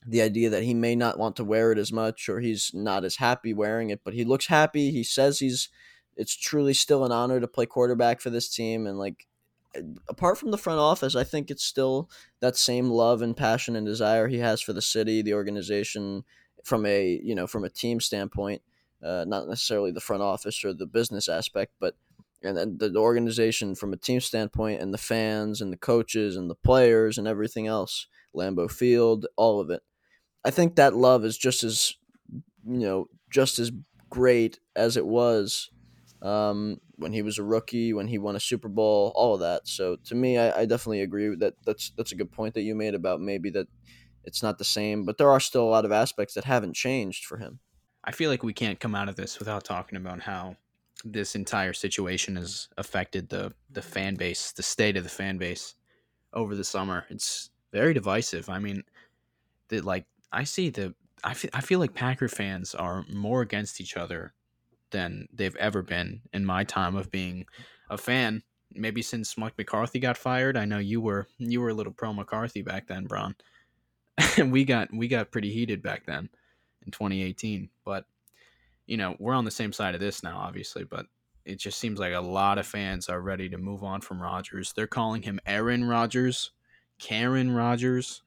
the 0.06 0.22
idea 0.22 0.50
that 0.50 0.64
he 0.64 0.74
may 0.74 0.96
not 0.96 1.20
want 1.20 1.36
to 1.36 1.44
wear 1.44 1.72
it 1.72 1.78
as 1.78 1.92
much 1.92 2.28
or 2.28 2.40
he's 2.40 2.72
not 2.74 3.04
as 3.04 3.18
happy 3.18 3.54
wearing 3.54 3.90
it, 3.90 4.02
but 4.04 4.14
he 4.14 4.24
looks 4.24 4.48
happy. 4.48 4.92
He 4.92 5.04
says 5.04 5.40
he's 5.40 5.70
it's 6.18 6.36
truly 6.36 6.74
still 6.74 7.06
an 7.06 7.12
honor 7.12 7.40
to 7.40 7.48
play 7.48 7.66
quarterback 7.66 8.20
for 8.20 8.30
this 8.30 8.50
team 8.50 8.86
and 8.86 9.00
like 9.00 9.28
apart 10.10 10.38
from 10.38 10.52
the 10.52 10.58
front 10.58 10.80
office, 10.80 11.16
I 11.16 11.24
think 11.24 11.50
it's 11.50 11.64
still 11.64 12.10
that 12.40 12.58
same 12.58 12.90
love 12.90 13.22
and 13.22 13.36
passion 13.36 13.76
and 13.76 13.86
desire 13.86 14.28
he 14.28 14.40
has 14.40 14.62
for 14.62 14.74
the 14.74 14.82
city, 14.82 15.22
the 15.22 15.34
organization 15.34 16.24
from 16.64 16.86
a, 16.86 17.20
you 17.24 17.36
know, 17.36 17.48
from 17.48 17.64
a 17.64 17.70
team 17.70 18.00
standpoint, 18.00 18.62
uh, 19.04 19.26
not 19.28 19.48
necessarily 19.48 19.92
the 19.92 20.02
front 20.02 20.22
office 20.22 20.64
or 20.64 20.74
the 20.74 20.86
business 20.86 21.30
aspect, 21.30 21.74
but 21.80 21.96
and 22.44 22.58
then 22.58 22.78
the 22.80 22.96
organization 22.98 23.76
from 23.76 23.94
a 23.94 23.98
team 23.98 24.20
standpoint 24.20 24.82
and 24.82 24.92
the 24.92 24.98
fans 24.98 25.62
and 25.62 25.72
the 25.72 25.78
coaches 25.78 26.36
and 26.36 26.50
the 26.50 26.56
players 26.56 27.20
and 27.20 27.28
everything 27.28 27.68
else, 27.68 28.08
Lambeau 28.36 28.70
Field, 28.70 29.28
all 29.36 29.60
of 29.60 29.70
it. 29.70 29.84
I 30.43 30.51
think 30.51 30.75
that 30.75 30.95
love 30.95 31.23
is 31.25 31.38
just 31.38 31.63
as 31.63 31.95
you 32.30 32.80
know 32.80 33.08
just 33.30 33.60
as 33.60 33.71
great 34.10 34.60
as 34.75 34.97
it 34.97 35.06
was 35.06 35.71
um, 36.21 36.80
when 36.97 37.13
he 37.13 37.21
was 37.21 37.38
a 37.38 37.43
rookie, 37.43 37.93
when 37.93 38.08
he 38.08 38.17
won 38.17 38.36
a 38.36 38.39
Super 38.39 38.67
Bowl, 38.69 39.12
all 39.15 39.34
of 39.34 39.39
that. 39.39 39.67
So 39.67 39.95
to 40.06 40.15
me, 40.15 40.38
I, 40.38 40.62
I 40.62 40.65
definitely 40.65 41.01
agree 41.01 41.30
with 41.30 41.39
that. 41.39 41.56
That's 41.65 41.91
that's 41.97 42.12
a 42.12 42.15
good 42.15 42.32
point 42.32 42.54
that 42.54 42.62
you 42.62 42.75
made 42.75 42.93
about 42.93 43.21
maybe 43.21 43.49
that 43.51 43.67
it's 44.23 44.43
not 44.43 44.58
the 44.58 44.63
same, 44.63 45.04
but 45.06 45.17
there 45.17 45.32
are 45.32 45.39
still 45.39 45.63
a 45.63 45.69
lot 45.69 45.86
of 45.86 45.91
aspects 45.91 46.36
that 46.36 46.43
haven't 46.43 46.75
changed 46.75 47.25
for 47.25 47.38
him. 47.38 47.60
I 48.04 48.12
feel 48.12 48.30
like 48.30 48.43
we 48.43 48.54
can't 48.54 48.80
come 48.80 48.95
out 48.95 49.10
of 49.10 49.15
this 49.15 49.39
without 49.39 49.63
talking 49.63 49.97
about 49.97 50.21
how 50.21 50.58
this 51.04 51.36
entire 51.36 51.73
situation 51.73 52.36
has 52.36 52.69
affected 52.77 53.30
the 53.30 53.54
the 53.69 53.82
fan 53.82 54.15
base, 54.15 54.51
the 54.51 54.63
state 54.63 54.97
of 54.97 55.04
the 55.04 55.10
fan 55.10 55.38
base 55.38 55.75
over 56.34 56.56
the 56.56 56.63
summer. 56.63 57.06
It's 57.10 57.49
very 57.71 57.93
divisive. 57.93 58.49
I 58.49 58.60
mean, 58.60 58.84
that 59.69 59.86
like 59.86 60.06
I 60.32 60.44
see 60.44 60.70
the 60.70 60.94
I 61.24 61.34
feel, 61.34 61.52
I 61.54 61.62
feel 61.62 61.80
like 61.80 61.94
Packer 61.94 62.28
fans 62.28 62.74
are 62.74 63.06
more 63.08 63.41
against 63.41 63.80
each 63.80 63.96
other 63.96 64.34
than 64.91 65.28
they've 65.34 65.56
ever 65.58 65.82
been 65.82 66.22
in 66.34 66.46
my 66.46 66.63
time 66.63 66.96
of 66.96 67.12
being 67.12 67.46
a 67.89 67.98
fan. 67.98 68.44
Maybe 68.74 69.02
since 69.02 69.38
Mike 69.38 69.58
McCarthy 69.58 70.00
got 70.00 70.17
fired. 70.17 70.58
I 70.58 70.65
know 70.65 70.78
you 70.78 71.02
were 71.02 71.28
you 71.38 71.62
were 71.62 71.70
a 71.70 71.74
little 71.74 71.94
pro 71.94 72.13
McCarthy 72.13 72.62
back 72.62 72.88
then, 72.88 73.06
Bron. 73.06 73.36
and 74.38 74.52
we 74.52 74.63
got 74.63 74.94
we 74.94 75.08
got 75.08 75.32
pretty 75.32 75.52
heated 75.52 75.82
back 75.82 76.06
then 76.06 76.30
in 76.86 76.91
2018. 76.91 77.70
But 77.84 78.06
you 78.86 78.98
know, 78.98 79.15
we're 79.20 79.34
on 79.34 79.46
the 79.46 79.52
same 79.52 79.74
side 79.74 79.94
of 79.94 80.02
this 80.02 80.24
now, 80.24 80.38
obviously. 80.38 80.86
But 80.86 81.08
it 81.46 81.60
just 81.60 81.80
seems 81.80 82.00
like 82.00 82.13
a 82.13 82.22
lot 82.22 82.58
of 82.58 82.65
fans 82.65 83.10
are 83.10 83.22
ready 83.22 83.50
to 83.50 83.58
move 83.58 83.84
on 83.84 84.02
from 84.02 84.22
Rodgers. 84.22 84.74
They're 84.74 84.88
calling 84.88 85.22
him 85.24 85.39
Aaron 85.46 85.84
Rodgers, 85.86 86.52
Karen 86.98 87.52
Rodgers. 87.52 88.22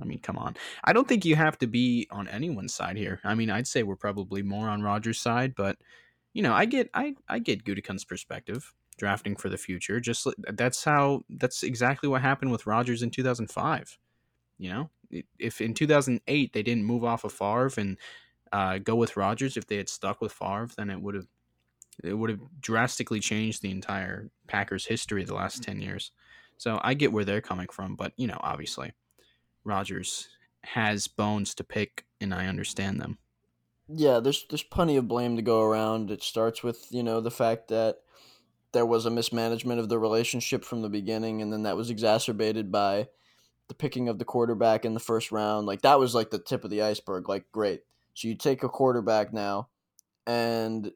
I 0.00 0.04
mean, 0.04 0.18
come 0.18 0.36
on. 0.36 0.56
I 0.82 0.92
don't 0.92 1.06
think 1.06 1.24
you 1.24 1.36
have 1.36 1.58
to 1.58 1.66
be 1.66 2.08
on 2.10 2.26
anyone's 2.28 2.74
side 2.74 2.96
here. 2.96 3.20
I 3.24 3.34
mean, 3.34 3.50
I'd 3.50 3.68
say 3.68 3.82
we're 3.82 3.96
probably 3.96 4.42
more 4.42 4.68
on 4.68 4.82
Rodgers' 4.82 5.20
side, 5.20 5.54
but 5.56 5.76
you 6.32 6.42
know, 6.42 6.52
I 6.52 6.64
get 6.64 6.90
I 6.94 7.14
I 7.28 7.38
get 7.38 7.64
Gutekunst's 7.64 8.04
perspective 8.04 8.74
drafting 8.96 9.36
for 9.36 9.48
the 9.48 9.58
future. 9.58 10.00
Just 10.00 10.26
that's 10.52 10.84
how 10.84 11.22
that's 11.28 11.62
exactly 11.62 12.08
what 12.08 12.22
happened 12.22 12.50
with 12.50 12.66
Rodgers 12.66 13.02
in 13.02 13.10
2005. 13.10 13.98
You 14.58 14.70
know, 14.70 14.90
if 15.38 15.60
in 15.60 15.74
2008 15.74 16.52
they 16.52 16.62
didn't 16.62 16.84
move 16.84 17.04
off 17.04 17.24
of 17.24 17.32
Favre 17.32 17.70
and 17.76 17.96
uh, 18.52 18.78
go 18.78 18.96
with 18.96 19.16
Rodgers, 19.16 19.56
if 19.56 19.66
they 19.66 19.76
had 19.76 19.88
stuck 19.88 20.20
with 20.20 20.32
Favre, 20.32 20.68
then 20.76 20.90
it 20.90 21.00
would 21.00 21.14
have 21.14 21.26
it 22.02 22.14
would 22.14 22.30
have 22.30 22.40
drastically 22.60 23.20
changed 23.20 23.62
the 23.62 23.70
entire 23.70 24.30
Packers 24.48 24.86
history 24.86 25.22
the 25.24 25.34
last 25.34 25.62
10 25.62 25.80
years. 25.80 26.10
So 26.56 26.80
I 26.82 26.94
get 26.94 27.12
where 27.12 27.24
they're 27.24 27.40
coming 27.40 27.68
from, 27.68 27.94
but 27.94 28.12
you 28.16 28.26
know, 28.26 28.38
obviously 28.40 28.92
Rodgers 29.64 30.28
has 30.62 31.08
bones 31.08 31.54
to 31.54 31.64
pick, 31.64 32.04
and 32.20 32.32
I 32.34 32.46
understand 32.46 33.00
them. 33.00 33.18
Yeah, 33.88 34.20
there's 34.20 34.46
there's 34.48 34.62
plenty 34.62 34.96
of 34.96 35.08
blame 35.08 35.36
to 35.36 35.42
go 35.42 35.62
around. 35.62 36.10
It 36.10 36.22
starts 36.22 36.62
with 36.62 36.86
you 36.90 37.02
know 37.02 37.20
the 37.20 37.30
fact 37.30 37.68
that 37.68 37.98
there 38.72 38.86
was 38.86 39.06
a 39.06 39.10
mismanagement 39.10 39.78
of 39.78 39.88
the 39.88 39.98
relationship 39.98 40.64
from 40.64 40.82
the 40.82 40.88
beginning, 40.88 41.42
and 41.42 41.52
then 41.52 41.62
that 41.64 41.76
was 41.76 41.90
exacerbated 41.90 42.72
by 42.72 43.08
the 43.68 43.74
picking 43.74 44.08
of 44.08 44.18
the 44.18 44.24
quarterback 44.24 44.84
in 44.84 44.94
the 44.94 45.00
first 45.00 45.32
round. 45.32 45.66
Like 45.66 45.82
that 45.82 45.98
was 45.98 46.14
like 46.14 46.30
the 46.30 46.38
tip 46.38 46.64
of 46.64 46.70
the 46.70 46.82
iceberg. 46.82 47.28
Like 47.28 47.50
great, 47.52 47.82
so 48.14 48.28
you 48.28 48.34
take 48.34 48.62
a 48.62 48.68
quarterback 48.68 49.32
now, 49.32 49.68
and 50.26 50.90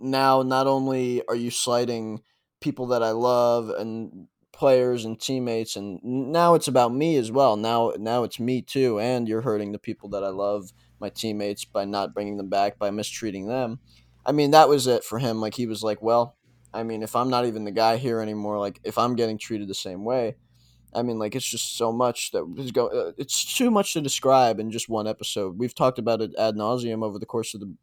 now 0.00 0.42
not 0.42 0.66
only 0.66 1.22
are 1.28 1.36
you 1.36 1.50
slighting 1.50 2.22
people 2.60 2.86
that 2.88 3.02
I 3.02 3.10
love 3.10 3.68
and 3.70 4.28
players 4.52 5.04
and 5.04 5.20
teammates 5.20 5.76
and 5.76 6.00
now 6.02 6.54
it's 6.54 6.68
about 6.68 6.94
me 6.94 7.16
as 7.16 7.32
well. 7.32 7.56
Now 7.56 7.92
now 7.98 8.22
it's 8.24 8.38
me 8.38 8.62
too 8.62 9.00
and 9.00 9.28
you're 9.28 9.40
hurting 9.40 9.72
the 9.72 9.78
people 9.78 10.08
that 10.10 10.24
i 10.24 10.28
love 10.28 10.72
my 11.00 11.08
teammates 11.08 11.64
by 11.64 11.84
not 11.84 12.14
bringing 12.14 12.36
them 12.36 12.48
back 12.48 12.78
by 12.78 12.90
mistreating 12.90 13.46
them. 13.46 13.80
I 14.24 14.32
mean 14.32 14.52
that 14.52 14.68
was 14.68 14.86
it 14.86 15.04
for 15.04 15.18
him. 15.18 15.40
Like 15.40 15.54
he 15.54 15.66
was 15.66 15.82
like 15.82 16.02
well 16.02 16.36
i 16.74 16.82
mean 16.82 17.02
if 17.02 17.14
i'm 17.14 17.30
not 17.30 17.46
even 17.46 17.64
the 17.64 17.70
guy 17.70 17.96
here 17.96 18.20
anymore 18.20 18.58
like 18.58 18.80
if 18.84 18.98
i'm 18.98 19.14
getting 19.14 19.38
treated 19.38 19.68
the 19.68 19.74
same 19.74 20.04
way 20.04 20.34
i 20.94 21.02
mean 21.02 21.18
like 21.18 21.34
it's 21.34 21.48
just 21.48 21.76
so 21.76 21.92
much 21.92 22.30
that 22.32 22.44
is 22.58 22.70
go 22.70 22.86
uh, 22.88 23.12
it's 23.18 23.56
too 23.56 23.70
much 23.70 23.92
to 23.92 24.00
describe 24.00 24.58
in 24.58 24.70
just 24.70 24.88
one 24.88 25.06
episode. 25.06 25.58
We've 25.58 25.74
talked 25.74 25.98
about 25.98 26.20
it 26.20 26.34
ad 26.38 26.54
nauseum 26.54 27.04
over 27.04 27.18
the 27.18 27.26
course 27.26 27.54
of 27.54 27.60
the 27.60 27.74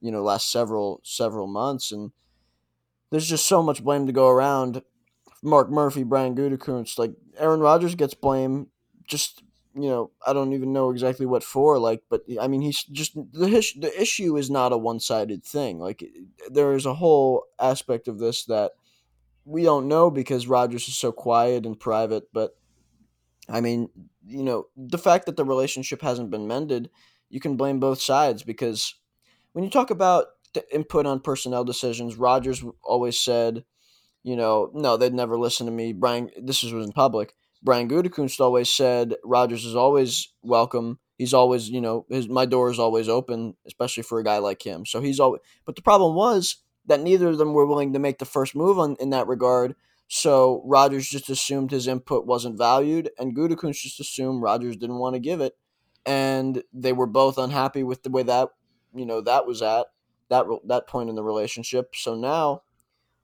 you 0.00 0.10
know 0.10 0.22
last 0.22 0.50
several 0.50 1.00
several 1.04 1.46
months 1.46 1.92
and 1.92 2.12
there's 3.10 3.28
just 3.28 3.46
so 3.46 3.62
much 3.62 3.84
blame 3.84 4.06
to 4.06 4.12
go 4.12 4.28
around 4.28 4.82
Mark 5.42 5.70
Murphy, 5.70 6.04
Brian 6.04 6.34
Gutekunst, 6.36 6.98
like 6.98 7.12
Aaron 7.38 7.60
Rodgers 7.60 7.94
gets 7.94 8.14
blame 8.14 8.68
Just 9.06 9.42
you 9.74 9.88
know, 9.88 10.10
I 10.26 10.32
don't 10.32 10.52
even 10.52 10.72
know 10.72 10.90
exactly 10.90 11.24
what 11.26 11.42
for. 11.42 11.78
Like, 11.78 12.02
but 12.10 12.24
I 12.40 12.46
mean, 12.46 12.60
he's 12.60 12.84
just 12.84 13.14
the 13.32 13.48
his, 13.48 13.72
the 13.72 14.00
issue 14.00 14.36
is 14.36 14.50
not 14.50 14.72
a 14.72 14.76
one 14.76 15.00
sided 15.00 15.44
thing. 15.44 15.78
Like, 15.78 16.04
there 16.50 16.74
is 16.74 16.86
a 16.86 16.94
whole 16.94 17.44
aspect 17.58 18.08
of 18.08 18.18
this 18.18 18.44
that 18.46 18.72
we 19.44 19.62
don't 19.62 19.88
know 19.88 20.10
because 20.10 20.46
Rodgers 20.46 20.88
is 20.88 20.96
so 20.96 21.10
quiet 21.10 21.64
and 21.64 21.78
private. 21.78 22.24
But 22.32 22.56
I 23.48 23.60
mean, 23.60 23.88
you 24.26 24.42
know, 24.42 24.66
the 24.76 24.98
fact 24.98 25.26
that 25.26 25.36
the 25.36 25.44
relationship 25.44 26.02
hasn't 26.02 26.30
been 26.30 26.46
mended, 26.46 26.90
you 27.30 27.40
can 27.40 27.56
blame 27.56 27.80
both 27.80 28.00
sides 28.00 28.42
because 28.42 28.94
when 29.52 29.64
you 29.64 29.70
talk 29.70 29.90
about 29.90 30.26
the 30.52 30.64
input 30.74 31.06
on 31.06 31.20
personnel 31.20 31.64
decisions, 31.64 32.16
Rodgers 32.16 32.62
always 32.84 33.18
said 33.18 33.64
you 34.22 34.36
know, 34.36 34.70
no, 34.74 34.96
they'd 34.96 35.14
never 35.14 35.38
listen 35.38 35.66
to 35.66 35.72
me. 35.72 35.92
Brian, 35.92 36.30
this 36.40 36.62
was 36.62 36.72
in 36.72 36.92
public. 36.92 37.34
Brian 37.62 37.88
Gutekunst 37.88 38.40
always 38.40 38.70
said 38.70 39.14
Rodgers 39.24 39.64
is 39.64 39.76
always 39.76 40.32
welcome. 40.42 40.98
He's 41.16 41.34
always, 41.34 41.68
you 41.68 41.80
know, 41.80 42.06
his 42.08 42.28
my 42.28 42.44
door 42.44 42.70
is 42.70 42.78
always 42.78 43.08
open, 43.08 43.54
especially 43.66 44.02
for 44.02 44.18
a 44.18 44.24
guy 44.24 44.38
like 44.38 44.66
him. 44.66 44.84
So 44.84 45.00
he's 45.00 45.20
always. 45.20 45.40
But 45.64 45.76
the 45.76 45.82
problem 45.82 46.16
was 46.16 46.56
that 46.86 47.00
neither 47.00 47.28
of 47.28 47.38
them 47.38 47.52
were 47.52 47.66
willing 47.66 47.92
to 47.92 47.98
make 47.98 48.18
the 48.18 48.24
first 48.24 48.56
move 48.56 48.78
on 48.78 48.96
in 48.98 49.10
that 49.10 49.28
regard. 49.28 49.76
So 50.08 50.62
Rodgers 50.64 51.08
just 51.08 51.30
assumed 51.30 51.70
his 51.70 51.86
input 51.86 52.26
wasn't 52.26 52.58
valued, 52.58 53.10
and 53.18 53.36
Gutekunst 53.36 53.82
just 53.82 54.00
assumed 54.00 54.42
Rodgers 54.42 54.76
didn't 54.76 54.98
want 54.98 55.14
to 55.14 55.20
give 55.20 55.40
it, 55.40 55.56
and 56.04 56.62
they 56.72 56.92
were 56.92 57.06
both 57.06 57.38
unhappy 57.38 57.82
with 57.82 58.02
the 58.02 58.10
way 58.10 58.22
that, 58.24 58.48
you 58.94 59.06
know, 59.06 59.20
that 59.22 59.46
was 59.46 59.62
at 59.62 59.86
that 60.28 60.46
that 60.66 60.86
point 60.86 61.08
in 61.08 61.14
the 61.14 61.22
relationship. 61.22 61.94
So 61.94 62.14
now 62.14 62.62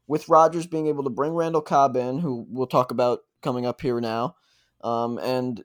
with 0.09 0.29
Rodgers 0.29 0.67
being 0.67 0.89
able 0.89 1.05
to 1.05 1.11
bring 1.11 1.35
Randall 1.35 1.61
Cobb 1.61 1.95
in, 1.95 2.19
who 2.19 2.47
we'll 2.49 2.67
talk 2.67 2.91
about 2.91 3.21
coming 3.43 3.67
up 3.67 3.81
here 3.81 4.01
now, 4.01 4.35
um, 4.83 5.19
and 5.19 5.63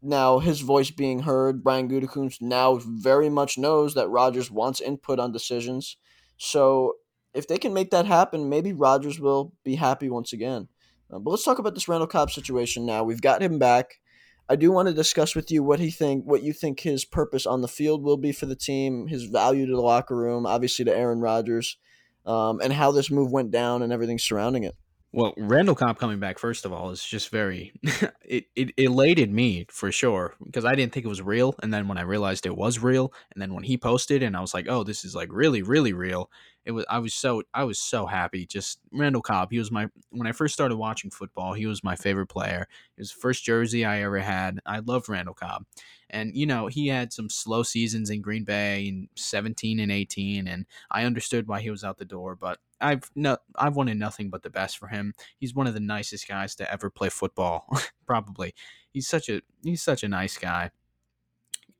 now 0.00 0.38
his 0.38 0.60
voice 0.60 0.90
being 0.90 1.20
heard, 1.20 1.64
Brian 1.64 1.88
Gutekunst 1.88 2.40
now 2.40 2.78
very 2.82 3.28
much 3.28 3.58
knows 3.58 3.94
that 3.94 4.08
Rodgers 4.08 4.50
wants 4.50 4.80
input 4.80 5.18
on 5.18 5.32
decisions. 5.32 5.96
So 6.36 6.94
if 7.34 7.48
they 7.48 7.58
can 7.58 7.74
make 7.74 7.90
that 7.90 8.06
happen, 8.06 8.48
maybe 8.48 8.72
Rodgers 8.72 9.18
will 9.18 9.52
be 9.64 9.74
happy 9.74 10.08
once 10.08 10.32
again. 10.32 10.68
Uh, 11.10 11.18
but 11.18 11.30
let's 11.30 11.44
talk 11.44 11.58
about 11.58 11.74
this 11.74 11.88
Randall 11.88 12.06
Cobb 12.06 12.30
situation 12.30 12.86
now. 12.86 13.02
We've 13.02 13.20
got 13.20 13.42
him 13.42 13.58
back. 13.58 13.96
I 14.48 14.54
do 14.54 14.70
want 14.70 14.88
to 14.88 14.94
discuss 14.94 15.34
with 15.34 15.50
you 15.50 15.62
what 15.62 15.80
he 15.80 15.90
think, 15.90 16.24
what 16.24 16.42
you 16.42 16.52
think 16.52 16.80
his 16.80 17.04
purpose 17.04 17.44
on 17.44 17.60
the 17.60 17.68
field 17.68 18.02
will 18.02 18.16
be 18.16 18.32
for 18.32 18.46
the 18.46 18.56
team, 18.56 19.08
his 19.08 19.24
value 19.24 19.66
to 19.66 19.74
the 19.74 19.82
locker 19.82 20.16
room, 20.16 20.46
obviously 20.46 20.84
to 20.84 20.96
Aaron 20.96 21.20
Rodgers 21.20 21.76
um, 22.28 22.60
and 22.62 22.72
how 22.72 22.92
this 22.92 23.10
move 23.10 23.32
went 23.32 23.50
down 23.50 23.82
and 23.82 23.92
everything 23.92 24.18
surrounding 24.18 24.64
it. 24.64 24.76
Well, 25.10 25.32
Randall 25.38 25.74
Cobb 25.74 25.98
coming 25.98 26.20
back 26.20 26.38
first 26.38 26.66
of 26.66 26.72
all 26.72 26.90
is 26.90 27.02
just 27.02 27.30
very 27.30 27.72
it, 28.22 28.44
it 28.54 28.74
elated 28.76 29.32
me 29.32 29.66
for 29.70 29.90
sure 29.90 30.34
because 30.44 30.66
I 30.66 30.74
didn't 30.74 30.92
think 30.92 31.06
it 31.06 31.08
was 31.08 31.22
real 31.22 31.54
and 31.62 31.72
then 31.72 31.88
when 31.88 31.96
I 31.96 32.02
realized 32.02 32.44
it 32.44 32.56
was 32.56 32.78
real 32.78 33.12
and 33.32 33.40
then 33.40 33.54
when 33.54 33.64
he 33.64 33.78
posted 33.78 34.22
and 34.22 34.36
I 34.36 34.40
was 34.40 34.52
like, 34.52 34.66
"Oh, 34.68 34.84
this 34.84 35.06
is 35.06 35.14
like 35.14 35.30
really 35.32 35.62
really 35.62 35.94
real." 35.94 36.30
It 36.66 36.72
was 36.72 36.84
I 36.90 36.98
was 36.98 37.14
so 37.14 37.42
I 37.54 37.64
was 37.64 37.78
so 37.78 38.04
happy 38.04 38.44
just 38.44 38.80
Randall 38.92 39.22
Cobb. 39.22 39.50
He 39.50 39.58
was 39.58 39.70
my 39.70 39.88
when 40.10 40.26
I 40.26 40.32
first 40.32 40.52
started 40.52 40.76
watching 40.76 41.10
football, 41.10 41.54
he 41.54 41.66
was 41.66 41.82
my 41.82 41.96
favorite 41.96 42.26
player. 42.26 42.66
It 42.96 43.00
was 43.00 43.10
the 43.10 43.20
first 43.20 43.44
jersey 43.44 43.86
I 43.86 44.02
ever 44.02 44.18
had. 44.18 44.60
I 44.66 44.80
loved 44.80 45.08
Randall 45.08 45.34
Cobb. 45.34 45.64
And 46.10 46.36
you 46.36 46.44
know, 46.44 46.66
he 46.66 46.88
had 46.88 47.14
some 47.14 47.30
slow 47.30 47.62
seasons 47.62 48.10
in 48.10 48.20
Green 48.20 48.44
Bay 48.44 48.88
in 48.88 49.08
17 49.16 49.80
and 49.80 49.90
18 49.90 50.46
and 50.46 50.66
I 50.90 51.04
understood 51.04 51.48
why 51.48 51.62
he 51.62 51.70
was 51.70 51.82
out 51.82 51.96
the 51.96 52.04
door, 52.04 52.36
but 52.36 52.58
I've 52.80 53.10
no, 53.14 53.38
I've 53.56 53.76
wanted 53.76 53.98
nothing 53.98 54.30
but 54.30 54.42
the 54.42 54.50
best 54.50 54.78
for 54.78 54.88
him. 54.88 55.14
He's 55.38 55.54
one 55.54 55.66
of 55.66 55.74
the 55.74 55.80
nicest 55.80 56.28
guys 56.28 56.54
to 56.56 56.72
ever 56.72 56.90
play 56.90 57.08
football, 57.08 57.66
probably. 58.06 58.54
He's 58.92 59.08
such 59.08 59.28
a 59.28 59.42
he's 59.64 59.82
such 59.82 60.02
a 60.02 60.08
nice 60.08 60.38
guy. 60.38 60.70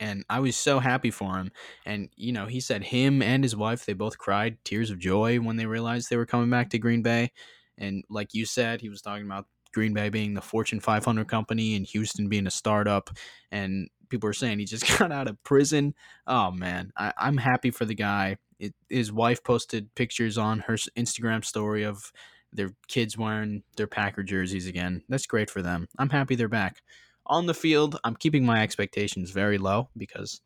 and 0.01 0.25
I 0.31 0.41
was 0.41 0.57
so 0.57 0.79
happy 0.79 1.11
for 1.11 1.37
him. 1.39 1.51
And 1.87 2.09
you 2.17 2.33
know, 2.33 2.47
he 2.47 2.61
said 2.61 2.85
him 2.85 3.23
and 3.23 3.43
his 3.45 3.57
wife 3.57 3.85
they 3.87 3.95
both 3.95 4.19
cried 4.19 4.59
tears 4.65 4.91
of 4.91 4.99
joy 4.99 5.39
when 5.39 5.57
they 5.57 5.67
realized 5.67 6.11
they 6.11 6.17
were 6.17 6.27
coming 6.27 6.51
back 6.51 6.71
to 6.71 6.79
Green 6.79 7.03
Bay. 7.03 7.33
And 7.77 8.05
like 8.11 8.35
you 8.35 8.45
said, 8.47 8.81
he 8.81 8.89
was 8.89 9.03
talking 9.03 9.27
about 9.27 9.47
Green 9.73 9.95
Bay 9.95 10.09
being 10.09 10.35
the 10.35 10.41
Fortune 10.41 10.81
500 10.81 11.29
company 11.29 11.77
and 11.77 11.87
Houston 11.87 12.29
being 12.29 12.47
a 12.47 12.51
startup. 12.51 13.11
And 13.51 13.89
people 14.09 14.29
are 14.29 14.35
saying 14.35 14.59
he 14.59 14.65
just 14.65 14.87
got 14.99 15.13
out 15.13 15.29
of 15.29 15.43
prison. 15.45 15.95
Oh 16.27 16.51
man, 16.51 16.93
I, 16.97 17.13
am 17.19 17.37
happy 17.37 17.71
for 17.71 17.85
the 17.85 17.95
guy. 17.95 18.37
It, 18.59 18.75
his 18.89 19.13
wife 19.13 19.43
posted 19.43 19.95
pictures 19.95 20.37
on 20.39 20.61
her 20.61 20.75
Instagram 20.97 21.45
story 21.45 21.85
of 21.85 22.13
their 22.53 22.71
kids 22.89 23.17
wearing 23.17 23.63
their 23.77 23.87
Packer 23.87 24.23
jerseys 24.23 24.67
again. 24.67 25.03
That's 25.09 25.27
great 25.27 25.51
for 25.51 25.63
them. 25.63 25.89
I'm 25.99 26.11
happy 26.11 26.35
they're 26.35 26.49
back. 26.49 26.83
On 27.27 27.47
the 27.47 27.55
field, 27.55 27.99
I'm 28.05 28.17
keeping 28.17 28.45
my 28.45 28.63
expectations 28.63 29.31
very 29.31 29.59
low 29.59 29.91
because 29.97 30.41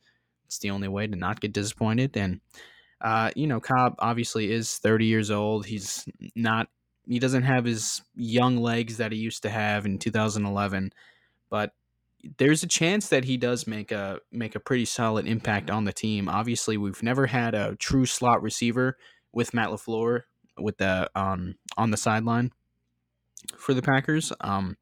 it's 0.47 0.59
the 0.59 0.71
only 0.71 0.89
way 0.89 1.07
to 1.07 1.17
not 1.17 1.41
get 1.41 1.53
disappointed. 1.53 2.17
And, 2.17 2.41
uh, 3.01 3.31
you 3.37 3.47
know, 3.47 3.61
Cobb 3.61 3.95
obviously 4.01 4.51
is 4.53 4.79
30 4.79 5.07
years 5.07 5.31
old. 5.31 5.65
He's 5.65 6.05
not, 6.35 6.69
he 7.07 7.19
doesn't 7.19 7.45
have 7.45 7.65
his 7.65 8.03
young 8.15 8.57
legs 8.57 8.97
that 8.97 9.13
he 9.13 9.19
used 9.19 9.45
to 9.45 9.51
have 9.51 9.87
in 9.87 9.99
2011, 9.99 10.93
but 11.51 11.73
there's 12.39 12.63
a 12.63 12.69
chance 12.69 13.09
that 13.09 13.25
he 13.25 13.37
does 13.37 13.67
make 13.67 13.91
a 13.91 14.21
make 14.31 14.55
a 14.55 14.61
pretty 14.61 14.85
solid 14.85 15.27
impact 15.27 15.71
on 15.71 15.85
the 15.85 15.93
team. 15.93 16.29
Obviously, 16.29 16.77
we've 16.77 17.03
never 17.03 17.27
had 17.27 17.55
a 17.55 17.77
true 17.77 18.07
slot 18.07 18.43
receiver 18.43 18.97
with 19.33 19.55
Matt 19.55 19.71
LaFleur 19.71 20.23
with 20.59 20.79
the 20.79 21.11
um 21.15 21.57
on 21.77 21.91
the 21.91 21.97
sideline 21.97 22.53
for 23.59 23.75
the 23.75 23.83
Packers. 23.83 24.33
Um, 24.41 24.77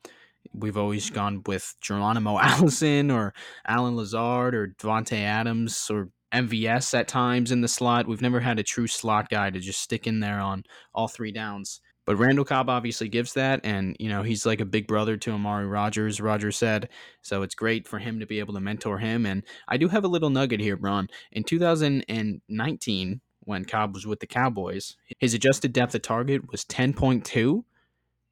we've 0.52 0.76
always 0.76 1.10
gone 1.10 1.42
with 1.46 1.74
Geronimo 1.80 2.38
Allison 2.42 3.10
or 3.10 3.32
Allen 3.66 3.96
Lazard 3.96 4.54
or 4.54 4.74
Davante 4.78 5.22
Adams 5.22 5.88
or 5.90 6.10
MVS 6.32 6.96
at 6.98 7.08
times 7.08 7.50
in 7.50 7.60
the 7.60 7.68
slot. 7.68 8.06
We've 8.06 8.22
never 8.22 8.40
had 8.40 8.58
a 8.58 8.64
true 8.64 8.86
slot 8.86 9.28
guy 9.30 9.50
to 9.50 9.58
just 9.58 9.80
stick 9.80 10.06
in 10.06 10.20
there 10.20 10.40
on 10.40 10.64
all 10.94 11.08
three 11.08 11.32
downs. 11.32 11.80
But 12.10 12.16
Randall 12.16 12.44
Cobb 12.44 12.68
obviously 12.68 13.08
gives 13.08 13.34
that, 13.34 13.60
and 13.62 13.96
you 14.00 14.08
know 14.08 14.24
he's 14.24 14.44
like 14.44 14.60
a 14.60 14.64
big 14.64 14.88
brother 14.88 15.16
to 15.16 15.30
Amari 15.30 15.66
Rogers. 15.66 16.20
Rodgers 16.20 16.56
said, 16.56 16.88
so 17.22 17.42
it's 17.42 17.54
great 17.54 17.86
for 17.86 18.00
him 18.00 18.18
to 18.18 18.26
be 18.26 18.40
able 18.40 18.52
to 18.54 18.60
mentor 18.60 18.98
him. 18.98 19.24
And 19.24 19.44
I 19.68 19.76
do 19.76 19.86
have 19.86 20.02
a 20.02 20.08
little 20.08 20.28
nugget 20.28 20.58
here, 20.58 20.76
Braun. 20.76 21.06
In 21.30 21.44
2019, 21.44 23.20
when 23.42 23.64
Cobb 23.64 23.94
was 23.94 24.08
with 24.08 24.18
the 24.18 24.26
Cowboys. 24.26 24.96
His 25.20 25.34
adjusted 25.34 25.72
depth 25.72 25.94
of 25.94 26.02
target 26.02 26.50
was 26.50 26.64
10.2, 26.64 27.62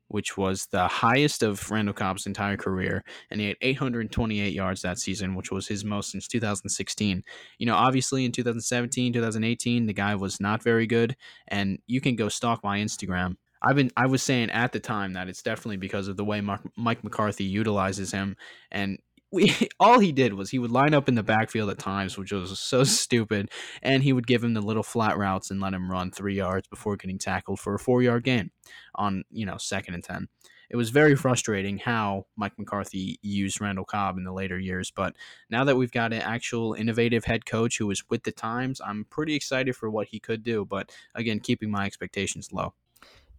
which 0.08 0.36
was 0.36 0.66
the 0.72 0.88
highest 0.88 1.44
of 1.44 1.70
Randall 1.70 1.94
Cobb's 1.94 2.26
entire 2.26 2.56
career, 2.56 3.04
and 3.30 3.40
he 3.40 3.46
had 3.46 3.58
828 3.60 4.52
yards 4.52 4.82
that 4.82 4.98
season, 4.98 5.36
which 5.36 5.52
was 5.52 5.68
his 5.68 5.84
most 5.84 6.10
since 6.10 6.26
2016. 6.26 7.22
You 7.58 7.66
know, 7.66 7.76
obviously 7.76 8.24
in 8.24 8.32
2017, 8.32 9.12
2018, 9.12 9.86
the 9.86 9.92
guy 9.92 10.16
was 10.16 10.40
not 10.40 10.64
very 10.64 10.88
good, 10.88 11.14
and 11.46 11.78
you 11.86 12.00
can 12.00 12.16
go 12.16 12.28
stalk 12.28 12.64
my 12.64 12.80
Instagram. 12.80 13.36
I've 13.62 13.76
been 13.76 13.90
I 13.96 14.06
was 14.06 14.22
saying 14.22 14.50
at 14.50 14.72
the 14.72 14.80
time 14.80 15.14
that 15.14 15.28
it's 15.28 15.42
definitely 15.42 15.76
because 15.76 16.08
of 16.08 16.16
the 16.16 16.24
way 16.24 16.40
Mike 16.40 17.04
McCarthy 17.04 17.44
utilizes 17.44 18.12
him, 18.12 18.36
and 18.70 18.98
we 19.30 19.54
all 19.80 19.98
he 19.98 20.12
did 20.12 20.34
was 20.34 20.50
he 20.50 20.58
would 20.58 20.70
line 20.70 20.94
up 20.94 21.08
in 21.08 21.14
the 21.14 21.22
backfield 21.22 21.70
at 21.70 21.78
times, 21.78 22.16
which 22.16 22.32
was 22.32 22.58
so 22.58 22.84
stupid, 22.84 23.50
and 23.82 24.02
he 24.02 24.12
would 24.12 24.26
give 24.26 24.42
him 24.42 24.54
the 24.54 24.60
little 24.60 24.82
flat 24.82 25.16
routes 25.18 25.50
and 25.50 25.60
let 25.60 25.74
him 25.74 25.90
run 25.90 26.10
three 26.10 26.34
yards 26.34 26.68
before 26.68 26.96
getting 26.96 27.18
tackled 27.18 27.60
for 27.60 27.74
a 27.74 27.78
four 27.78 28.02
yard 28.02 28.24
gain 28.24 28.50
on 28.94 29.24
you 29.30 29.46
know 29.46 29.56
second 29.56 29.94
and 29.94 30.04
ten. 30.04 30.28
It 30.70 30.76
was 30.76 30.90
very 30.90 31.16
frustrating 31.16 31.78
how 31.78 32.26
Mike 32.36 32.58
McCarthy 32.58 33.18
used 33.22 33.58
Randall 33.58 33.86
Cobb 33.86 34.18
in 34.18 34.24
the 34.24 34.32
later 34.32 34.58
years, 34.58 34.90
but 34.90 35.16
now 35.48 35.64
that 35.64 35.76
we've 35.76 35.90
got 35.90 36.12
an 36.12 36.20
actual 36.20 36.74
innovative 36.74 37.24
head 37.24 37.46
coach 37.46 37.78
who 37.78 37.90
is 37.90 38.04
with 38.10 38.24
the 38.24 38.32
times, 38.32 38.78
I'm 38.84 39.06
pretty 39.08 39.34
excited 39.34 39.76
for 39.76 39.88
what 39.88 40.08
he 40.08 40.20
could 40.20 40.42
do. 40.42 40.66
But 40.66 40.92
again, 41.14 41.40
keeping 41.40 41.70
my 41.70 41.86
expectations 41.86 42.52
low. 42.52 42.74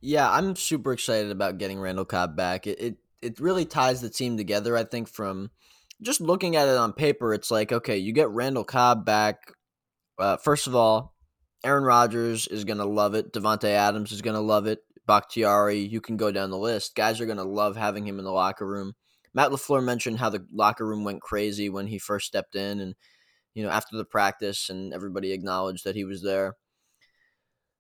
Yeah, 0.02 0.32
I'm 0.32 0.56
super 0.56 0.94
excited 0.94 1.32
about 1.32 1.58
getting 1.58 1.80
Randall 1.80 2.06
Cobb 2.06 2.36
back. 2.36 2.68
It, 2.68 2.80
it 2.80 2.96
it 3.22 3.40
really 3.40 3.66
ties 3.66 4.00
the 4.00 4.10
team 4.10 4.38
together. 4.38 4.78
I 4.78 4.86
think 4.86 5.10
from 5.10 5.52
just 6.02 6.22
looking 6.22 6.56
at 6.56 6.70
it 6.70 6.78
on 6.78 6.94
paper, 6.94 7.34
it's 7.34 7.52
like 7.52 7.72
okay, 7.72 7.98
you 7.98 8.14
get 8.14 8.30
Randall 8.30 8.64
Cobb 8.64 9.06
back. 9.06 9.54
Uh, 10.18 10.38
first 10.38 10.68
of 10.68 10.76
all, 10.76 11.16
Aaron 11.64 11.84
Rodgers 11.84 12.48
is 12.48 12.64
gonna 12.64 12.86
love 12.86 13.14
it. 13.14 13.34
Davante 13.34 13.70
Adams 13.70 14.12
is 14.12 14.22
gonna 14.22 14.42
love 14.42 14.68
it. 14.68 14.80
Bakhtiari, 15.06 15.80
you 15.80 16.02
can 16.02 16.18
go 16.18 16.32
down 16.32 16.52
the 16.52 16.58
list. 16.58 16.96
Guys 16.96 17.20
are 17.20 17.26
gonna 17.26 17.44
love 17.44 17.76
having 17.76 18.08
him 18.08 18.20
in 18.20 18.26
the 18.26 18.32
locker 18.32 18.66
room. 18.66 18.94
Matt 19.34 19.52
LaFleur 19.52 19.84
mentioned 19.84 20.20
how 20.20 20.30
the 20.30 20.46
locker 20.52 20.86
room 20.86 21.04
went 21.04 21.22
crazy 21.22 21.70
when 21.70 21.88
he 21.88 22.00
first 22.00 22.28
stepped 22.28 22.56
in, 22.56 22.80
and 22.80 22.96
you 23.54 23.64
know 23.64 23.70
after 23.70 23.98
the 23.98 24.06
practice, 24.06 24.70
and 24.70 24.94
everybody 24.94 25.34
acknowledged 25.34 25.84
that 25.84 25.96
he 25.96 26.06
was 26.06 26.24
there. 26.24 26.56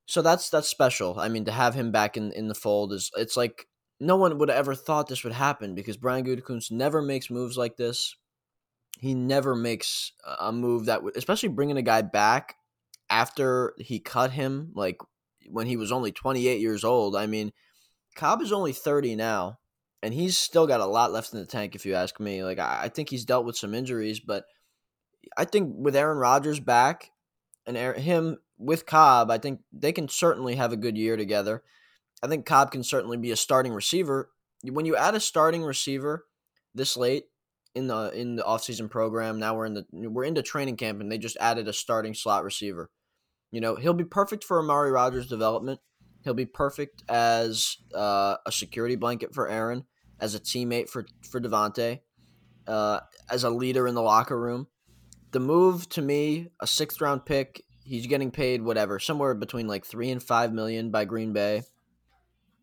So 0.09 0.23
that's 0.23 0.49
that's 0.49 0.67
special. 0.67 1.19
I 1.19 1.29
mean, 1.29 1.45
to 1.45 1.51
have 1.51 1.75
him 1.75 1.91
back 1.91 2.17
in, 2.17 2.31
in 2.31 2.47
the 2.47 2.55
fold 2.55 2.93
is 2.93 3.11
it's 3.15 3.37
like 3.37 3.67
no 3.99 4.15
one 4.15 4.39
would 4.39 4.49
ever 4.49 4.73
thought 4.73 5.07
this 5.07 5.23
would 5.23 5.33
happen 5.33 5.75
because 5.75 5.97
Brian 5.97 6.25
Gutekunst 6.25 6.71
never 6.71 6.99
makes 6.99 7.29
moves 7.29 7.57
like 7.57 7.77
this. 7.77 8.15
He 8.99 9.13
never 9.13 9.55
makes 9.55 10.13
a 10.39 10.51
move 10.51 10.85
that 10.85 11.03
would, 11.03 11.15
especially 11.15 11.49
bringing 11.49 11.77
a 11.77 11.83
guy 11.83 12.01
back 12.01 12.55
after 13.11 13.75
he 13.77 13.99
cut 13.99 14.31
him, 14.31 14.71
like 14.73 14.97
when 15.47 15.67
he 15.67 15.77
was 15.77 15.91
only 15.91 16.11
28 16.11 16.59
years 16.59 16.83
old. 16.83 17.15
I 17.15 17.27
mean, 17.27 17.51
Cobb 18.15 18.41
is 18.41 18.51
only 18.51 18.73
30 18.73 19.15
now, 19.15 19.59
and 20.01 20.11
he's 20.11 20.35
still 20.35 20.65
got 20.65 20.81
a 20.81 20.87
lot 20.87 21.11
left 21.11 21.33
in 21.33 21.39
the 21.39 21.45
tank, 21.45 21.75
if 21.75 21.85
you 21.85 21.93
ask 21.93 22.19
me. 22.19 22.43
Like, 22.43 22.57
I, 22.57 22.85
I 22.85 22.89
think 22.89 23.09
he's 23.09 23.25
dealt 23.25 23.45
with 23.45 23.57
some 23.57 23.75
injuries, 23.75 24.19
but 24.19 24.45
I 25.37 25.45
think 25.45 25.75
with 25.77 25.95
Aaron 25.95 26.17
Rodgers 26.17 26.59
back 26.59 27.11
and 27.67 27.77
Aaron, 27.77 28.01
him 28.01 28.37
with 28.59 28.85
Cobb, 28.85 29.31
I 29.31 29.37
think 29.37 29.61
they 29.71 29.91
can 29.91 30.07
certainly 30.07 30.55
have 30.55 30.71
a 30.71 30.77
good 30.77 30.97
year 30.97 31.17
together. 31.17 31.63
I 32.21 32.27
think 32.27 32.45
Cobb 32.45 32.71
can 32.71 32.83
certainly 32.83 33.17
be 33.17 33.31
a 33.31 33.35
starting 33.35 33.73
receiver. 33.73 34.29
When 34.63 34.85
you 34.85 34.95
add 34.95 35.15
a 35.15 35.19
starting 35.19 35.63
receiver 35.63 36.25
this 36.75 36.97
late 36.97 37.25
in 37.73 37.87
the 37.87 38.11
in 38.11 38.35
the 38.35 38.43
offseason 38.43 38.89
program, 38.89 39.39
now 39.39 39.55
we're 39.55 39.65
in 39.65 39.73
the 39.73 39.85
we're 39.91 40.25
into 40.25 40.41
training 40.41 40.75
camp 40.75 40.99
and 40.99 41.09
they 41.09 41.17
just 41.17 41.37
added 41.39 41.67
a 41.67 41.73
starting 41.73 42.13
slot 42.13 42.43
receiver. 42.43 42.91
You 43.51 43.61
know, 43.61 43.75
he'll 43.75 43.93
be 43.93 44.03
perfect 44.03 44.43
for 44.43 44.59
Amari 44.59 44.91
Rodgers' 44.91 45.27
development. 45.27 45.79
He'll 46.23 46.33
be 46.33 46.45
perfect 46.45 47.03
as 47.09 47.77
uh, 47.95 48.35
a 48.45 48.51
security 48.51 48.97
blanket 48.97 49.33
for 49.33 49.49
Aaron, 49.49 49.85
as 50.19 50.35
a 50.35 50.39
teammate 50.39 50.89
for 50.89 51.05
for 51.21 51.39
Davante, 51.39 52.01
uh, 52.67 52.99
as 53.31 53.45
a 53.45 53.49
leader 53.49 53.87
in 53.87 53.95
the 53.95 54.01
locker 54.01 54.39
room. 54.39 54.67
The 55.31 55.39
move 55.39 55.87
to 55.89 56.01
me, 56.01 56.49
a 56.59 56.67
sixth 56.67 56.99
round 56.99 57.25
pick. 57.25 57.63
He's 57.89 58.07
getting 58.07 58.31
paid 58.31 58.61
whatever, 58.61 58.99
somewhere 58.99 59.33
between 59.33 59.67
like 59.67 59.85
three 59.85 60.11
and 60.11 60.21
five 60.21 60.53
million 60.53 60.91
by 60.91 61.05
Green 61.05 61.33
Bay 61.33 61.63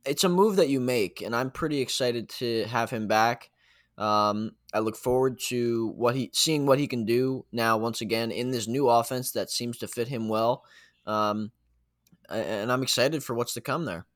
it's 0.06 0.24
a 0.24 0.28
move 0.28 0.56
that 0.56 0.68
you 0.68 0.80
make, 0.80 1.20
and 1.20 1.34
I'm 1.34 1.50
pretty 1.50 1.80
excited 1.80 2.28
to 2.30 2.64
have 2.66 2.90
him 2.90 3.08
back. 3.08 3.50
Um, 3.98 4.52
I 4.72 4.78
look 4.78 4.96
forward 4.96 5.40
to 5.48 5.88
what 5.96 6.14
he 6.14 6.30
seeing 6.32 6.66
what 6.66 6.78
he 6.78 6.86
can 6.86 7.04
do 7.04 7.44
now 7.50 7.76
once 7.76 8.00
again 8.00 8.30
in 8.30 8.50
this 8.50 8.68
new 8.68 8.88
offense 8.88 9.32
that 9.32 9.50
seems 9.50 9.78
to 9.78 9.88
fit 9.88 10.08
him 10.08 10.28
well. 10.28 10.64
Um, 11.06 11.50
and 12.28 12.70
I'm 12.70 12.82
excited 12.82 13.22
for 13.22 13.34
what's 13.34 13.54
to 13.54 13.60
come 13.60 13.84
there. 13.84 14.06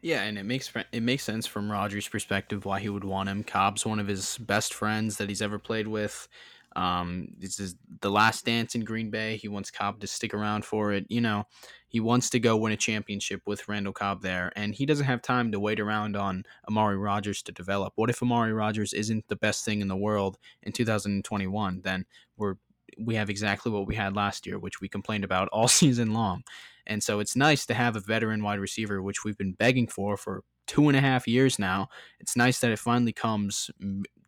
Yeah, 0.00 0.22
and 0.22 0.38
it 0.38 0.44
makes 0.44 0.72
it 0.92 1.02
makes 1.02 1.24
sense 1.24 1.46
from 1.46 1.70
Rodgers' 1.70 2.08
perspective 2.08 2.64
why 2.64 2.80
he 2.80 2.88
would 2.88 3.04
want 3.04 3.28
him. 3.28 3.44
Cobb's 3.44 3.84
one 3.84 3.98
of 3.98 4.08
his 4.08 4.38
best 4.38 4.74
friends 4.74 5.16
that 5.18 5.28
he's 5.28 5.42
ever 5.42 5.58
played 5.58 5.88
with. 5.88 6.28
Um, 6.76 7.28
this 7.38 7.58
is 7.58 7.74
the 8.02 8.10
last 8.10 8.44
dance 8.44 8.74
in 8.74 8.84
Green 8.84 9.10
Bay. 9.10 9.38
He 9.38 9.48
wants 9.48 9.70
Cobb 9.70 9.98
to 10.00 10.06
stick 10.06 10.34
around 10.34 10.64
for 10.64 10.92
it. 10.92 11.06
You 11.08 11.22
know, 11.22 11.44
he 11.88 12.00
wants 12.00 12.28
to 12.30 12.38
go 12.38 12.56
win 12.56 12.72
a 12.72 12.76
championship 12.76 13.40
with 13.46 13.66
Randall 13.66 13.94
Cobb 13.94 14.20
there, 14.20 14.52
and 14.54 14.74
he 14.74 14.84
doesn't 14.84 15.06
have 15.06 15.22
time 15.22 15.50
to 15.52 15.58
wait 15.58 15.80
around 15.80 16.16
on 16.16 16.44
Amari 16.68 16.98
Rodgers 16.98 17.42
to 17.42 17.52
develop. 17.52 17.94
What 17.96 18.10
if 18.10 18.22
Amari 18.22 18.52
Rodgers 18.52 18.92
isn't 18.92 19.26
the 19.28 19.36
best 19.36 19.64
thing 19.64 19.80
in 19.80 19.88
the 19.88 19.96
world 19.96 20.36
in 20.62 20.72
2021? 20.72 21.80
Then 21.82 22.04
we're 22.36 22.56
we 22.98 23.14
have 23.14 23.30
exactly 23.30 23.72
what 23.72 23.86
we 23.86 23.94
had 23.94 24.14
last 24.14 24.46
year, 24.46 24.58
which 24.58 24.80
we 24.80 24.88
complained 24.88 25.24
about 25.24 25.48
all 25.48 25.68
season 25.82 26.12
long. 26.12 26.44
And 26.86 27.02
so 27.02 27.20
it's 27.20 27.34
nice 27.34 27.66
to 27.66 27.74
have 27.74 27.96
a 27.96 28.00
veteran 28.00 28.42
wide 28.42 28.60
receiver, 28.60 29.02
which 29.02 29.24
we've 29.24 29.36
been 29.36 29.52
begging 29.52 29.88
for 29.88 30.16
for 30.16 30.44
two 30.66 30.88
and 30.88 30.96
a 30.96 31.00
half 31.00 31.26
years 31.26 31.58
now. 31.58 31.88
It's 32.20 32.36
nice 32.36 32.60
that 32.60 32.70
it 32.70 32.78
finally 32.78 33.12
comes 33.12 33.70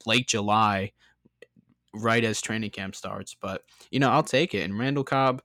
late 0.07 0.29
July 0.29 0.93
right 1.99 2.25
as 2.25 2.41
training 2.41 2.71
camp 2.71 2.95
starts. 2.95 3.35
But 3.41 3.63
you 3.91 4.01
know, 4.01 4.11
I'll 4.11 4.23
take 4.23 4.55
it. 4.55 4.63
And 4.63 4.79
Randall 4.79 5.05
Cobb, 5.05 5.43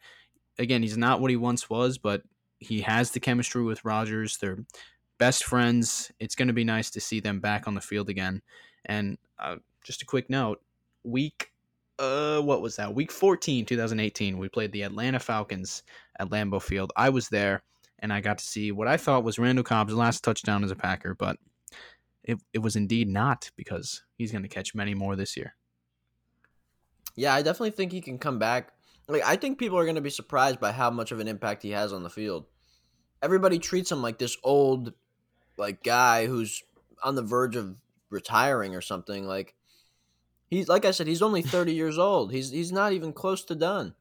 again, 0.58 0.82
he's 0.82 0.97
not 0.97 1.22
what 1.22 1.32
he 1.32 1.38
once 1.38 1.70
was, 1.70 1.97
but 1.97 2.24
he 2.60 2.82
has 2.82 3.12
the 3.12 3.20
chemistry 3.20 3.64
with 3.64 3.86
Rodgers. 3.86 4.38
They're 4.38 4.60
best 5.18 5.43
friends. 5.43 6.12
It's 6.20 6.36
going 6.36 6.47
to 6.47 6.54
be 6.54 6.64
nice 6.64 6.89
to 6.91 7.01
see 7.01 7.20
them 7.20 7.39
back 7.39 7.68
on 7.68 7.76
the 7.76 7.82
field 7.82 8.10
again. 8.10 8.41
And 8.86 9.18
uh, 9.39 9.58
just 9.84 10.01
a 10.01 10.06
quick 10.06 10.30
note: 10.30 10.62
week, 11.04 11.51
uh, 11.99 12.41
what 12.41 12.62
was 12.62 12.76
that? 12.78 12.93
Week 12.93 13.12
14, 13.12 13.66
2018. 13.66 14.38
We 14.38 14.49
played 14.49 14.72
the 14.72 14.84
Atlanta 14.84 15.20
Falcons 15.20 15.84
at 16.20 16.30
Lambeau 16.30 16.62
Field. 16.62 16.91
I 16.95 17.10
was 17.10 17.30
there, 17.30 17.64
and 17.99 18.12
I 18.12 18.22
got 18.22 18.38
to 18.39 18.45
see 18.45 18.72
what 18.72 18.88
I 18.88 18.97
thought 18.97 19.24
was 19.24 19.39
Randall 19.39 19.64
Cobb's 19.64 19.93
last 19.93 20.24
touchdown 20.24 20.64
as 20.64 20.72
a 20.72 20.76
Packer, 20.76 21.16
but. 21.16 21.38
It, 22.26 22.38
it 22.54 22.60
was 22.60 22.78
indeed 22.78 23.10
not 23.10 23.51
because 23.58 24.01
he's 24.18 24.32
going 24.32 24.43
to 24.43 24.47
catch 24.47 24.74
many 24.74 24.93
more 24.93 25.18
this 25.18 25.36
year. 25.36 25.56
Yeah, 27.16 27.34
I 27.34 27.41
definitely 27.41 27.72
think 27.72 27.91
he 27.91 28.01
can 28.01 28.18
come 28.18 28.39
back. 28.39 28.72
Like 29.07 29.24
I 29.24 29.36
think 29.36 29.59
people 29.59 29.78
are 29.78 29.86
going 29.86 29.95
to 29.95 30.01
be 30.01 30.09
surprised 30.09 30.59
by 30.59 30.72
how 30.72 30.89
much 30.89 31.11
of 31.11 31.20
an 31.20 31.28
impact 31.28 31.64
he 31.64 31.72
has 31.72 31.93
on 31.93 32.03
the 32.03 32.09
field. 32.09 32.45
Everybody 33.22 33.59
treats 33.59 33.91
him 33.91 34.01
like 34.01 34.18
this 34.18 34.38
old 34.43 34.93
like 35.57 35.84
guy 35.84 36.26
who's 36.26 36.64
on 37.03 37.16
the 37.16 37.22
verge 37.22 37.55
of 37.55 37.76
retiring 38.09 38.76
or 38.76 38.82
something 38.82 39.28
like 39.28 39.55
he's 40.49 40.68
like 40.68 40.86
I 40.86 40.91
said 40.91 41.07
he's 41.07 41.22
only 41.22 41.41
30 41.41 41.74
years 41.74 41.97
old. 41.97 42.32
He's 42.32 42.49
he's 42.51 42.72
not 42.72 42.93
even 42.93 43.14
close 43.14 43.43
to 43.45 43.55
done. 43.55 43.93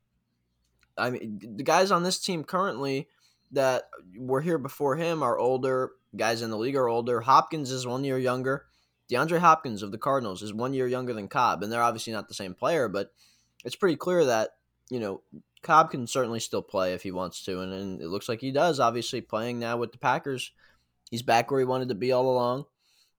I 0.97 1.11
mean 1.11 1.57
the 1.57 1.65
guys 1.65 1.91
on 1.91 2.03
this 2.03 2.19
team 2.19 2.45
currently 2.45 3.09
that 3.51 3.89
were 4.17 4.41
here 4.41 4.59
before 4.59 4.97
him 4.97 5.23
are 5.23 5.39
older. 5.39 5.93
Guys 6.17 6.43
in 6.43 6.51
the 6.51 6.59
league 6.59 6.77
are 6.77 6.89
older. 6.89 7.23
Hopkins 7.23 7.71
is 7.71 7.87
1 7.87 8.05
year 8.05 8.19
younger. 8.19 8.67
DeAndre 9.13 9.39
Hopkins 9.39 9.83
of 9.83 9.93
the 9.93 9.99
Cardinals 9.99 10.43
is 10.43 10.55
1 10.55 10.75
year 10.75 10.87
younger 10.87 11.13
than 11.13 11.29
Cobb 11.29 11.63
and 11.63 11.71
they're 11.71 11.83
obviously 11.83 12.13
not 12.13 12.29
the 12.29 12.35
same 12.35 12.55
player, 12.55 12.89
but 12.89 13.13
it's 13.65 13.77
pretty 13.77 13.97
clear 13.97 14.25
that, 14.25 14.51
you 14.89 14.99
know, 14.99 15.23
Cobb 15.63 15.91
can 15.91 16.07
certainly 16.07 16.41
still 16.41 16.63
play 16.63 16.95
if 16.95 17.03
he 17.03 17.13
wants 17.13 17.45
to 17.45 17.61
and, 17.61 17.73
and 17.73 18.01
it 18.01 18.09
looks 18.09 18.29
like 18.29 18.41
he 18.41 18.51
does 18.51 18.81
obviously 18.81 19.21
playing 19.21 19.59
now 19.59 19.77
with 19.77 19.93
the 19.93 19.99
Packers 19.99 20.53
He's 21.13 21.21
back 21.21 21.51
where 21.51 21.61
he 21.61 21.67
wanted 21.67 21.91
to 21.91 21.95
be 21.95 22.11
all 22.11 22.27
along. 22.27 22.65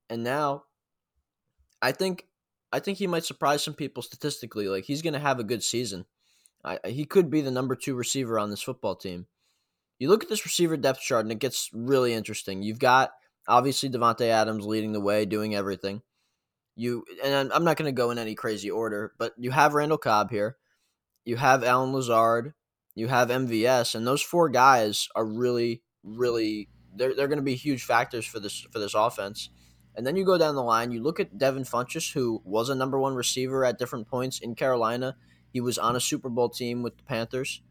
And 0.10 0.24
now 0.24 0.64
I 1.80 1.91
think 1.91 2.26
I 2.72 2.80
think 2.80 2.98
he 2.98 3.06
might 3.06 3.24
surprise 3.24 3.64
some 3.64 3.76
people 3.76 4.02
statistically. 4.02 4.68
Like 4.68 4.86
he's 4.86 5.04
going 5.04 5.14
to 5.14 5.20
have 5.20 5.39
a 5.39 5.44
good 5.44 5.64
season. 5.64 6.06
I, 6.66 6.80
he 6.88 7.06
could 7.06 7.30
be 7.30 7.41
the 7.41 7.52
number 7.52 7.76
2 7.76 7.94
receiver 7.94 8.39
on 8.39 8.50
this 8.50 8.64
football 8.64 8.96
team. 8.96 9.28
You 10.00 10.10
look 10.10 10.24
at 10.24 10.30
this 10.30 10.44
receiver 10.44 10.76
depth 10.76 11.02
chart 11.02 11.24
and 11.24 11.32
it 11.32 11.38
gets 11.38 11.70
really 11.72 12.14
interesting. 12.16 12.64
You've 12.64 12.80
got 12.80 13.12
obviously 13.48 13.89
Davante 13.89 14.28
Adams 14.28 14.66
leading 14.66 14.94
the 14.94 15.02
way, 15.02 15.26
doing 15.26 15.56
everything. 15.56 16.02
You 16.76 17.06
and 17.24 17.52
I'm 17.54 17.64
not 17.64 17.78
going 17.78 17.94
to 17.94 17.98
go 17.98 18.10
in 18.12 18.18
any 18.18 18.36
crazy 18.36 18.72
order, 18.72 19.14
but 19.20 19.34
you 19.38 19.52
have 19.52 19.74
Randall 19.74 19.98
Cobb 19.98 20.32
here. 20.32 20.58
You 21.24 21.38
have 21.38 21.64
Allen 21.64 21.94
Lazard, 21.94 22.54
you 22.96 23.08
have 23.08 23.30
MVS, 23.30 23.96
and 23.96 24.06
those 24.06 24.22
four 24.22 24.50
guys 24.50 25.08
are 25.16 25.26
really, 25.26 25.84
really 26.04 26.70
they're 26.96 27.16
they're 27.16 27.28
going 27.28 27.38
to 27.38 27.44
be 27.44 27.56
huge 27.56 27.84
factors 27.84 28.26
for 28.26 28.39
this 28.39 28.66
for 28.72 28.80
this 28.80 28.96
offense. 28.96 29.50
And 29.96 30.08
then 30.08 30.16
you 30.16 30.26
go 30.26 30.39
down 30.39 30.56
the 30.56 30.64
line, 30.64 30.91
you 30.91 31.04
look 31.04 31.20
at 31.20 31.38
Devin 31.38 31.66
Funchess, 31.66 32.14
who 32.14 32.41
was 32.44 32.70
a 32.70 32.76
number 32.76 33.00
one 33.00 33.14
receiver 33.14 33.64
at 33.64 33.78
different 33.78 34.08
points 34.08 34.39
in 34.39 34.56
Carolina. 34.56 35.16
He 35.52 35.62
was 35.62 35.78
on 35.78 35.96
a 35.96 36.00
Super 36.00 36.30
Bowl 36.30 36.50
team 36.50 36.82
with 36.82 36.98
the 36.98 37.04
Panthers, 37.04 37.62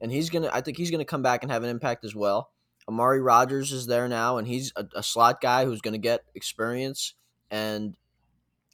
and 0.00 0.10
he's 0.10 0.30
gonna. 0.30 0.50
I 0.52 0.60
think 0.60 0.76
he's 0.76 0.90
gonna 0.90 1.04
come 1.04 1.22
back 1.22 1.42
and 1.42 1.52
have 1.52 1.62
an 1.62 1.70
impact 1.70 2.04
as 2.04 2.14
well. 2.14 2.50
Amari 2.88 3.20
Rodgers 3.20 3.72
is 3.72 3.86
there 3.86 4.08
now, 4.08 4.38
and 4.38 4.48
he's 4.48 4.72
a, 4.74 4.86
a 4.96 5.02
slot 5.02 5.40
guy 5.40 5.64
who's 5.64 5.80
going 5.80 5.92
to 5.92 5.98
get 5.98 6.24
experience 6.34 7.14
and 7.50 7.94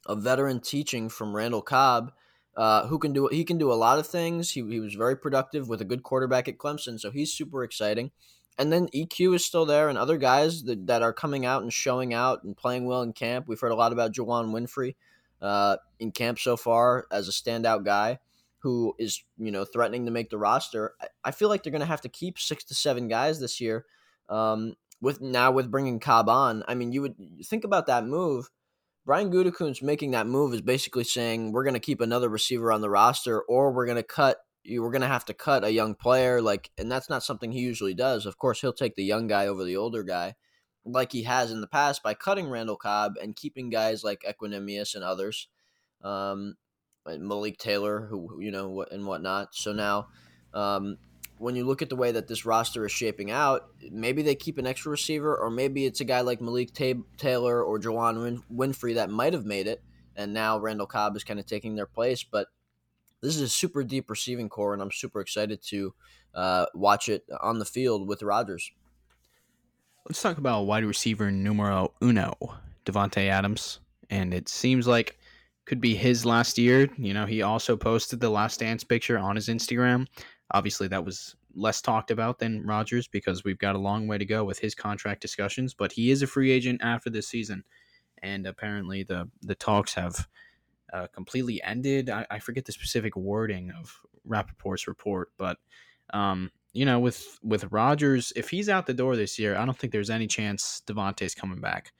a 0.07 0.15
veteran 0.15 0.61
teaching 0.61 1.09
from 1.09 1.35
Randall 1.35 1.61
Cobb, 1.61 2.13
uh, 2.55 2.87
who 2.87 2.97
can 2.97 3.11
do 3.11 3.27
he 3.27 3.43
can 3.43 3.57
do 3.57 3.71
a 3.71 3.75
lot 3.75 3.99
of 3.99 4.07
things. 4.07 4.51
He, 4.51 4.65
he 4.67 4.79
was 4.79 4.93
very 4.93 5.17
productive 5.17 5.67
with 5.67 5.81
a 5.81 5.85
good 5.85 6.03
quarterback 6.03 6.47
at 6.47 6.57
Clemson, 6.57 6.99
so 6.99 7.11
he's 7.11 7.33
super 7.33 7.63
exciting 7.63 8.11
and 8.57 8.71
then 8.71 8.87
EQ 8.89 9.35
is 9.35 9.45
still 9.45 9.65
there, 9.65 9.89
and 9.89 9.97
other 9.97 10.17
guys 10.17 10.63
that, 10.63 10.87
that 10.87 11.01
are 11.01 11.13
coming 11.13 11.45
out 11.45 11.63
and 11.63 11.73
showing 11.73 12.13
out 12.13 12.43
and 12.43 12.55
playing 12.55 12.85
well 12.85 13.01
in 13.01 13.13
camp. 13.13 13.47
We've 13.47 13.59
heard 13.59 13.71
a 13.71 13.75
lot 13.75 13.91
about 13.91 14.13
Juwann 14.13 14.51
Winfree 14.51 14.95
uh, 15.41 15.77
in 15.99 16.11
camp 16.11 16.39
so 16.39 16.55
far 16.55 17.05
as 17.11 17.27
a 17.27 17.31
standout 17.31 17.83
guy 17.83 18.19
who 18.59 18.95
is 18.97 19.23
you 19.37 19.51
know 19.51 19.65
threatening 19.65 20.05
to 20.05 20.11
make 20.11 20.29
the 20.29 20.37
roster. 20.37 20.93
I, 21.01 21.07
I 21.25 21.31
feel 21.31 21.49
like 21.49 21.63
they're 21.63 21.71
going 21.71 21.81
to 21.81 21.85
have 21.85 22.01
to 22.01 22.09
keep 22.09 22.39
six 22.39 22.63
to 22.65 22.75
seven 22.75 23.07
guys 23.07 23.39
this 23.39 23.59
year. 23.59 23.85
Um, 24.29 24.75
with 25.01 25.21
now 25.21 25.51
with 25.51 25.71
bringing 25.71 25.99
Cobb 25.99 26.29
on, 26.29 26.63
I 26.67 26.75
mean, 26.75 26.91
you 26.91 27.01
would 27.01 27.15
think 27.45 27.63
about 27.63 27.87
that 27.87 28.05
move. 28.05 28.49
Brian 29.05 29.31
Gutekunst 29.31 29.83
making 29.83 30.11
that 30.11 30.25
move 30.25 30.53
is 30.53 30.61
basically 30.61 31.03
saying 31.03 31.51
we're 31.51 31.63
going 31.63 31.75
to 31.75 31.79
keep 31.79 32.01
another 32.01 32.27
receiver 32.27 32.71
on 32.71 32.81
the 32.81 32.89
roster, 32.89 33.41
or 33.41 33.71
we're 33.71 33.85
going 33.85 33.97
to 33.97 34.03
cut 34.03 34.37
you 34.65 34.81
were 34.81 34.89
going 34.89 35.01
to 35.01 35.07
have 35.07 35.25
to 35.25 35.33
cut 35.33 35.63
a 35.63 35.71
young 35.71 35.93
player 35.95 36.41
like 36.41 36.71
and 36.77 36.91
that's 36.91 37.09
not 37.09 37.23
something 37.23 37.51
he 37.51 37.59
usually 37.59 37.93
does 37.93 38.25
of 38.25 38.37
course 38.37 38.59
he'll 38.59 38.73
take 38.73 38.95
the 38.95 39.03
young 39.03 39.27
guy 39.27 39.47
over 39.47 39.63
the 39.63 39.77
older 39.77 40.03
guy 40.03 40.33
like 40.83 41.11
he 41.11 41.23
has 41.23 41.51
in 41.51 41.61
the 41.61 41.67
past 41.67 42.03
by 42.03 42.13
cutting 42.13 42.49
Randall 42.49 42.75
Cobb 42.75 43.13
and 43.21 43.35
keeping 43.35 43.69
guys 43.69 44.03
like 44.03 44.23
Equanimeous 44.27 44.95
and 44.95 45.03
others 45.03 45.47
um, 46.03 46.55
Malik 47.05 47.57
Taylor 47.57 48.07
who 48.07 48.39
you 48.41 48.51
know 48.51 48.85
and 48.91 49.05
whatnot 49.05 49.53
so 49.53 49.71
now 49.71 50.07
um, 50.53 50.97
when 51.37 51.55
you 51.55 51.65
look 51.65 51.81
at 51.81 51.89
the 51.89 51.95
way 51.95 52.11
that 52.11 52.27
this 52.27 52.45
roster 52.45 52.85
is 52.85 52.91
shaping 52.91 53.31
out 53.31 53.69
maybe 53.91 54.21
they 54.21 54.35
keep 54.35 54.57
an 54.57 54.67
extra 54.67 54.91
receiver 54.91 55.35
or 55.35 55.49
maybe 55.49 55.85
it's 55.85 56.01
a 56.01 56.05
guy 56.05 56.21
like 56.21 56.41
Malik 56.41 56.73
Taylor 56.73 57.63
or 57.63 57.79
Juwann 57.79 58.21
Win- 58.21 58.43
Winfree 58.71 58.95
that 58.95 59.09
might 59.09 59.33
have 59.33 59.45
made 59.45 59.67
it 59.67 59.83
and 60.15 60.33
now 60.33 60.57
Randall 60.57 60.87
Cobb 60.87 61.15
is 61.15 61.23
kind 61.23 61.39
of 61.39 61.45
taking 61.45 61.75
their 61.75 61.85
place 61.85 62.23
but 62.23 62.47
this 63.25 63.35
is 63.35 63.41
a 63.41 63.49
super 63.49 63.83
deep 63.83 64.09
receiving 64.09 64.49
core, 64.49 64.73
and 64.73 64.81
I'm 64.81 64.91
super 64.91 65.19
excited 65.19 65.61
to 65.69 65.93
uh, 66.33 66.65
watch 66.73 67.09
it 67.09 67.25
on 67.41 67.59
the 67.59 67.65
field 67.65 68.07
with 68.07 68.21
Rodgers. 68.21 68.71
Let's 70.07 70.21
talk 70.21 70.37
about 70.37 70.63
wide 70.63 70.85
receiver 70.85 71.31
numero 71.31 71.93
uno, 72.01 72.35
Davante 72.85 73.27
Adams, 73.27 73.79
and 74.11 74.33
it 74.33 74.47
seems 74.47 74.87
like 74.87 75.17
could 75.65 75.81
be 75.81 75.95
his 75.95 76.25
last 76.25 76.59
year. 76.59 76.87
You 76.97 77.15
know, 77.15 77.25
he 77.25 77.41
also 77.41 77.75
posted 77.75 78.19
the 78.19 78.29
last 78.29 78.59
dance 78.59 78.83
picture 78.83 79.17
on 79.17 79.35
his 79.35 79.47
Instagram. 79.47 80.05
Obviously, 80.51 80.87
that 80.89 81.05
was 81.05 81.35
less 81.55 81.81
talked 81.81 82.11
about 82.11 82.39
than 82.39 82.65
Rodgers 82.65 83.07
because 83.07 83.43
we've 83.43 83.57
got 83.57 83.75
a 83.75 83.79
long 83.79 84.07
way 84.07 84.17
to 84.17 84.25
go 84.25 84.43
with 84.43 84.59
his 84.59 84.75
contract 84.75 85.21
discussions. 85.21 85.73
But 85.73 85.91
he 85.91 86.11
is 86.11 86.21
a 86.21 86.27
free 86.27 86.51
agent 86.51 86.81
after 86.83 87.09
this 87.09 87.27
season, 87.27 87.63
and 88.21 88.45
apparently 88.45 89.03
the 89.03 89.29
the 89.41 89.55
talks 89.55 89.93
have 89.95 90.27
uh, 90.93 91.07
completely 91.07 91.61
ended. 91.63 92.09
I, 92.09 92.25
I, 92.29 92.39
forget 92.39 92.65
the 92.65 92.71
specific 92.71 93.15
wording 93.15 93.71
of 93.71 93.99
Rapoport's 94.27 94.87
report, 94.87 95.31
but 95.37 95.57
um, 96.13 96.51
you 96.73 96.85
know, 96.85 96.99
with 96.99 97.39
with 97.41 97.71
Rodgers, 97.71 98.31
if 98.35 98.49
he's 98.49 98.69
out 98.69 98.85
the 98.85 98.93
door 98.93 99.15
this 99.15 99.39
year, 99.39 99.55
I 99.55 99.65
don't 99.65 99.77
think 99.77 99.93
there's 99.93 100.09
any 100.09 100.27
chance 100.27 100.81
Davante's 100.85 101.33
coming 101.33 101.61
back. 101.61 101.91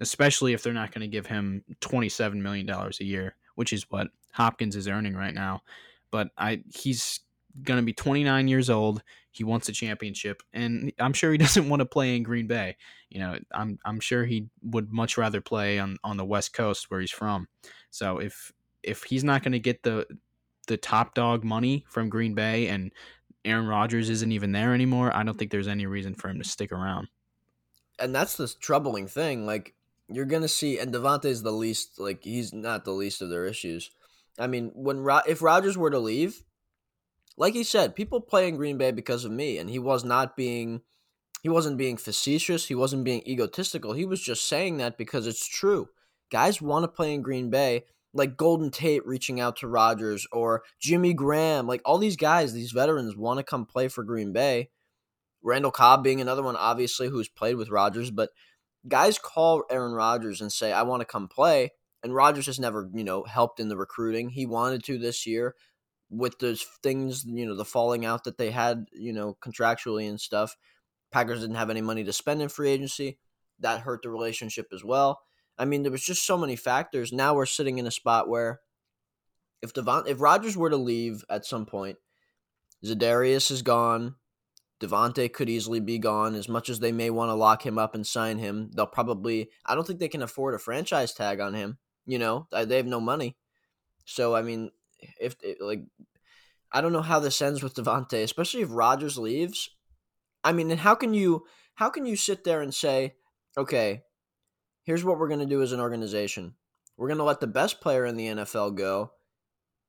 Especially 0.00 0.52
if 0.52 0.62
they're 0.62 0.72
not 0.72 0.92
going 0.92 1.02
to 1.02 1.08
give 1.08 1.26
him 1.26 1.62
twenty 1.80 2.08
seven 2.08 2.42
million 2.42 2.66
dollars 2.66 3.00
a 3.00 3.04
year, 3.04 3.36
which 3.54 3.72
is 3.72 3.88
what 3.90 4.08
Hopkins 4.32 4.74
is 4.74 4.88
earning 4.88 5.14
right 5.14 5.34
now. 5.34 5.62
But 6.10 6.30
I 6.36 6.62
he's 6.74 7.20
going 7.62 7.78
to 7.78 7.84
be 7.84 7.92
29 7.92 8.48
years 8.48 8.70
old. 8.70 9.02
He 9.30 9.44
wants 9.44 9.68
a 9.68 9.72
championship, 9.72 10.42
and 10.52 10.92
I'm 10.98 11.12
sure 11.12 11.32
he 11.32 11.38
doesn't 11.46 11.68
want 11.68 11.80
to 11.80 11.86
play 11.86 12.16
in 12.16 12.22
Green 12.22 12.46
Bay. 12.46 12.76
You 13.10 13.20
know, 13.20 13.38
I'm 13.52 13.78
I'm 13.84 14.00
sure 14.00 14.24
he 14.24 14.48
would 14.62 14.92
much 14.92 15.16
rather 15.16 15.40
play 15.40 15.78
on 15.78 15.96
on 16.04 16.16
the 16.16 16.24
West 16.24 16.52
Coast 16.52 16.90
where 16.90 17.00
he's 17.00 17.10
from. 17.10 17.48
So 17.90 18.18
if 18.18 18.52
if 18.82 19.04
he's 19.04 19.24
not 19.24 19.42
going 19.42 19.52
to 19.52 19.58
get 19.58 19.82
the 19.82 20.06
the 20.66 20.76
top 20.76 21.14
dog 21.14 21.44
money 21.44 21.84
from 21.88 22.08
Green 22.08 22.34
Bay 22.34 22.68
and 22.68 22.92
Aaron 23.44 23.66
Rodgers 23.66 24.08
isn't 24.08 24.32
even 24.32 24.52
there 24.52 24.72
anymore, 24.72 25.14
I 25.14 25.22
don't 25.22 25.38
think 25.38 25.50
there's 25.50 25.68
any 25.68 25.86
reason 25.86 26.14
for 26.14 26.28
him 26.28 26.38
to 26.38 26.48
stick 26.48 26.72
around. 26.72 27.08
And 27.98 28.14
that's 28.14 28.36
the 28.36 28.48
troubling 28.60 29.06
thing. 29.06 29.46
Like 29.46 29.74
you're 30.08 30.24
gonna 30.24 30.48
see, 30.48 30.78
and 30.78 30.92
Davante's 30.92 31.42
the 31.42 31.52
least. 31.52 31.98
Like 31.98 32.24
he's 32.24 32.52
not 32.52 32.84
the 32.84 32.92
least 32.92 33.22
of 33.22 33.30
their 33.30 33.44
issues. 33.46 33.90
I 34.38 34.46
mean, 34.46 34.72
when 34.74 35.06
if 35.26 35.42
Rodgers 35.42 35.78
were 35.78 35.90
to 35.90 35.98
leave, 35.98 36.42
like 37.36 37.54
he 37.54 37.64
said, 37.64 37.96
people 37.96 38.20
play 38.20 38.48
in 38.48 38.56
Green 38.56 38.78
Bay 38.78 38.90
because 38.90 39.24
of 39.24 39.32
me, 39.32 39.58
and 39.58 39.68
he 39.68 39.78
was 39.78 40.04
not 40.04 40.36
being 40.36 40.82
he 41.42 41.50
wasn't 41.50 41.76
being 41.76 41.98
facetious, 41.98 42.68
he 42.68 42.74
wasn't 42.74 43.04
being 43.04 43.22
egotistical. 43.26 43.92
He 43.92 44.06
was 44.06 44.22
just 44.22 44.48
saying 44.48 44.78
that 44.78 44.96
because 44.96 45.26
it's 45.26 45.46
true. 45.46 45.90
Guys 46.32 46.62
want 46.62 46.84
to 46.84 46.88
play 46.88 47.12
in 47.12 47.20
Green 47.20 47.50
Bay, 47.50 47.84
like 48.14 48.38
Golden 48.38 48.70
Tate 48.70 49.06
reaching 49.06 49.40
out 49.40 49.56
to 49.56 49.68
Rodgers 49.68 50.26
or 50.32 50.62
Jimmy 50.80 51.12
Graham, 51.12 51.66
like 51.66 51.82
all 51.84 51.98
these 51.98 52.16
guys, 52.16 52.54
these 52.54 52.72
veterans 52.72 53.14
want 53.14 53.38
to 53.38 53.44
come 53.44 53.66
play 53.66 53.88
for 53.88 54.02
Green 54.02 54.32
Bay. 54.32 54.70
Randall 55.42 55.70
Cobb 55.70 56.02
being 56.02 56.22
another 56.22 56.42
one, 56.42 56.56
obviously, 56.56 57.10
who's 57.10 57.28
played 57.28 57.56
with 57.56 57.68
Rodgers, 57.68 58.10
but 58.10 58.30
guys 58.88 59.18
call 59.18 59.64
Aaron 59.70 59.92
Rodgers 59.92 60.40
and 60.40 60.50
say, 60.50 60.72
I 60.72 60.82
want 60.82 61.02
to 61.02 61.06
come 61.06 61.28
play. 61.28 61.72
And 62.02 62.14
Rodgers 62.14 62.46
has 62.46 62.58
never, 62.58 62.88
you 62.94 63.04
know, 63.04 63.24
helped 63.24 63.60
in 63.60 63.68
the 63.68 63.76
recruiting. 63.76 64.30
He 64.30 64.46
wanted 64.46 64.82
to 64.84 64.98
this 64.98 65.26
year 65.26 65.54
with 66.10 66.38
those 66.38 66.62
things, 66.82 67.24
you 67.24 67.46
know, 67.46 67.56
the 67.56 67.64
falling 67.64 68.04
out 68.04 68.24
that 68.24 68.38
they 68.38 68.50
had, 68.50 68.86
you 68.92 69.12
know, 69.12 69.36
contractually 69.42 70.08
and 70.08 70.20
stuff. 70.20 70.56
Packers 71.10 71.40
didn't 71.40 71.56
have 71.56 71.70
any 71.70 71.80
money 71.80 72.04
to 72.04 72.12
spend 72.12 72.42
in 72.42 72.48
free 72.48 72.70
agency. 72.70 73.18
That 73.60 73.80
hurt 73.80 74.02
the 74.02 74.10
relationship 74.10 74.68
as 74.72 74.84
well. 74.84 75.20
I 75.56 75.64
mean, 75.64 75.82
there 75.82 75.92
was 75.92 76.04
just 76.04 76.26
so 76.26 76.36
many 76.36 76.56
factors. 76.56 77.12
Now 77.12 77.34
we're 77.34 77.46
sitting 77.46 77.78
in 77.78 77.86
a 77.86 77.90
spot 77.90 78.28
where 78.28 78.60
if 79.62 79.72
Devon, 79.72 80.04
if 80.06 80.20
Rodgers 80.20 80.56
were 80.56 80.70
to 80.70 80.76
leave 80.76 81.24
at 81.30 81.46
some 81.46 81.64
point, 81.64 81.98
Za'Darius 82.84 83.50
is 83.50 83.62
gone. 83.62 84.16
Davante 84.80 85.32
could 85.32 85.48
easily 85.48 85.80
be 85.80 85.98
gone. 85.98 86.34
As 86.34 86.48
much 86.48 86.68
as 86.68 86.80
they 86.80 86.92
may 86.92 87.08
want 87.08 87.30
to 87.30 87.34
lock 87.34 87.64
him 87.64 87.78
up 87.78 87.94
and 87.94 88.06
sign 88.06 88.38
him, 88.38 88.70
they'll 88.74 88.86
probably. 88.86 89.50
I 89.64 89.74
don't 89.74 89.86
think 89.86 90.00
they 90.00 90.08
can 90.08 90.22
afford 90.22 90.54
a 90.54 90.58
franchise 90.58 91.14
tag 91.14 91.40
on 91.40 91.54
him. 91.54 91.78
You 92.04 92.18
know, 92.18 92.48
they 92.52 92.76
have 92.76 92.86
no 92.86 93.00
money. 93.00 93.36
So 94.04 94.34
I 94.34 94.42
mean, 94.42 94.70
if 95.20 95.36
like 95.60 95.82
I 96.72 96.80
don't 96.80 96.92
know 96.92 97.02
how 97.02 97.20
this 97.20 97.40
ends 97.40 97.62
with 97.62 97.74
Davante, 97.74 98.22
especially 98.22 98.62
if 98.62 98.68
Rodgers 98.70 99.18
leaves. 99.18 99.70
I 100.42 100.52
mean, 100.52 100.70
and 100.70 100.80
how 100.80 100.94
can 100.94 101.14
you 101.14 101.44
how 101.74 101.90
can 101.90 102.06
you 102.06 102.16
sit 102.16 102.44
there 102.44 102.60
and 102.60 102.74
say, 102.74 103.14
okay, 103.56 104.02
here's 104.84 105.04
what 105.04 105.18
we're 105.18 105.28
going 105.28 105.40
to 105.40 105.46
do 105.46 105.62
as 105.62 105.72
an 105.72 105.80
organization. 105.80 106.54
We're 106.96 107.08
going 107.08 107.18
to 107.18 107.24
let 107.24 107.40
the 107.40 107.46
best 107.46 107.80
player 107.80 108.04
in 108.04 108.16
the 108.16 108.26
NFL 108.26 108.76
go, 108.76 109.12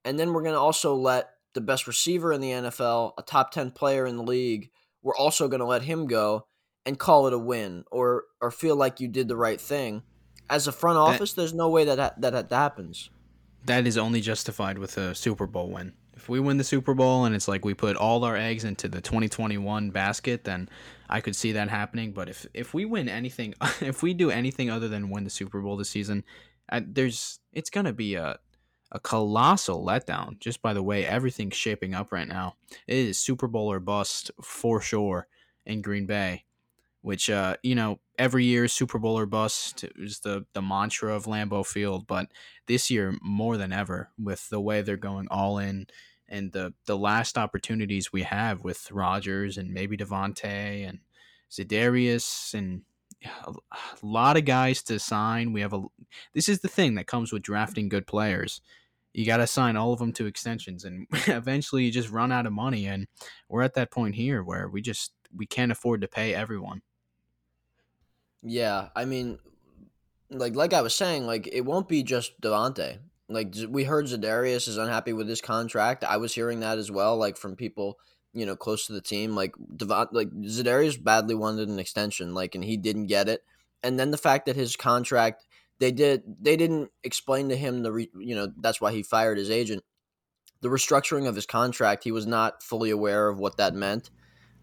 and 0.03 0.17
then 0.17 0.33
we're 0.33 0.41
going 0.41 0.55
to 0.55 0.59
also 0.59 0.95
let 0.95 1.29
the 1.55 1.61
best 1.61 1.87
receiver 1.87 2.31
in 2.33 2.41
the 2.41 2.51
NFL, 2.51 3.13
a 3.17 3.23
top 3.23 3.51
10 3.51 3.71
player 3.71 4.05
in 4.05 4.17
the 4.17 4.23
league, 4.23 4.69
we're 5.01 5.15
also 5.15 5.47
going 5.47 5.59
to 5.59 5.65
let 5.65 5.83
him 5.83 6.05
go 6.05 6.47
and 6.85 6.99
call 6.99 7.25
it 7.27 7.33
a 7.33 7.39
win 7.39 7.83
or 7.91 8.25
or 8.41 8.51
feel 8.51 8.75
like 8.75 8.99
you 8.99 9.07
did 9.07 9.27
the 9.27 9.37
right 9.37 9.59
thing. 9.59 10.03
As 10.47 10.67
a 10.67 10.71
front 10.71 10.99
office, 10.99 11.33
that, 11.33 11.41
there's 11.41 11.53
no 11.53 11.69
way 11.69 11.85
that, 11.85 12.21
that 12.21 12.49
that 12.49 12.51
happens. 12.51 13.09
That 13.65 13.87
is 13.87 13.97
only 13.97 14.21
justified 14.21 14.77
with 14.77 14.97
a 14.97 15.15
Super 15.15 15.47
Bowl 15.47 15.69
win. 15.69 15.93
If 16.15 16.29
we 16.29 16.39
win 16.39 16.57
the 16.57 16.63
Super 16.63 16.93
Bowl 16.93 17.25
and 17.25 17.35
it's 17.35 17.47
like 17.47 17.65
we 17.65 17.73
put 17.73 17.95
all 17.95 18.23
our 18.23 18.37
eggs 18.37 18.63
into 18.63 18.87
the 18.87 19.01
2021 19.01 19.89
basket, 19.89 20.43
then 20.43 20.69
I 21.09 21.19
could 21.19 21.35
see 21.35 21.51
that 21.53 21.69
happening. 21.69 22.11
But 22.13 22.29
if 22.29 22.45
if 22.53 22.73
we 22.73 22.85
win 22.85 23.09
anything, 23.09 23.53
if 23.81 24.03
we 24.03 24.13
do 24.13 24.29
anything 24.29 24.69
other 24.69 24.87
than 24.87 25.09
win 25.09 25.23
the 25.23 25.29
Super 25.29 25.61
Bowl 25.61 25.77
this 25.77 25.89
season, 25.89 26.23
I, 26.69 26.81
there's 26.81 27.39
it's 27.53 27.69
gonna 27.69 27.93
be 27.93 28.15
a 28.15 28.39
a 28.91 28.99
colossal 28.99 29.83
letdown 29.83 30.39
just 30.39 30.61
by 30.61 30.73
the 30.73 30.83
way 30.83 31.05
everything's 31.05 31.55
shaping 31.55 31.93
up 31.93 32.11
right 32.11 32.27
now. 32.27 32.55
It 32.87 32.97
is 32.97 33.17
Super 33.17 33.47
Bowl 33.47 33.71
or 33.71 33.79
bust 33.79 34.31
for 34.41 34.79
sure 34.79 35.27
in 35.65 35.81
Green 35.81 36.05
Bay, 36.05 36.45
which 37.05 37.29
uh, 37.29 37.55
you 37.61 37.75
know 37.75 37.99
every 38.17 38.45
year 38.45 38.67
Super 38.67 38.97
Bowl 38.97 39.15
or 39.15 39.27
bust 39.27 39.85
is 39.95 40.21
the 40.21 40.43
the 40.53 40.61
mantra 40.61 41.15
of 41.15 41.25
Lambeau 41.25 41.63
Field, 41.63 42.07
but 42.07 42.31
this 42.65 42.89
year 42.89 43.15
more 43.21 43.57
than 43.57 43.71
ever 43.71 44.09
with 44.17 44.49
the 44.49 44.59
way 44.59 44.81
they're 44.81 44.97
going 44.97 45.27
all 45.29 45.59
in 45.59 45.85
and 46.27 46.51
the 46.51 46.73
the 46.87 46.97
last 46.97 47.37
opportunities 47.37 48.11
we 48.11 48.23
have 48.23 48.63
with 48.63 48.91
Rodgers 48.91 49.55
and 49.55 49.71
maybe 49.71 49.95
Davante 49.95 50.89
and 50.89 50.97
Za'Darius 51.51 52.55
and 52.55 52.81
a 53.45 53.53
lot 54.01 54.35
of 54.35 54.45
guys 54.45 54.81
to 54.83 54.97
sign. 54.97 55.53
We 55.53 55.61
have 55.61 55.73
a. 55.73 55.83
This 56.33 56.49
is 56.49 56.61
the 56.61 56.67
thing 56.67 56.95
that 56.95 57.05
comes 57.05 57.31
with 57.31 57.43
drafting 57.43 57.87
good 57.87 58.07
players. 58.07 58.61
You 59.13 59.27
got 59.27 59.37
to 59.37 59.47
sign 59.47 59.75
all 59.75 59.93
of 59.93 59.99
them 59.99 60.11
to 60.13 60.25
extensions, 60.25 60.83
and 60.83 61.05
eventually 61.27 61.83
you 61.83 61.91
just 61.91 62.09
run 62.09 62.31
out 62.31 62.47
of 62.47 62.53
money. 62.53 62.87
And 62.87 63.05
we're 63.47 63.61
at 63.61 63.75
that 63.75 63.91
point 63.91 64.15
here 64.15 64.43
where 64.43 64.67
we 64.67 64.81
just 64.81 65.11
we 65.31 65.45
can't 65.45 65.71
afford 65.71 66.01
to 66.01 66.07
pay 66.07 66.33
everyone. 66.33 66.81
Yeah, 68.47 68.89
I 68.95 69.05
mean, 69.05 69.39
like 70.29 70.55
like 70.55 70.73
I 70.73 70.81
was 70.81 70.95
saying, 70.95 71.25
like 71.25 71.49
it 71.51 71.61
won't 71.61 71.89
be 71.89 72.03
just 72.03 72.39
Davante. 72.39 72.99
Like 73.27 73.55
we 73.67 73.85
heard 73.85 74.05
Za'Darius 74.05 74.67
is 74.67 74.77
unhappy 74.77 75.13
with 75.13 75.27
his 75.27 75.41
contract. 75.41 76.03
I 76.03 76.17
was 76.17 76.35
hearing 76.35 76.59
that 76.59 76.77
as 76.77 76.91
well, 76.91 77.17
like 77.17 77.37
from 77.37 77.55
people 77.55 77.97
you 78.33 78.45
know 78.45 78.55
close 78.55 78.85
to 78.85 78.93
the 78.93 79.01
team. 79.01 79.35
Like 79.35 79.55
Devon, 79.75 80.09
like 80.11 80.29
Za'Darius 80.29 81.03
badly 81.03 81.33
wanted 81.33 81.69
an 81.69 81.79
extension, 81.79 82.35
like, 82.35 82.53
and 82.53 82.63
he 82.63 82.77
didn't 82.77 83.07
get 83.07 83.27
it. 83.27 83.43
And 83.81 83.99
then 83.99 84.11
the 84.11 84.17
fact 84.17 84.45
that 84.45 84.55
his 84.55 84.75
contract, 84.75 85.47
they 85.79 85.91
did, 85.91 86.23
they 86.41 86.55
didn't 86.55 86.91
explain 87.03 87.49
to 87.49 87.55
him 87.55 87.83
the, 87.83 87.91
re, 87.91 88.09
you 88.17 88.35
know, 88.35 88.51
that's 88.59 88.81
why 88.81 88.91
he 88.91 89.03
fired 89.03 89.37
his 89.37 89.51
agent. 89.51 89.83
The 90.61 90.69
restructuring 90.69 91.27
of 91.27 91.35
his 91.35 91.45
contract, 91.45 92.03
he 92.03 92.11
was 92.11 92.25
not 92.25 92.63
fully 92.63 92.89
aware 92.89 93.27
of 93.27 93.39
what 93.39 93.57
that 93.57 93.75
meant. 93.75 94.09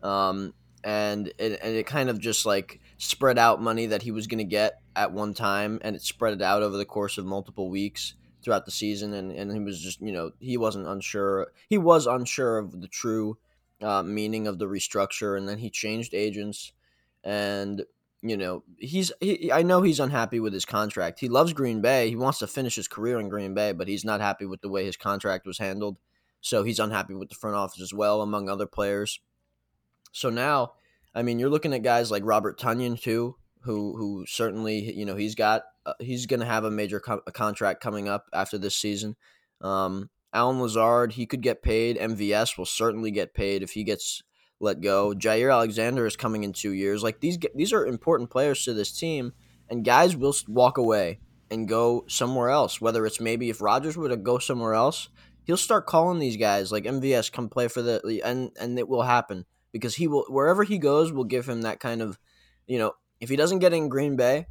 Um, 0.03 0.55
and 0.83 1.29
it, 1.39 1.61
and 1.63 1.77
it 1.77 1.87
kind 1.87 2.11
of 2.11 2.19
just 2.19 2.45
like 2.45 2.81
spread 3.03 3.37
out 3.37 3.61
money 3.61 3.87
that 3.87 4.03
he 4.03 4.13
was 4.13 4.29
going 4.29 4.39
to 4.39 4.45
get 4.45 4.81
at 4.95 5.13
one 5.13 5.35
time, 5.35 5.81
and 5.83 5.97
it 5.97 6.03
spread 6.03 6.35
it 6.35 6.41
out 6.41 6.63
over 6.63 6.77
the 6.77 6.85
course 6.85 7.19
of 7.19 7.27
multiple 7.27 7.69
weeks 7.69 8.15
throughout 8.45 8.65
the 8.65 8.71
season. 8.71 9.13
And, 9.13 9.33
and 9.33 9.53
he 9.53 9.59
was 9.59 9.81
just, 9.81 10.01
you 10.01 10.13
know, 10.13 10.31
he 10.39 10.57
wasn't 10.57 10.87
unsure. 10.87 11.49
He 11.69 11.79
was 11.79 12.07
unsure 12.07 12.59
of 12.59 12.81
the 12.81 12.87
true 12.87 13.39
uh, 13.83 14.05
meaning 14.05 14.47
of 14.47 14.61
the 14.61 14.67
restructure, 14.67 15.37
and 15.37 15.49
then 15.49 15.59
he 15.59 15.69
changed 15.69 16.15
agents, 16.15 16.73
and 17.25 17.83
you 18.21 18.37
know 18.37 18.63
he's 18.79 19.11
he, 19.21 19.51
I 19.51 19.63
know 19.63 19.83
he's 19.83 19.99
unhappy 19.99 20.39
with 20.39 20.53
his 20.53 20.65
contract. 20.65 21.19
He 21.19 21.29
loves 21.29 21.53
Green 21.53 21.81
Bay. 21.81 22.09
He 22.09 22.15
wants 22.15 22.39
to 22.39 22.47
finish 22.47 22.77
his 22.77 22.87
career 22.87 23.19
in 23.19 23.29
Green 23.29 23.53
Bay, 23.53 23.73
but 23.73 23.89
he's 23.89 24.05
not 24.05 24.21
happy 24.21 24.47
with 24.47 24.61
the 24.61 24.69
way 24.69 24.85
his 24.85 24.97
contract 24.97 25.45
was 25.45 25.59
handled. 25.59 25.97
So 26.41 26.63
he's 26.63 26.79
unhappy 26.79 27.15
with 27.15 27.31
the 27.31 27.35
front 27.35 27.57
office 27.57 27.81
as 27.81 27.93
well, 27.93 28.23
among 28.23 28.49
other 28.49 28.67
players. 28.67 29.19
So 30.13 30.31
now, 30.31 30.75
I 31.15 31.23
mean, 31.23 31.39
you're 31.39 31.51
looking 31.51 31.75
at 31.75 31.83
guys 31.83 32.11
like 32.11 32.23
Robert 32.25 32.59
Tonyan 32.59 33.01
too, 33.01 33.37
who 33.63 33.97
who 33.97 34.25
certainly 34.27 34.93
you 34.95 35.05
know 35.05 35.17
he's 35.17 35.35
got 35.35 35.65
uh, 35.85 35.95
he's 36.01 36.27
going 36.27 36.41
to 36.41 36.47
have 36.47 36.65
a 36.65 36.71
major 36.71 37.01
co- 37.01 37.23
a 37.27 37.33
contract 37.33 37.83
coming 37.83 38.09
up 38.09 38.27
after 38.33 38.59
this 38.59 38.77
season. 38.77 39.17
Um, 39.61 40.11
Allen 40.33 40.61
Lazard, 40.61 41.13
he 41.13 41.27
could 41.27 41.43
get 41.43 41.63
paid. 41.63 41.99
MVS 41.99 42.57
will 42.57 42.67
certainly 42.67 43.11
get 43.11 43.35
paid 43.35 43.63
if 43.63 43.73
he 43.73 43.85
gets 43.85 44.23
let 44.61 44.81
go. 44.81 45.13
Jaire 45.13 45.53
Alexander 45.53 46.07
is 46.07 46.17
coming 46.17 46.45
in 46.45 46.53
two 46.53 46.71
years. 46.71 47.03
Like 47.03 47.21
these, 47.21 47.39
these 47.55 47.73
are 47.73 47.85
important 47.85 48.31
players 48.31 48.65
to 48.65 48.73
this 48.73 48.93
team, 48.93 49.33
and 49.69 49.85
guys 49.85 50.17
will 50.17 50.35
walk 50.49 50.79
away 50.79 51.21
and 51.51 51.69
go 51.69 52.05
somewhere 52.09 52.49
else. 52.49 52.81
Whether 52.81 53.05
it's 53.05 53.21
maybe 53.21 53.51
if 53.51 53.61
Rodgers 53.61 53.97
were 53.97 54.09
to 54.09 54.17
go 54.17 54.39
somewhere 54.39 54.73
else, 54.73 55.11
he'll 55.45 55.57
start 55.59 55.87
calling 55.87 56.19
these 56.19 56.39
guys 56.39 56.73
like 56.73 56.85
MVS 56.85 57.31
come 57.31 57.51
play 57.51 57.69
for 57.69 57.83
the 57.83 58.23
and 58.25 58.51
and 58.59 58.79
it 58.79 58.89
will 58.89 59.03
happen 59.03 59.45
because 59.73 59.97
he 59.97 60.07
will 60.07 60.25
wherever 60.29 60.63
he 60.63 60.79
goes 60.79 61.13
will 61.13 61.25
give 61.25 61.49
him 61.49 61.63
that 61.63 61.81
kind 61.81 62.01
of, 62.01 62.19
you 62.67 62.79
know, 62.79 62.93
if 63.21 63.29
he 63.29 63.37
doesn't 63.37 63.59
get 63.59 63.73
in 63.73 63.89
Green 63.89 64.17
Bay, 64.17 64.47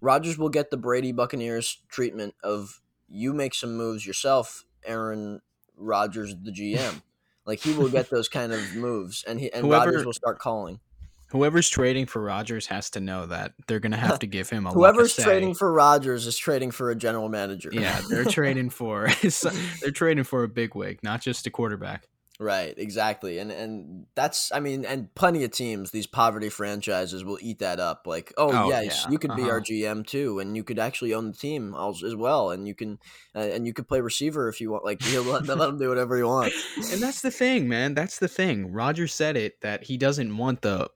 Rodgers 0.00 0.38
will 0.38 0.50
get 0.50 0.70
the 0.70 0.76
Brady 0.76 1.12
Buccaneers 1.12 1.82
treatment 1.88 2.34
of 2.42 2.80
you 3.08 3.32
make 3.32 3.54
some 3.54 3.76
moves 3.76 4.06
yourself 4.06 4.64
Aaron 4.84 5.40
Rodgers, 5.76 6.34
the 6.42 6.52
GM. 6.52 7.02
like 7.46 7.60
he 7.60 7.74
will 7.74 7.88
get 7.88 8.10
those 8.10 8.28
kind 8.28 8.52
of 8.52 8.74
moves, 8.74 9.24
and 9.26 9.38
he 9.38 9.52
and 9.52 9.66
Whoever, 9.66 9.86
Rodgers 9.86 10.04
will 10.04 10.12
start 10.12 10.38
calling. 10.38 10.80
Whoever's 11.28 11.68
trading 11.68 12.06
for 12.06 12.22
Rodgers 12.22 12.66
has 12.68 12.90
to 12.90 13.00
know 13.00 13.26
that 13.26 13.54
they're 13.66 13.80
going 13.80 13.92
to 13.92 13.98
have 13.98 14.20
to 14.20 14.26
give 14.26 14.48
him 14.48 14.66
a. 14.66 14.70
Whoever's 14.70 15.16
trading 15.16 15.54
for 15.54 15.72
Rodgers 15.72 16.26
is 16.26 16.36
trading 16.36 16.70
for 16.70 16.90
a 16.90 16.94
general 16.94 17.28
manager. 17.28 17.70
yeah, 17.72 18.00
they're 18.08 18.24
trading 18.30 18.70
for 18.70 19.08
they're 19.82 19.90
trading 19.90 20.24
for 20.24 20.44
a 20.44 20.48
big 20.48 20.74
wig, 20.74 21.00
not 21.02 21.20
just 21.20 21.46
a 21.46 21.50
quarterback. 21.50 22.06
Right, 22.40 22.74
exactly. 22.76 23.38
And 23.38 23.52
and 23.52 24.06
that's 24.16 24.50
I 24.50 24.58
mean, 24.58 24.84
and 24.84 25.14
plenty 25.14 25.44
of 25.44 25.52
teams, 25.52 25.92
these 25.92 26.08
poverty 26.08 26.48
franchises 26.48 27.24
will 27.24 27.38
eat 27.40 27.60
that 27.60 27.78
up. 27.78 28.06
Like, 28.06 28.32
oh, 28.36 28.50
oh 28.52 28.68
yes, 28.68 29.04
yeah. 29.04 29.12
you 29.12 29.18
could 29.18 29.30
uh-huh. 29.30 29.44
be 29.44 29.50
our 29.50 29.60
GM 29.60 29.92
uh-huh. 29.92 30.02
too, 30.04 30.40
and 30.40 30.56
you 30.56 30.64
could 30.64 30.80
actually 30.80 31.14
own 31.14 31.30
the 31.30 31.36
team 31.36 31.76
as 32.04 32.16
well, 32.16 32.50
and 32.50 32.66
you 32.66 32.74
can 32.74 32.98
uh, 33.36 33.38
and 33.38 33.68
you 33.68 33.72
could 33.72 33.86
play 33.86 34.00
receiver 34.00 34.48
if 34.48 34.60
you 34.60 34.72
want. 34.72 34.84
Like, 34.84 35.06
you 35.12 35.22
let, 35.22 35.46
let 35.46 35.68
him 35.68 35.78
do 35.78 35.88
whatever 35.88 36.16
he 36.16 36.24
wants. 36.24 36.92
And 36.92 37.00
that's 37.00 37.20
the 37.20 37.30
thing, 37.30 37.68
man. 37.68 37.94
That's 37.94 38.18
the 38.18 38.28
thing. 38.28 38.72
Roger 38.72 39.06
said 39.06 39.36
it 39.36 39.60
that 39.60 39.84
he 39.84 39.96
doesn't 39.96 40.36
want 40.36 40.62
the 40.62 40.90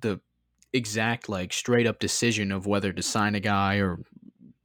the 0.00 0.20
exact 0.72 1.28
like 1.28 1.52
straight 1.52 1.86
up 1.86 2.00
decision 2.00 2.50
of 2.50 2.66
whether 2.66 2.92
to 2.92 3.02
sign 3.02 3.36
a 3.36 3.40
guy 3.40 3.76
or 3.76 4.00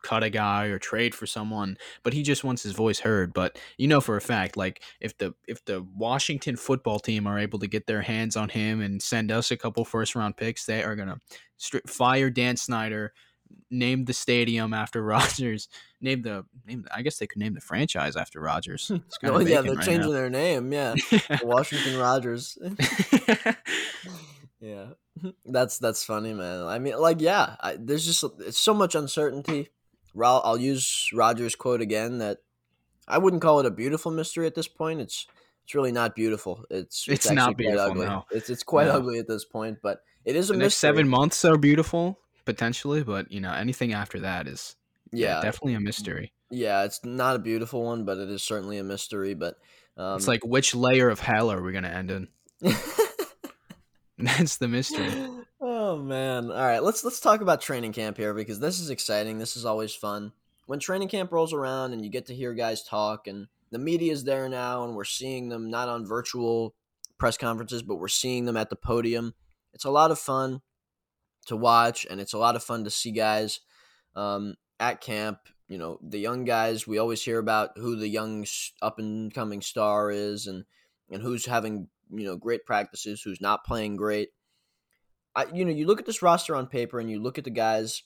cut 0.03 0.23
a 0.23 0.29
guy 0.29 0.65
or 0.65 0.79
trade 0.79 1.13
for 1.15 1.25
someone, 1.25 1.77
but 2.03 2.13
he 2.13 2.23
just 2.23 2.43
wants 2.43 2.63
his 2.63 2.73
voice 2.73 2.99
heard. 2.99 3.33
But 3.33 3.59
you 3.77 3.87
know 3.87 4.01
for 4.01 4.17
a 4.17 4.21
fact, 4.21 4.57
like 4.57 4.81
if 4.99 5.17
the 5.17 5.33
if 5.47 5.63
the 5.65 5.85
Washington 5.95 6.55
football 6.55 6.99
team 6.99 7.27
are 7.27 7.39
able 7.39 7.59
to 7.59 7.67
get 7.67 7.87
their 7.87 8.01
hands 8.01 8.35
on 8.35 8.49
him 8.49 8.81
and 8.81 9.01
send 9.01 9.31
us 9.31 9.51
a 9.51 9.57
couple 9.57 9.85
first 9.85 10.15
round 10.15 10.37
picks, 10.37 10.65
they 10.65 10.83
are 10.83 10.95
gonna 10.95 11.19
fire 11.87 12.29
Dan 12.29 12.57
Snyder, 12.57 13.13
name 13.69 14.05
the 14.05 14.13
stadium 14.13 14.73
after 14.73 15.03
Rodgers, 15.03 15.67
name 16.01 16.21
the 16.21 16.45
name. 16.65 16.85
I 16.93 17.01
guess 17.01 17.17
they 17.17 17.27
could 17.27 17.39
name 17.39 17.53
the 17.53 17.61
franchise 17.61 18.15
after 18.15 18.39
Rodgers. 18.39 18.91
oh 19.23 19.39
yeah, 19.39 19.61
they're 19.61 19.75
right 19.75 19.85
changing 19.85 20.11
now. 20.11 20.17
their 20.17 20.29
name. 20.29 20.71
Yeah, 20.71 20.95
Washington 21.43 21.99
Rodgers. 21.99 22.57
yeah, 24.59 24.87
that's 25.45 25.79
that's 25.79 26.03
funny, 26.03 26.33
man. 26.33 26.63
I 26.63 26.79
mean, 26.79 26.97
like, 26.99 27.21
yeah, 27.21 27.55
I, 27.59 27.77
there's 27.79 28.05
just 28.05 28.23
it's 28.39 28.59
so 28.59 28.73
much 28.73 28.95
uncertainty. 28.95 29.69
I'll 30.15 30.57
use 30.57 31.09
Rodgers' 31.13 31.55
quote 31.55 31.81
again 31.81 32.19
that 32.19 32.39
I 33.07 33.17
wouldn't 33.17 33.41
call 33.41 33.59
it 33.59 33.65
a 33.65 33.71
beautiful 33.71 34.11
mystery 34.11 34.47
at 34.47 34.55
this 34.55 34.67
point. 34.67 35.01
It's 35.01 35.27
it's 35.63 35.75
really 35.75 35.91
not 35.91 36.15
beautiful. 36.15 36.63
It's 36.69 37.07
it's, 37.07 37.25
it's 37.25 37.31
not 37.31 37.57
beautiful. 37.57 37.91
Ugly. 37.91 38.05
No. 38.05 38.25
It's 38.31 38.49
it's 38.49 38.63
quite 38.63 38.87
no. 38.87 38.93
ugly 38.93 39.19
at 39.19 39.27
this 39.27 39.45
point, 39.45 39.79
but 39.81 40.01
it 40.25 40.35
is 40.35 40.49
a 40.49 40.53
the 40.53 40.59
next 40.59 40.77
seven 40.77 41.07
months 41.07 41.43
are 41.45 41.57
beautiful 41.57 42.19
potentially, 42.45 43.03
but 43.03 43.31
you 43.31 43.41
know 43.41 43.53
anything 43.53 43.93
after 43.93 44.19
that 44.21 44.47
is 44.47 44.75
yeah, 45.11 45.35
yeah 45.35 45.41
definitely 45.41 45.75
a 45.75 45.79
mystery. 45.79 46.33
Yeah, 46.49 46.83
it's 46.83 47.03
not 47.03 47.35
a 47.35 47.39
beautiful 47.39 47.83
one, 47.83 48.05
but 48.05 48.17
it 48.17 48.29
is 48.29 48.43
certainly 48.43 48.77
a 48.77 48.83
mystery. 48.83 49.33
But 49.33 49.55
um, 49.97 50.15
it's 50.15 50.27
like 50.27 50.45
which 50.45 50.73
layer 50.73 51.09
of 51.09 51.19
hell 51.19 51.51
are 51.51 51.61
we 51.61 51.71
going 51.71 51.83
to 51.83 51.93
end 51.93 52.11
in? 52.11 52.27
That's 54.37 54.57
the 54.57 54.67
mystery. 54.67 55.11
Oh 55.59 55.97
man. 55.97 56.51
All 56.51 56.65
right, 56.65 56.83
let's 56.83 57.03
let's 57.03 57.19
talk 57.19 57.41
about 57.41 57.61
training 57.61 57.91
camp 57.91 58.17
here 58.17 58.33
because 58.33 58.59
this 58.59 58.79
is 58.79 58.91
exciting. 58.91 59.39
This 59.39 59.57
is 59.57 59.65
always 59.65 59.95
fun. 59.95 60.31
When 60.67 60.79
training 60.79 61.07
camp 61.07 61.31
rolls 61.31 61.51
around 61.51 61.93
and 61.93 62.05
you 62.05 62.11
get 62.11 62.27
to 62.27 62.35
hear 62.35 62.53
guys 62.53 62.83
talk 62.83 63.25
and 63.25 63.47
the 63.71 63.79
media 63.79 64.13
is 64.13 64.23
there 64.23 64.47
now 64.49 64.83
and 64.83 64.95
we're 64.95 65.03
seeing 65.03 65.49
them 65.49 65.71
not 65.71 65.89
on 65.89 66.05
virtual 66.05 66.75
press 67.17 67.37
conferences, 67.37 67.81
but 67.81 67.95
we're 67.95 68.07
seeing 68.07 68.45
them 68.45 68.55
at 68.55 68.69
the 68.69 68.75
podium. 68.75 69.33
It's 69.73 69.85
a 69.85 69.89
lot 69.89 70.11
of 70.11 70.19
fun 70.19 70.61
to 71.47 71.57
watch 71.57 72.05
and 72.07 72.21
it's 72.21 72.33
a 72.33 72.37
lot 72.37 72.55
of 72.55 72.63
fun 72.63 72.83
to 72.83 72.91
see 72.91 73.11
guys 73.11 73.61
um, 74.15 74.55
at 74.79 75.01
camp. 75.01 75.39
You 75.67 75.77
know, 75.77 75.99
the 76.01 76.19
young 76.19 76.45
guys, 76.45 76.85
we 76.85 76.97
always 76.97 77.23
hear 77.23 77.39
about 77.39 77.71
who 77.77 77.95
the 77.95 78.07
young 78.07 78.45
up 78.81 78.99
and 78.99 79.33
coming 79.33 79.61
star 79.61 80.11
is 80.11 80.47
and 80.47 80.65
and 81.09 81.21
who's 81.21 81.45
having, 81.45 81.87
you 82.11 82.25
know, 82.25 82.37
great 82.37 82.65
practices, 82.65 83.21
who's 83.21 83.41
not 83.41 83.65
playing 83.65 83.95
great. 83.95 84.29
I, 85.35 85.45
you 85.53 85.65
know, 85.65 85.71
you 85.71 85.85
look 85.85 85.99
at 85.99 86.05
this 86.05 86.21
roster 86.21 86.55
on 86.55 86.67
paper 86.67 86.99
and 86.99 87.09
you 87.09 87.21
look 87.21 87.37
at 87.37 87.43
the 87.43 87.49
guys. 87.49 88.03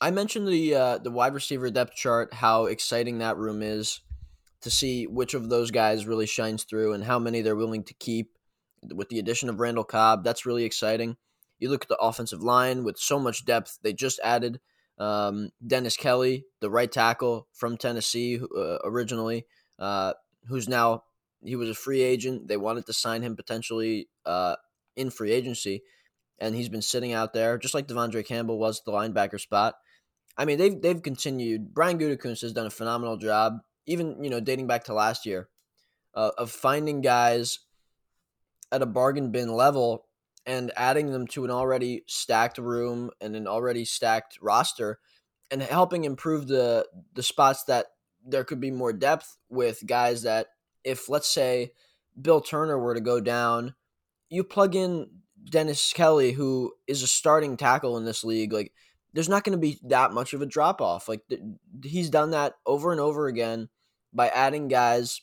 I 0.00 0.10
mentioned 0.10 0.48
the 0.48 0.74
uh, 0.74 0.98
the 0.98 1.10
wide 1.10 1.34
receiver 1.34 1.70
depth 1.70 1.94
chart, 1.94 2.34
how 2.34 2.66
exciting 2.66 3.18
that 3.18 3.36
room 3.36 3.62
is 3.62 4.00
to 4.60 4.70
see 4.70 5.06
which 5.06 5.34
of 5.34 5.48
those 5.48 5.70
guys 5.70 6.06
really 6.06 6.26
shines 6.26 6.64
through 6.64 6.92
and 6.92 7.04
how 7.04 7.18
many 7.18 7.40
they're 7.40 7.56
willing 7.56 7.84
to 7.84 7.94
keep. 7.94 8.36
With 8.94 9.08
the 9.08 9.18
addition 9.18 9.48
of 9.48 9.60
Randall 9.60 9.84
Cobb, 9.84 10.24
that's 10.24 10.44
really 10.44 10.64
exciting. 10.64 11.16
You 11.58 11.70
look 11.70 11.84
at 11.84 11.88
the 11.88 11.96
offensive 11.96 12.42
line 12.42 12.84
with 12.84 12.98
so 12.98 13.18
much 13.18 13.46
depth. 13.46 13.78
They 13.82 13.94
just 13.94 14.20
added 14.22 14.60
um, 14.98 15.50
Dennis 15.66 15.96
Kelly, 15.96 16.44
the 16.60 16.70
right 16.70 16.90
tackle 16.90 17.48
from 17.52 17.78
Tennessee 17.78 18.38
uh, 18.38 18.78
originally, 18.84 19.46
uh, 19.78 20.12
who's 20.48 20.68
now 20.68 21.04
he 21.44 21.56
was 21.56 21.68
a 21.68 21.74
free 21.74 22.02
agent. 22.02 22.48
They 22.48 22.56
wanted 22.56 22.86
to 22.86 22.92
sign 22.92 23.22
him 23.22 23.36
potentially 23.36 24.08
uh, 24.24 24.56
in 24.96 25.10
free 25.10 25.32
agency, 25.32 25.82
and 26.38 26.54
he's 26.54 26.68
been 26.68 26.82
sitting 26.82 27.12
out 27.12 27.32
there 27.32 27.58
just 27.58 27.74
like 27.74 27.86
De'Vondre 27.86 28.24
Campbell 28.24 28.58
was 28.58 28.82
the 28.84 28.92
linebacker 28.92 29.40
spot. 29.40 29.74
I 30.36 30.44
mean, 30.44 30.58
they've 30.58 30.80
they've 30.80 31.02
continued. 31.02 31.74
Brian 31.74 31.98
Gutekunst 31.98 32.42
has 32.42 32.52
done 32.52 32.66
a 32.66 32.70
phenomenal 32.70 33.16
job, 33.16 33.58
even 33.86 34.22
you 34.22 34.30
know 34.30 34.40
dating 34.40 34.66
back 34.66 34.84
to 34.84 34.94
last 34.94 35.26
year, 35.26 35.48
uh, 36.14 36.30
of 36.38 36.50
finding 36.50 37.00
guys 37.00 37.60
at 38.72 38.82
a 38.82 38.86
bargain 38.86 39.30
bin 39.30 39.52
level 39.52 40.06
and 40.46 40.72
adding 40.76 41.10
them 41.10 41.26
to 41.26 41.44
an 41.44 41.50
already 41.50 42.02
stacked 42.06 42.58
room 42.58 43.10
and 43.20 43.34
an 43.36 43.46
already 43.46 43.84
stacked 43.84 44.38
roster, 44.42 44.98
and 45.50 45.62
helping 45.62 46.04
improve 46.04 46.48
the 46.48 46.86
the 47.14 47.22
spots 47.22 47.64
that 47.64 47.86
there 48.26 48.44
could 48.44 48.60
be 48.60 48.70
more 48.70 48.92
depth 48.92 49.36
with 49.50 49.86
guys 49.86 50.22
that 50.22 50.48
if 50.84 51.08
let's 51.08 51.32
say 51.32 51.72
Bill 52.20 52.40
Turner 52.40 52.78
were 52.78 52.94
to 52.94 53.00
go 53.00 53.20
down, 53.20 53.74
you 54.28 54.44
plug 54.44 54.74
in 54.74 55.08
Dennis 55.50 55.92
Kelly, 55.92 56.32
who 56.32 56.72
is 56.86 57.02
a 57.02 57.06
starting 57.06 57.56
tackle 57.56 57.96
in 57.96 58.04
this 58.04 58.24
league, 58.24 58.52
like 58.52 58.72
there's 59.12 59.28
not 59.28 59.44
going 59.44 59.56
to 59.56 59.60
be 59.60 59.78
that 59.84 60.12
much 60.12 60.32
of 60.32 60.42
a 60.42 60.46
drop 60.46 60.80
off. 60.80 61.08
Like 61.08 61.20
th- 61.28 61.40
he's 61.84 62.10
done 62.10 62.30
that 62.30 62.54
over 62.66 62.92
and 62.92 63.00
over 63.00 63.26
again 63.26 63.68
by 64.12 64.28
adding 64.28 64.68
guys, 64.68 65.20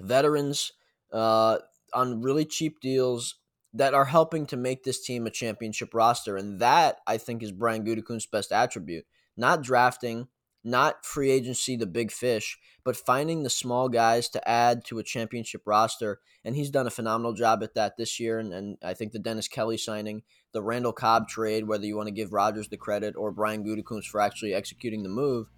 veterans, 0.00 0.72
uh, 1.12 1.58
on 1.92 2.22
really 2.22 2.44
cheap 2.44 2.80
deals 2.80 3.36
that 3.74 3.94
are 3.94 4.04
helping 4.04 4.46
to 4.46 4.56
make 4.56 4.84
this 4.84 5.02
team 5.04 5.26
a 5.26 5.30
championship 5.30 5.94
roster, 5.94 6.36
and 6.36 6.60
that 6.60 6.98
I 7.06 7.18
think 7.18 7.42
is 7.42 7.52
Brian 7.52 7.84
Gutekunst's 7.84 8.26
best 8.26 8.52
attribute. 8.52 9.04
Not 9.36 9.62
drafting, 9.62 10.28
not 10.62 11.04
free 11.04 11.30
agency, 11.30 11.76
the 11.76 11.86
big 11.86 12.12
fish, 12.12 12.58
but 12.84 12.96
finding 12.96 13.42
the 13.42 13.50
small 13.50 13.88
guys 13.88 14.28
to 14.30 14.48
add 14.48 14.84
to 14.86 14.98
a 14.98 15.04
championship 15.04 15.62
roster. 15.64 16.20
And 16.44 16.54
he's 16.56 16.70
done 16.70 16.86
a 16.86 16.90
phenomenal 16.90 17.32
job 17.32 17.62
at 17.62 17.74
that 17.74 17.96
this 17.96 18.20
year. 18.20 18.38
And, 18.38 18.52
and 18.52 18.78
I 18.82 18.94
think 18.94 19.12
the 19.12 19.18
Dennis 19.18 19.48
Kelly 19.48 19.76
signing, 19.76 20.22
the 20.52 20.62
Randall 20.62 20.92
Cobb 20.92 21.28
trade, 21.28 21.66
whether 21.66 21.86
you 21.86 21.96
want 21.96 22.08
to 22.08 22.14
give 22.14 22.32
Rodgers 22.32 22.68
the 22.68 22.76
credit 22.76 23.14
or 23.16 23.32
Brian 23.32 23.64
Gutekunst 23.64 24.06
for 24.06 24.20
actually 24.20 24.54
executing 24.54 25.02
the 25.02 25.08
move, 25.08 25.48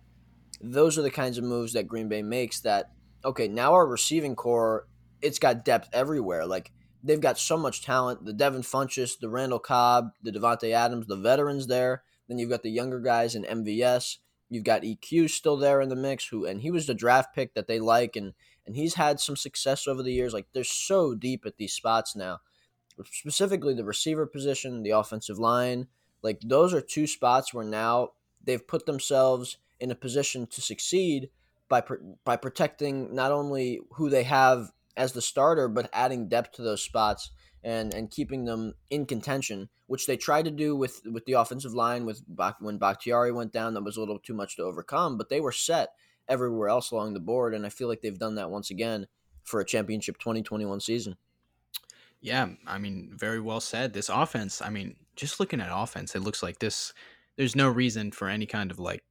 those 0.60 0.98
are 0.98 1.02
the 1.02 1.10
kinds 1.10 1.38
of 1.38 1.44
moves 1.44 1.72
that 1.72 1.88
Green 1.88 2.08
Bay 2.08 2.22
makes 2.22 2.60
that, 2.60 2.92
okay, 3.24 3.48
now 3.48 3.72
our 3.72 3.86
receiving 3.86 4.36
core, 4.36 4.86
it's 5.20 5.38
got 5.38 5.64
depth 5.64 5.88
everywhere. 5.92 6.46
Like, 6.46 6.70
they've 7.02 7.20
got 7.20 7.38
so 7.38 7.56
much 7.56 7.82
talent. 7.82 8.24
The 8.24 8.32
Devin 8.32 8.62
Funchess, 8.62 9.18
the 9.18 9.28
Randall 9.28 9.58
Cobb, 9.58 10.10
the 10.22 10.30
Davante 10.30 10.72
Adams, 10.72 11.06
the 11.06 11.16
veterans 11.16 11.66
there. 11.66 12.02
Then 12.28 12.38
you've 12.38 12.50
got 12.50 12.62
the 12.62 12.70
younger 12.70 13.00
guys 13.00 13.34
in 13.34 13.42
MVS. 13.44 14.18
You've 14.52 14.64
got 14.64 14.82
EQ 14.82 15.30
still 15.30 15.56
there 15.56 15.80
in 15.80 15.88
the 15.88 15.96
mix, 15.96 16.26
who 16.26 16.44
and 16.44 16.60
he 16.60 16.70
was 16.70 16.86
the 16.86 16.92
draft 16.92 17.34
pick 17.34 17.54
that 17.54 17.66
they 17.66 17.80
like, 17.80 18.16
and 18.16 18.34
and 18.66 18.76
he's 18.76 18.96
had 18.96 19.18
some 19.18 19.34
success 19.34 19.88
over 19.88 20.02
the 20.02 20.12
years. 20.12 20.34
Like 20.34 20.46
they're 20.52 20.62
so 20.62 21.14
deep 21.14 21.46
at 21.46 21.56
these 21.56 21.72
spots 21.72 22.14
now, 22.14 22.40
specifically 23.10 23.72
the 23.72 23.82
receiver 23.82 24.26
position, 24.26 24.82
the 24.82 24.90
offensive 24.90 25.38
line. 25.38 25.86
Like 26.20 26.42
those 26.44 26.74
are 26.74 26.82
two 26.82 27.06
spots 27.06 27.54
where 27.54 27.64
now 27.64 28.10
they've 28.44 28.66
put 28.68 28.84
themselves 28.84 29.56
in 29.80 29.90
a 29.90 29.94
position 29.94 30.46
to 30.48 30.60
succeed 30.60 31.30
by 31.70 31.82
by 32.22 32.36
protecting 32.36 33.14
not 33.14 33.32
only 33.32 33.80
who 33.92 34.10
they 34.10 34.24
have 34.24 34.70
as 34.96 35.12
the 35.12 35.22
starter, 35.22 35.68
but 35.68 35.90
adding 35.92 36.28
depth 36.28 36.52
to 36.52 36.62
those 36.62 36.82
spots 36.82 37.30
and 37.64 37.94
and 37.94 38.10
keeping 38.10 38.44
them 38.44 38.74
in 38.90 39.06
contention, 39.06 39.68
which 39.86 40.06
they 40.06 40.16
tried 40.16 40.44
to 40.44 40.50
do 40.50 40.76
with 40.76 41.02
with 41.04 41.24
the 41.26 41.34
offensive 41.34 41.74
line. 41.74 42.04
With 42.04 42.22
when 42.60 42.78
Bakhtiari 42.78 43.32
went 43.32 43.52
down, 43.52 43.74
that 43.74 43.84
was 43.84 43.96
a 43.96 44.00
little 44.00 44.18
too 44.18 44.34
much 44.34 44.56
to 44.56 44.62
overcome, 44.62 45.16
but 45.16 45.28
they 45.28 45.40
were 45.40 45.52
set 45.52 45.90
everywhere 46.28 46.68
else 46.68 46.90
along 46.90 47.14
the 47.14 47.20
board, 47.20 47.54
and 47.54 47.66
I 47.66 47.68
feel 47.68 47.88
like 47.88 48.00
they've 48.00 48.18
done 48.18 48.36
that 48.36 48.50
once 48.50 48.70
again 48.70 49.06
for 49.42 49.60
a 49.60 49.64
championship 49.64 50.18
2021 50.18 50.80
season. 50.80 51.16
Yeah, 52.20 52.50
I 52.66 52.78
mean, 52.78 53.10
very 53.14 53.40
well 53.40 53.60
said. 53.60 53.92
This 53.92 54.08
offense, 54.08 54.62
I 54.62 54.70
mean, 54.70 54.94
just 55.16 55.40
looking 55.40 55.60
at 55.60 55.70
offense, 55.72 56.14
it 56.14 56.20
looks 56.20 56.42
like 56.42 56.60
this. 56.60 56.92
There's 57.36 57.56
no 57.56 57.68
reason 57.68 58.12
for 58.12 58.28
any 58.28 58.46
kind 58.46 58.70
of 58.70 58.78
like 58.78 59.02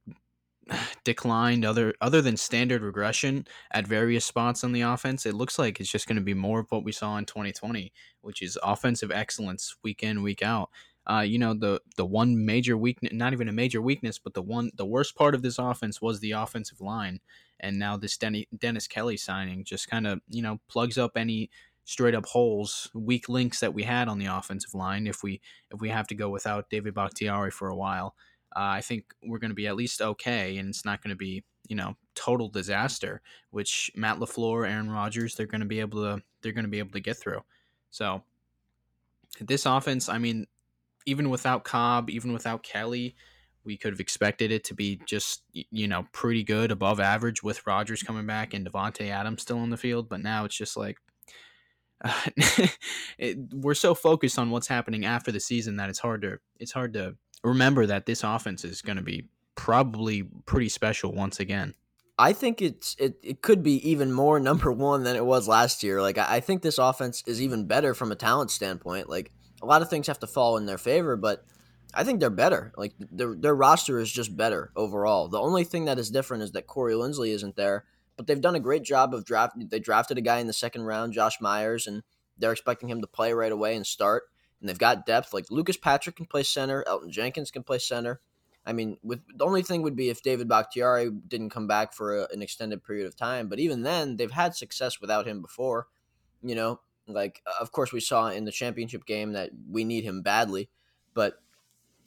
declined 1.04 1.64
other 1.64 1.92
other 2.00 2.22
than 2.22 2.36
standard 2.36 2.82
regression 2.82 3.44
at 3.72 3.86
various 3.86 4.24
spots 4.24 4.62
on 4.62 4.72
the 4.72 4.80
offense 4.80 5.26
it 5.26 5.34
looks 5.34 5.58
like 5.58 5.80
it's 5.80 5.90
just 5.90 6.06
going 6.06 6.16
to 6.16 6.22
be 6.22 6.34
more 6.34 6.60
of 6.60 6.70
what 6.70 6.84
we 6.84 6.92
saw 6.92 7.16
in 7.16 7.24
2020 7.24 7.92
which 8.22 8.40
is 8.40 8.58
offensive 8.62 9.10
excellence 9.10 9.76
week 9.84 10.02
in 10.02 10.22
week 10.22 10.42
out. 10.42 10.70
Uh, 11.10 11.20
you 11.20 11.36
know 11.36 11.52
the 11.52 11.80
the 11.96 12.06
one 12.06 12.46
major 12.46 12.76
weakness 12.76 13.12
not 13.12 13.32
even 13.32 13.48
a 13.48 13.52
major 13.52 13.82
weakness 13.82 14.20
but 14.20 14.34
the 14.34 14.42
one 14.42 14.70
the 14.76 14.86
worst 14.86 15.16
part 15.16 15.34
of 15.34 15.42
this 15.42 15.58
offense 15.58 16.00
was 16.00 16.20
the 16.20 16.30
offensive 16.30 16.80
line. 16.80 17.20
And 17.58 17.78
now 17.78 17.96
this 17.96 18.16
Denny, 18.16 18.46
dennis 18.56 18.86
kelly 18.86 19.16
signing 19.16 19.64
just 19.64 19.90
kind 19.90 20.06
of 20.06 20.20
you 20.28 20.42
know 20.42 20.60
plugs 20.68 20.98
up 20.98 21.16
any 21.16 21.50
straight 21.84 22.14
up 22.14 22.24
holes 22.26 22.88
weak 22.94 23.28
links 23.28 23.58
that 23.58 23.74
we 23.74 23.82
had 23.82 24.06
on 24.06 24.20
the 24.20 24.26
offensive 24.26 24.74
line 24.74 25.08
if 25.08 25.24
we 25.24 25.40
if 25.74 25.80
we 25.80 25.88
have 25.88 26.06
to 26.06 26.14
go 26.14 26.28
without 26.30 26.70
david 26.70 26.94
bakhtiari 26.94 27.50
for 27.50 27.68
a 27.68 27.74
while 27.74 28.14
uh, 28.56 28.76
I 28.76 28.80
think 28.80 29.04
we're 29.24 29.38
going 29.38 29.50
to 29.50 29.54
be 29.54 29.66
at 29.66 29.76
least 29.76 30.02
okay, 30.02 30.58
and 30.58 30.68
it's 30.68 30.84
not 30.84 31.02
going 31.02 31.10
to 31.10 31.16
be 31.16 31.44
you 31.68 31.76
know 31.76 31.96
total 32.14 32.48
disaster. 32.48 33.20
Which 33.50 33.90
Matt 33.94 34.18
LaFleur, 34.18 34.68
Aaron 34.68 34.90
Rodgers, 34.90 35.34
they're 35.34 35.46
going 35.46 35.60
to 35.60 35.66
be 35.66 35.80
able 35.80 36.02
to 36.02 36.22
they're 36.42 36.52
going 36.52 36.64
to 36.64 36.70
be 36.70 36.78
able 36.78 36.92
to 36.92 37.00
get 37.00 37.16
through. 37.16 37.42
So 37.90 38.22
this 39.40 39.66
offense, 39.66 40.08
I 40.08 40.18
mean, 40.18 40.46
even 41.06 41.30
without 41.30 41.64
Cobb, 41.64 42.10
even 42.10 42.32
without 42.32 42.62
Kelly, 42.62 43.16
we 43.64 43.76
could 43.76 43.92
have 43.92 44.00
expected 44.00 44.50
it 44.50 44.64
to 44.64 44.74
be 44.74 45.00
just 45.06 45.42
you 45.52 45.88
know 45.88 46.06
pretty 46.12 46.44
good, 46.44 46.70
above 46.70 47.00
average 47.00 47.42
with 47.42 47.66
Rodgers 47.66 48.02
coming 48.02 48.26
back 48.26 48.54
and 48.54 48.68
Davante 48.68 49.08
Adams 49.08 49.42
still 49.42 49.58
on 49.58 49.70
the 49.70 49.76
field. 49.76 50.08
But 50.08 50.20
now 50.20 50.44
it's 50.44 50.56
just 50.56 50.76
like. 50.76 50.98
Uh, 52.04 52.30
it, 53.18 53.38
we're 53.52 53.74
so 53.74 53.94
focused 53.94 54.36
on 54.36 54.50
what's 54.50 54.66
happening 54.66 55.04
after 55.04 55.30
the 55.30 55.38
season 55.38 55.76
that 55.76 55.88
it's 55.88 56.00
hard 56.00 56.20
to 56.22 56.36
it's 56.58 56.72
hard 56.72 56.92
to 56.94 57.14
remember 57.44 57.86
that 57.86 58.06
this 58.06 58.24
offense 58.24 58.64
is 58.64 58.82
going 58.82 58.96
to 58.96 59.02
be 59.02 59.28
probably 59.54 60.22
pretty 60.22 60.68
special 60.68 61.12
once 61.12 61.40
again. 61.40 61.74
I 62.18 62.32
think 62.32 62.62
it's 62.62 62.94
it, 62.98 63.16
it 63.22 63.42
could 63.42 63.62
be 63.62 63.88
even 63.88 64.12
more 64.12 64.38
number 64.50 64.70
one 64.70 65.02
than 65.02 65.16
it 65.16 65.24
was 65.24 65.48
last 65.48 65.82
year. 65.82 66.00
Like 66.02 66.18
I, 66.18 66.36
I 66.36 66.40
think 66.40 66.62
this 66.62 66.78
offense 66.78 67.22
is 67.26 67.40
even 67.42 67.66
better 67.66 67.94
from 67.94 68.12
a 68.12 68.16
talent 68.16 68.50
standpoint. 68.50 69.08
Like 69.08 69.32
a 69.62 69.66
lot 69.66 69.82
of 69.82 69.90
things 69.90 70.06
have 70.06 70.20
to 70.20 70.26
fall 70.26 70.56
in 70.56 70.66
their 70.66 70.78
favor, 70.78 71.16
but 71.16 71.44
I 71.94 72.04
think 72.04 72.20
they're 72.20 72.30
better. 72.30 72.72
Like 72.76 72.92
their 72.98 73.34
their 73.34 73.54
roster 73.54 73.98
is 73.98 74.10
just 74.10 74.36
better 74.36 74.72
overall. 74.76 75.28
The 75.28 75.40
only 75.40 75.64
thing 75.64 75.86
that 75.86 75.98
is 75.98 76.10
different 76.10 76.42
is 76.42 76.52
that 76.52 76.66
Corey 76.66 76.94
Linsley 76.94 77.34
isn't 77.34 77.56
there, 77.56 77.84
but 78.16 78.26
they've 78.26 78.40
done 78.40 78.54
a 78.54 78.60
great 78.60 78.82
job 78.82 79.14
of 79.14 79.24
draft. 79.24 79.54
They 79.56 79.80
drafted 79.80 80.18
a 80.18 80.22
guy 80.22 80.38
in 80.38 80.46
the 80.46 80.52
second 80.52 80.82
round, 80.82 81.12
Josh 81.12 81.40
Myers, 81.40 81.86
and 81.86 82.02
they're 82.38 82.52
expecting 82.52 82.88
him 82.88 83.00
to 83.00 83.06
play 83.06 83.32
right 83.32 83.52
away 83.52 83.76
and 83.76 83.86
start 83.86 84.24
and 84.62 84.68
they've 84.68 84.78
got 84.78 85.04
depth. 85.04 85.34
Like 85.34 85.50
Lucas 85.50 85.76
Patrick 85.76 86.16
can 86.16 86.26
play 86.26 86.44
center, 86.44 86.84
Elgton 86.88 87.10
Jenkins 87.10 87.50
can 87.50 87.62
play 87.62 87.78
center. 87.78 88.20
I 88.64 88.72
mean, 88.72 88.96
with 89.02 89.20
the 89.34 89.44
only 89.44 89.62
thing 89.62 89.82
would 89.82 89.96
be 89.96 90.08
if 90.08 90.22
David 90.22 90.48
Bakhtiari 90.48 91.10
didn't 91.10 91.50
come 91.50 91.66
back 91.66 91.92
for 91.92 92.20
a, 92.20 92.28
an 92.32 92.42
extended 92.42 92.84
period 92.84 93.06
of 93.08 93.16
time. 93.16 93.48
But 93.48 93.58
even 93.58 93.82
then, 93.82 94.16
they've 94.16 94.30
had 94.30 94.54
success 94.54 95.00
without 95.00 95.26
him 95.26 95.42
before. 95.42 95.88
You 96.42 96.54
know, 96.54 96.80
like 97.08 97.42
of 97.60 97.72
course 97.72 97.92
we 97.92 98.00
saw 98.00 98.28
in 98.28 98.44
the 98.44 98.52
championship 98.52 99.04
game 99.04 99.32
that 99.32 99.50
we 99.68 99.84
need 99.84 100.04
him 100.04 100.22
badly, 100.22 100.70
but 101.12 101.34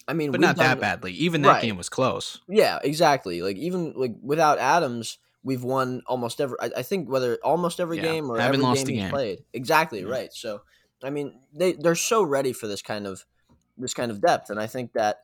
I 0.08 0.14
mean, 0.14 0.32
but 0.32 0.39
not 0.39 0.56
done, 0.56 0.68
that 0.68 0.80
badly. 0.80 1.12
Even 1.14 1.41
that 1.41 1.49
right. 1.49 1.62
game 1.62 1.78
was 1.78 1.89
close. 1.89 2.39
Yeah, 2.47 2.80
exactly. 2.82 3.41
Like 3.41 3.58
even 3.58 3.93
like 3.95 4.16
without 4.22 4.58
Adams, 4.60 5.18
we've 5.43 5.64
won 5.64 6.03
almost 6.08 6.39
every. 6.39 6.58
I, 6.62 6.72
I 6.78 6.82
think 6.84 7.10
whether 7.10 7.38
almost 7.43 7.80
every 7.80 7.97
yeah, 7.97 8.03
game 8.03 8.30
or 8.30 8.39
every 8.39 8.58
game 8.58 8.88
he 8.88 9.10
played. 9.10 9.43
Exactly 9.53 10.01
yeah. 10.01 10.10
right. 10.10 10.34
So 10.34 10.62
I 11.04 11.10
mean, 11.10 11.39
they 11.54 11.74
they're 11.74 11.96
so 11.96 12.24
ready 12.24 12.54
for 12.54 12.68
this 12.68 12.82
kind 12.82 13.06
of 13.08 13.26
this 13.78 13.93
kind 13.93 14.12
of 14.12 14.22
depth, 14.22 14.50
and 14.50 14.60
I 14.60 14.68
think 14.68 14.93
that 14.93 15.24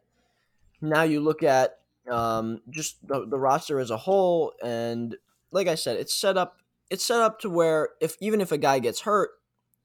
now 0.81 1.03
you 1.03 1.21
look 1.21 1.43
at 1.43 1.79
um, 2.09 2.61
just 2.69 3.05
the, 3.07 3.25
the 3.25 3.39
roster 3.39 3.79
as 3.79 3.91
a 3.91 3.97
whole, 3.97 4.53
and 4.63 5.15
like 5.51 5.67
I 5.67 5.75
said, 5.75 5.97
it's 5.97 6.13
set 6.13 6.37
up 6.37 6.57
it's 6.89 7.05
set 7.05 7.21
up 7.21 7.39
to 7.39 7.49
where 7.49 7.89
if 8.01 8.15
even 8.19 8.41
if 8.41 8.51
a 8.51 8.57
guy 8.57 8.79
gets 8.79 9.01
hurt, 9.01 9.31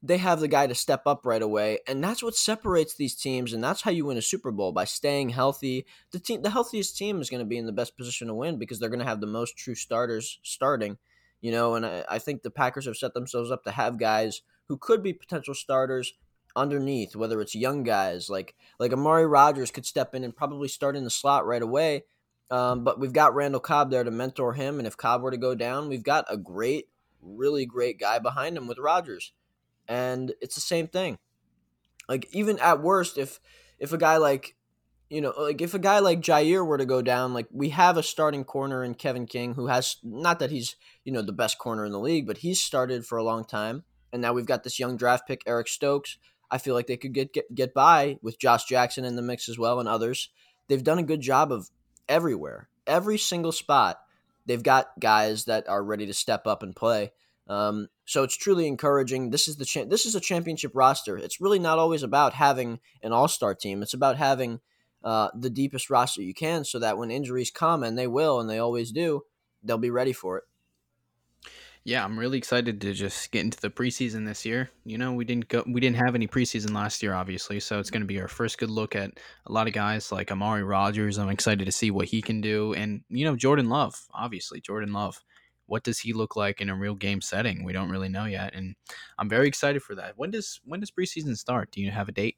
they 0.03 0.17
have 0.17 0.39
the 0.39 0.47
guy 0.47 0.67
to 0.67 0.75
step 0.75 1.03
up 1.05 1.25
right 1.25 1.41
away, 1.41 1.79
and 1.87 2.03
that's 2.03 2.21
what 2.21 2.35
separates 2.35 2.95
these 2.95 3.15
teams, 3.15 3.53
and 3.53 3.63
that's 3.63 3.81
how 3.81 3.91
you 3.91 4.05
win 4.05 4.17
a 4.17 4.21
Super 4.21 4.51
Bowl 4.51 4.71
by 4.71 4.83
staying 4.83 5.29
healthy. 5.29 5.85
The 6.11 6.19
team, 6.19 6.41
the 6.41 6.49
healthiest 6.49 6.97
team, 6.97 7.21
is 7.21 7.29
going 7.29 7.39
to 7.39 7.45
be 7.45 7.57
in 7.57 7.65
the 7.65 7.71
best 7.71 7.97
position 7.97 8.27
to 8.27 8.33
win 8.33 8.59
because 8.59 8.79
they're 8.79 8.89
going 8.89 8.99
to 8.99 9.05
have 9.05 9.21
the 9.21 9.27
most 9.27 9.57
true 9.57 9.75
starters 9.75 10.39
starting, 10.43 10.97
you 11.41 11.51
know. 11.51 11.75
And 11.75 11.85
I, 11.85 12.03
I 12.09 12.19
think 12.19 12.43
the 12.43 12.51
Packers 12.51 12.85
have 12.85 12.97
set 12.97 13.13
themselves 13.13 13.51
up 13.51 13.63
to 13.63 13.71
have 13.71 13.97
guys 13.97 14.41
who 14.67 14.77
could 14.77 15.03
be 15.03 15.13
potential 15.13 15.53
starters 15.53 16.13
underneath, 16.55 17.15
whether 17.15 17.39
it's 17.39 17.55
young 17.55 17.83
guys 17.83 18.29
like 18.29 18.55
like 18.79 18.93
Amari 18.93 19.25
Rodgers 19.25 19.71
could 19.71 19.85
step 19.85 20.15
in 20.15 20.23
and 20.23 20.35
probably 20.35 20.67
start 20.67 20.95
in 20.95 21.03
the 21.03 21.09
slot 21.09 21.45
right 21.45 21.61
away. 21.61 22.05
Um, 22.49 22.83
but 22.83 22.99
we've 22.99 23.13
got 23.13 23.35
Randall 23.35 23.59
Cobb 23.59 23.91
there 23.91 24.03
to 24.03 24.11
mentor 24.11 24.53
him, 24.53 24.77
and 24.77 24.87
if 24.87 24.95
Cobb 24.95 25.21
were 25.21 25.31
to 25.31 25.37
go 25.37 25.53
down, 25.53 25.89
we've 25.89 26.03
got 26.03 26.25
a 26.29 26.37
great, 26.37 26.87
really 27.21 27.65
great 27.65 27.99
guy 27.99 28.19
behind 28.19 28.57
him 28.57 28.67
with 28.67 28.79
Rodgers, 28.79 29.33
and 29.87 30.33
it's 30.41 30.55
the 30.55 30.61
same 30.61 30.87
thing. 30.87 31.17
Like 32.07 32.27
even 32.33 32.57
at 32.59 32.81
worst, 32.81 33.17
if 33.17 33.39
if 33.79 33.91
a 33.91 33.97
guy 33.97 34.17
like 34.17 34.55
you 35.09 35.21
know, 35.21 35.33
like 35.37 35.61
if 35.61 35.73
a 35.73 35.79
guy 35.79 35.99
like 35.99 36.21
Jaire 36.21 36.65
were 36.65 36.77
to 36.77 36.85
go 36.85 37.01
down, 37.01 37.33
like 37.33 37.47
we 37.51 37.69
have 37.69 37.97
a 37.97 38.03
starting 38.03 38.43
corner 38.43 38.83
in 38.83 38.93
Kevin 38.93 39.25
King 39.25 39.53
who 39.53 39.67
has 39.67 39.97
not 40.03 40.39
that 40.39 40.51
he's, 40.51 40.75
you 41.05 41.13
know, 41.13 41.21
the 41.21 41.31
best 41.31 41.57
corner 41.57 41.85
in 41.85 41.93
the 41.93 41.99
league, 41.99 42.27
but 42.27 42.39
he's 42.39 42.61
started 42.61 43.05
for 43.05 43.17
a 43.17 43.23
long 43.23 43.45
time. 43.45 43.83
And 44.17 44.23
now 44.23 44.33
we've 44.33 44.47
got 44.47 44.63
this 44.63 44.79
young 44.79 44.97
draft 44.97 45.27
pick, 45.27 45.43
Eric 45.45 45.67
Stokes. 45.67 46.17
I 46.49 46.57
feel 46.57 46.73
like 46.73 46.87
they 46.87 46.97
could 46.97 47.13
get, 47.13 47.33
get 47.33 47.53
get 47.53 47.71
by 47.71 48.17
with 48.23 48.39
Josh 48.39 48.65
Jackson 48.65 49.05
in 49.05 49.15
the 49.15 49.21
mix 49.21 49.47
as 49.47 49.59
well 49.59 49.79
and 49.79 49.87
others. 49.87 50.31
They've 50.67 50.83
done 50.83 50.97
a 50.97 51.03
good 51.03 51.21
job 51.21 51.51
of 51.51 51.69
everywhere. 52.09 52.67
Every 52.87 53.19
single 53.19 53.51
spot. 53.51 53.99
They've 54.47 54.63
got 54.63 54.99
guys 54.99 55.45
that 55.45 55.69
are 55.69 55.83
ready 55.83 56.07
to 56.07 56.15
step 56.15 56.47
up 56.47 56.63
and 56.63 56.75
play. 56.75 57.11
Um, 57.47 57.89
so 58.05 58.23
it's 58.23 58.35
truly 58.35 58.65
encouraging. 58.65 59.29
This 59.29 59.47
is 59.47 59.57
the 59.57 59.65
cha- 59.65 59.85
this 59.85 60.07
is 60.07 60.15
a 60.15 60.19
championship 60.19 60.71
roster. 60.73 61.15
It's 61.15 61.39
really 61.39 61.59
not 61.59 61.77
always 61.77 62.01
about 62.01 62.33
having 62.33 62.79
an 63.03 63.11
all 63.11 63.27
star 63.27 63.53
team. 63.53 63.83
It's 63.83 63.93
about 63.93 64.17
having 64.17 64.61
uh, 65.03 65.29
the 65.37 65.51
deepest 65.51 65.91
roster 65.91 66.23
you 66.23 66.33
can, 66.33 66.65
so 66.65 66.79
that 66.79 66.97
when 66.97 67.11
injuries 67.11 67.51
come, 67.51 67.83
and 67.83 67.95
they 67.95 68.07
will, 68.07 68.39
and 68.39 68.49
they 68.49 68.57
always 68.57 68.91
do, 68.91 69.21
they'll 69.61 69.77
be 69.77 69.91
ready 69.91 70.11
for 70.11 70.39
it. 70.39 70.45
Yeah, 71.87 72.03
I'm 72.03 72.19
really 72.19 72.37
excited 72.37 72.81
to 72.81 72.91
just 72.91 73.31
get 73.31 73.45
into 73.45 73.61
the 73.61 73.69
preseason 73.69 74.25
this 74.25 74.45
year. 74.45 74.69
You 74.83 74.97
know, 74.97 75.13
we 75.13 75.23
didn't 75.23 75.47
go, 75.47 75.63
we 75.65 75.79
didn't 75.79 75.95
have 75.95 76.15
any 76.15 76.27
preseason 76.27 76.73
last 76.73 77.01
year, 77.01 77.13
obviously, 77.13 77.61
so 77.61 77.79
it's 77.79 77.89
going 77.89 78.01
to 78.01 78.05
be 78.05 78.19
our 78.19 78.27
first 78.27 78.57
good 78.57 78.69
look 78.69 78.93
at 78.93 79.11
a 79.45 79.51
lot 79.53 79.67
of 79.67 79.73
guys 79.73 80.11
like 80.11 80.29
Amari 80.29 80.63
Rodgers. 80.63 81.17
I'm 81.17 81.29
excited 81.29 81.63
to 81.63 81.71
see 81.71 81.89
what 81.89 82.09
he 82.09 82.21
can 82.21 82.41
do, 82.41 82.73
and 82.73 83.03
you 83.07 83.23
know, 83.23 83.37
Jordan 83.37 83.69
Love, 83.69 84.05
obviously, 84.13 84.59
Jordan 84.59 84.91
Love. 84.91 85.23
What 85.67 85.85
does 85.85 85.97
he 85.97 86.11
look 86.11 86.35
like 86.35 86.59
in 86.59 86.67
a 86.67 86.75
real 86.75 86.93
game 86.93 87.21
setting? 87.21 87.63
We 87.63 87.71
don't 87.71 87.89
really 87.89 88.09
know 88.09 88.25
yet, 88.25 88.53
and 88.53 88.75
I'm 89.17 89.29
very 89.29 89.47
excited 89.47 89.81
for 89.81 89.95
that. 89.95 90.17
When 90.17 90.31
does 90.31 90.59
when 90.65 90.81
does 90.81 90.91
preseason 90.91 91.37
start? 91.37 91.71
Do 91.71 91.79
you 91.79 91.91
have 91.91 92.09
a 92.09 92.11
date? 92.11 92.35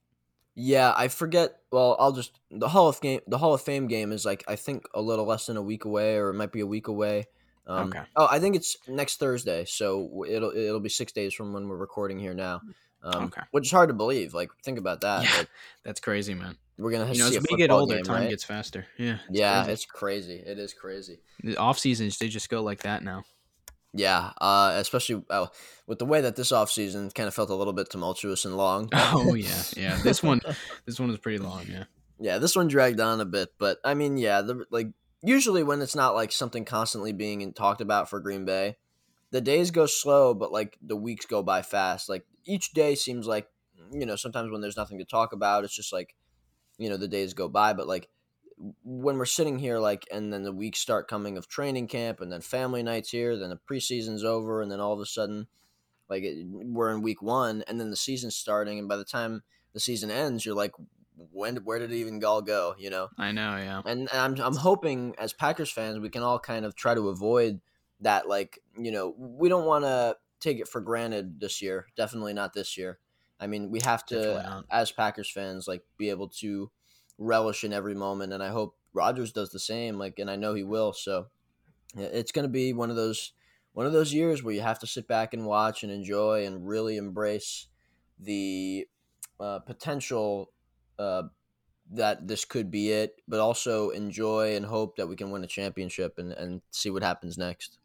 Yeah, 0.54 0.94
I 0.96 1.08
forget. 1.08 1.56
Well, 1.72 1.96
I'll 1.98 2.12
just 2.12 2.40
the 2.52 2.70
Hall 2.70 2.88
of 2.88 3.02
Game. 3.02 3.22
The 3.26 3.40
Hall 3.40 3.56
of 3.56 3.62
Fame 3.62 3.88
game 3.88 4.12
is 4.12 4.26
like 4.26 4.44
I 4.48 4.56
think 4.58 4.84
a 4.94 5.02
little 5.02 5.26
less 5.26 5.48
than 5.48 5.58
a 5.58 5.64
week 5.64 5.86
away, 5.86 6.18
or 6.18 6.30
it 6.30 6.36
might 6.36 6.52
be 6.52 6.60
a 6.60 6.68
week 6.68 6.88
away. 6.88 7.26
Um, 7.70 7.88
Okay. 7.90 8.02
Oh, 8.16 8.28
I 8.30 8.40
think 8.40 8.56
it's 8.56 8.76
next 8.88 9.18
Thursday, 9.20 9.64
so 9.66 10.26
it'll 10.28 10.52
it'll 10.52 10.80
be 10.80 10.90
six 10.90 11.12
days 11.12 11.34
from 11.34 11.54
when 11.54 11.70
we're 11.70 11.78
recording 11.78 12.20
here 12.20 12.34
now. 12.34 12.62
Um, 13.04 13.26
Okay. 13.26 13.42
Which 13.52 13.68
is 13.68 13.72
hard 13.72 13.90
to 13.90 13.94
believe. 13.94 14.34
Like 14.34 14.50
think 14.64 14.78
about 14.80 15.02
that. 15.02 15.24
Yeah, 15.24 15.38
Like, 15.38 15.50
That's 15.86 16.00
crazy, 16.00 16.34
man. 16.34 16.58
we're 16.78 16.92
gonna 16.92 17.06
have 17.06 17.16
You 17.16 17.24
know, 17.24 17.30
see 17.30 17.38
as 17.38 17.46
we 17.50 17.58
get 17.58 17.70
older, 17.72 17.96
game, 17.96 18.04
time 18.04 18.22
right? 18.24 18.30
gets 18.30 18.44
faster. 18.44 18.86
Yeah. 18.98 19.20
it's 19.30 19.40
yeah, 19.40 19.64
crazy. 19.64 19.72
it's 19.74 19.86
crazy. 19.86 20.36
It 20.46 20.60
is 20.60 20.74
crazy. 20.74 21.20
the 21.44 21.58
off 21.58 21.78
seasons 21.80 22.18
they 22.18 22.28
just 22.28 22.50
go 22.50 22.62
like 22.64 22.82
that 22.84 23.04
now. 23.04 23.24
Yeah, 23.94 24.34
uh, 24.40 24.74
especially 24.76 25.24
uh, 25.32 25.48
with 25.88 25.98
the 25.98 26.06
way 26.06 26.22
that 26.22 26.36
this 26.36 26.52
offseason 26.52 27.12
kind 27.16 27.28
of 27.28 27.34
felt 27.34 27.50
a 27.50 27.56
little 27.56 27.74
bit 27.74 27.90
tumultuous 27.90 28.46
and 28.46 28.56
long. 28.56 28.90
Oh 28.94 29.34
yeah, 29.34 29.62
yeah. 29.78 29.98
This 30.04 30.22
one, 30.22 30.42
this 30.86 31.00
one 31.00 31.10
is 31.10 31.18
pretty 31.20 31.40
long. 31.40 31.66
Yeah. 31.68 31.86
Yeah, 32.20 32.38
this 32.38 32.56
one 32.56 32.68
dragged 32.68 33.00
on 33.00 33.22
a 33.22 33.26
bit, 33.26 33.50
but 33.58 33.80
I 33.84 33.94
mean, 33.94 34.18
yeah, 34.18 34.42
the 34.42 34.66
like 34.70 34.88
usually 35.22 35.64
when 35.64 35.82
it's 35.82 35.96
not 35.96 36.16
like 36.16 36.32
something 36.32 36.66
constantly 36.66 37.14
being 37.14 37.54
talked 37.54 37.82
about 37.82 38.10
for 38.10 38.20
Green 38.20 38.46
Bay, 38.46 38.78
the 39.32 39.42
days 39.42 39.72
go 39.72 39.86
slow, 39.86 40.34
but 40.34 40.52
like 40.52 40.78
the 40.82 40.96
weeks 40.96 41.26
go 41.26 41.44
by 41.44 41.62
fast. 41.62 42.10
Like 42.10 42.26
each 42.46 42.72
day 42.72 42.96
seems 42.96 43.28
like 43.28 43.48
you 43.92 44.06
know 44.06 44.16
sometimes 44.16 44.52
when 44.52 44.62
there's 44.62 44.78
nothing 44.78 45.00
to 45.00 45.06
talk 45.06 45.34
about, 45.34 45.64
it's 45.64 45.76
just 45.76 45.94
like 45.94 46.16
you 46.78 46.90
know 46.90 46.98
the 46.98 47.08
days 47.08 47.34
go 47.34 47.48
by, 47.48 47.74
but 47.74 47.88
like 47.88 48.10
when 48.84 49.18
we're 49.18 49.26
sitting 49.26 49.58
here 49.58 49.80
like 49.80 50.06
and 50.12 50.34
then 50.34 50.44
the 50.44 50.52
weeks 50.52 50.80
start 50.80 51.08
coming 51.08 51.38
of 51.38 51.48
training 51.48 51.88
camp 51.88 52.20
and 52.20 52.32
then 52.32 52.42
family 52.42 52.84
nights 52.84 53.10
here 53.10 53.38
then 53.38 53.50
the 53.50 53.60
preseason's 53.72 54.24
over 54.24 54.62
and 54.62 54.70
then 54.70 54.82
all 54.82 54.92
of 54.92 55.00
a 55.00 55.06
sudden 55.06 55.48
like 56.10 56.24
it, 56.24 56.46
we're 56.46 56.92
in 56.94 57.02
week 57.02 57.22
one 57.22 57.64
and 57.68 57.80
then 57.80 57.90
the 57.90 57.96
season's 57.96 58.36
starting 58.36 58.78
and 58.78 58.90
by 58.90 58.98
the 58.98 59.06
time 59.06 59.44
the 59.74 59.80
season 59.80 60.12
ends 60.12 60.46
you're 60.46 60.56
like 60.56 60.74
when 61.32 61.58
where 61.58 61.80
did 61.80 61.92
it 61.92 61.96
even 61.96 62.24
all 62.24 62.42
go 62.42 62.76
you 62.78 62.90
know 62.90 63.10
I 63.18 63.32
know. 63.32 63.58
Yeah. 63.58 63.82
and, 63.86 64.10
and 64.12 64.40
I'm, 64.40 64.46
I'm 64.46 64.56
hoping 64.56 65.16
as 65.18 65.34
packers 65.34 65.72
fans 65.72 66.00
we 66.00 66.10
can 66.10 66.24
all 66.24 66.40
kind 66.40 66.66
of 66.66 66.76
try 66.76 66.94
to 66.94 67.10
avoid 67.10 67.60
that 68.02 68.28
like 68.28 68.60
you 68.78 68.92
know 68.92 69.14
we 69.18 69.50
don't 69.50 69.66
want 69.66 69.86
to 69.86 70.16
take 70.40 70.60
it 70.60 70.68
for 70.68 70.82
granted 70.82 71.40
this 71.40 71.62
year 71.62 71.88
definitely 71.98 72.34
not 72.34 72.54
this 72.54 72.78
year 72.78 73.00
i 73.40 73.48
mean 73.48 73.70
we 73.70 73.80
have 73.82 74.06
to 74.06 74.64
as 74.72 74.92
packers 74.92 75.30
fans 75.30 75.68
like 75.68 75.84
be 75.98 76.10
able 76.10 76.30
to 76.30 76.72
relish 77.18 77.64
in 77.64 77.74
every 77.74 77.96
moment 77.96 78.32
and 78.32 78.42
i 78.42 78.48
hope 78.48 78.78
rodgers 78.94 79.34
does 79.34 79.50
the 79.50 79.60
same 79.60 79.98
like 79.98 80.18
and 80.20 80.32
i 80.32 80.36
know 80.36 80.54
he 80.54 80.64
will 80.64 80.94
so 80.94 81.28
it's 81.98 82.32
going 82.32 82.44
to 82.44 82.50
be 82.50 82.72
one 82.72 82.90
of 82.90 82.96
those 82.96 83.34
one 83.74 83.86
of 83.86 83.94
those 83.94 84.14
years 84.14 84.44
where 84.44 84.54
you 84.54 84.62
have 84.62 84.80
to 84.80 84.88
sit 84.88 85.08
back 85.08 85.34
and 85.34 85.46
watch 85.46 85.84
and 85.84 85.92
enjoy 85.92 86.46
and 86.46 86.68
really 86.68 86.98
embrace 86.98 87.68
the 88.20 88.88
uh, 89.40 89.60
potential 89.60 90.52
uh, 91.00 91.24
that 91.92 92.28
this 92.28 92.46
could 92.46 92.70
be 92.70 92.92
it, 92.92 93.16
but 93.28 93.40
also 93.40 93.90
enjoy 93.90 94.56
and 94.56 94.66
hope 94.66 94.98
that 94.98 95.08
we 95.08 95.16
can 95.16 95.32
win 95.32 95.44
a 95.44 95.48
championship 95.48 96.20
and, 96.20 96.34
and 96.34 96.62
see 96.70 96.92
what 96.92 97.02
happens 97.02 97.38
next. 97.38 97.80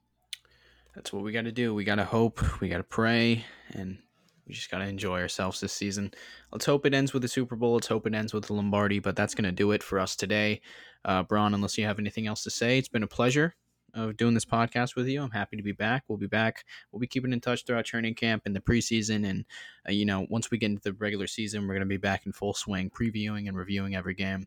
That's 0.94 1.12
what 1.12 1.24
we 1.24 1.32
got 1.32 1.42
to 1.42 1.52
do. 1.52 1.74
We 1.74 1.84
got 1.84 1.96
to 1.96 2.04
hope. 2.04 2.60
We 2.60 2.68
got 2.68 2.78
to 2.78 2.84
pray, 2.84 3.44
and 3.72 3.98
we 4.46 4.54
just 4.54 4.70
got 4.70 4.78
to 4.78 4.86
enjoy 4.86 5.20
ourselves 5.20 5.60
this 5.60 5.72
season. 5.72 6.12
Let's 6.52 6.66
hope 6.66 6.86
it 6.86 6.94
ends 6.94 7.12
with 7.12 7.22
the 7.22 7.28
Super 7.28 7.56
Bowl. 7.56 7.74
Let's 7.74 7.86
hope 7.86 8.06
it 8.06 8.14
ends 8.14 8.34
with 8.34 8.46
the 8.46 8.52
Lombardi. 8.52 8.98
But 8.98 9.16
that's 9.16 9.34
going 9.34 9.44
to 9.44 9.52
do 9.52 9.72
it 9.72 9.82
for 9.82 9.98
us 9.98 10.14
today. 10.14 10.60
Uh, 11.04 11.22
Braun, 11.22 11.54
unless 11.54 11.78
you 11.78 11.84
have 11.86 11.98
anything 11.98 12.26
else 12.26 12.44
to 12.44 12.50
say, 12.50 12.78
it's 12.78 12.88
been 12.88 13.02
a 13.02 13.08
pleasure 13.08 13.54
of 13.94 14.16
doing 14.16 14.34
this 14.34 14.44
podcast 14.44 14.96
with 14.96 15.06
you. 15.06 15.22
I'm 15.22 15.30
happy 15.30 15.56
to 15.56 15.62
be 15.62 15.72
back. 15.72 16.04
We'll 16.08 16.18
be 16.18 16.26
back. 16.26 16.64
We'll 16.90 17.00
be 17.00 17.06
keeping 17.06 17.32
in 17.32 17.40
touch 17.40 17.64
throughout 17.64 17.84
training 17.84 18.14
camp 18.14 18.42
and 18.44 18.54
the 18.54 18.60
preseason. 18.60 19.28
And, 19.28 19.44
uh, 19.88 19.92
you 19.92 20.04
know, 20.04 20.26
once 20.28 20.50
we 20.50 20.58
get 20.58 20.70
into 20.70 20.82
the 20.82 20.92
regular 20.94 21.26
season, 21.26 21.62
we're 21.62 21.74
going 21.74 21.80
to 21.80 21.86
be 21.86 21.96
back 21.96 22.26
in 22.26 22.32
full 22.32 22.54
swing, 22.54 22.90
previewing 22.90 23.48
and 23.48 23.56
reviewing 23.56 23.94
every 23.94 24.14
game. 24.14 24.46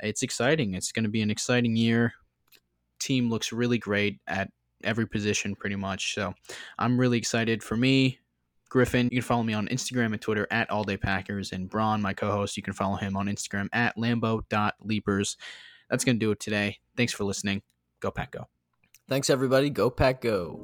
It's 0.00 0.22
exciting. 0.22 0.74
It's 0.74 0.92
going 0.92 1.04
to 1.04 1.10
be 1.10 1.22
an 1.22 1.30
exciting 1.30 1.76
year. 1.76 2.14
Team 2.98 3.30
looks 3.30 3.52
really 3.52 3.78
great 3.78 4.18
at 4.26 4.50
every 4.84 5.06
position 5.06 5.54
pretty 5.54 5.76
much. 5.76 6.14
So 6.14 6.34
I'm 6.78 6.98
really 6.98 7.18
excited. 7.18 7.62
For 7.62 7.76
me, 7.76 8.18
Griffin, 8.68 9.06
you 9.06 9.18
can 9.18 9.22
follow 9.22 9.42
me 9.42 9.54
on 9.54 9.68
Instagram 9.68 10.12
and 10.12 10.20
Twitter 10.20 10.46
at 10.50 10.70
All 10.70 10.84
Day 10.84 10.96
Packers. 10.96 11.52
And 11.52 11.70
Braun, 11.70 12.02
my 12.02 12.12
co 12.12 12.30
host, 12.30 12.56
you 12.56 12.62
can 12.62 12.74
follow 12.74 12.96
him 12.96 13.16
on 13.16 13.26
Instagram 13.26 13.68
at 13.72 13.96
Lambo.leapers. 13.96 15.36
That's 15.88 16.04
going 16.04 16.16
to 16.16 16.24
do 16.24 16.30
it 16.32 16.40
today. 16.40 16.78
Thanks 16.96 17.12
for 17.12 17.24
listening. 17.24 17.62
Go 18.00 18.10
Pack 18.10 18.32
Go. 18.32 18.57
Thanks, 19.08 19.30
everybody. 19.30 19.70
Go, 19.70 19.88
Pack, 19.88 20.20
go. 20.20 20.60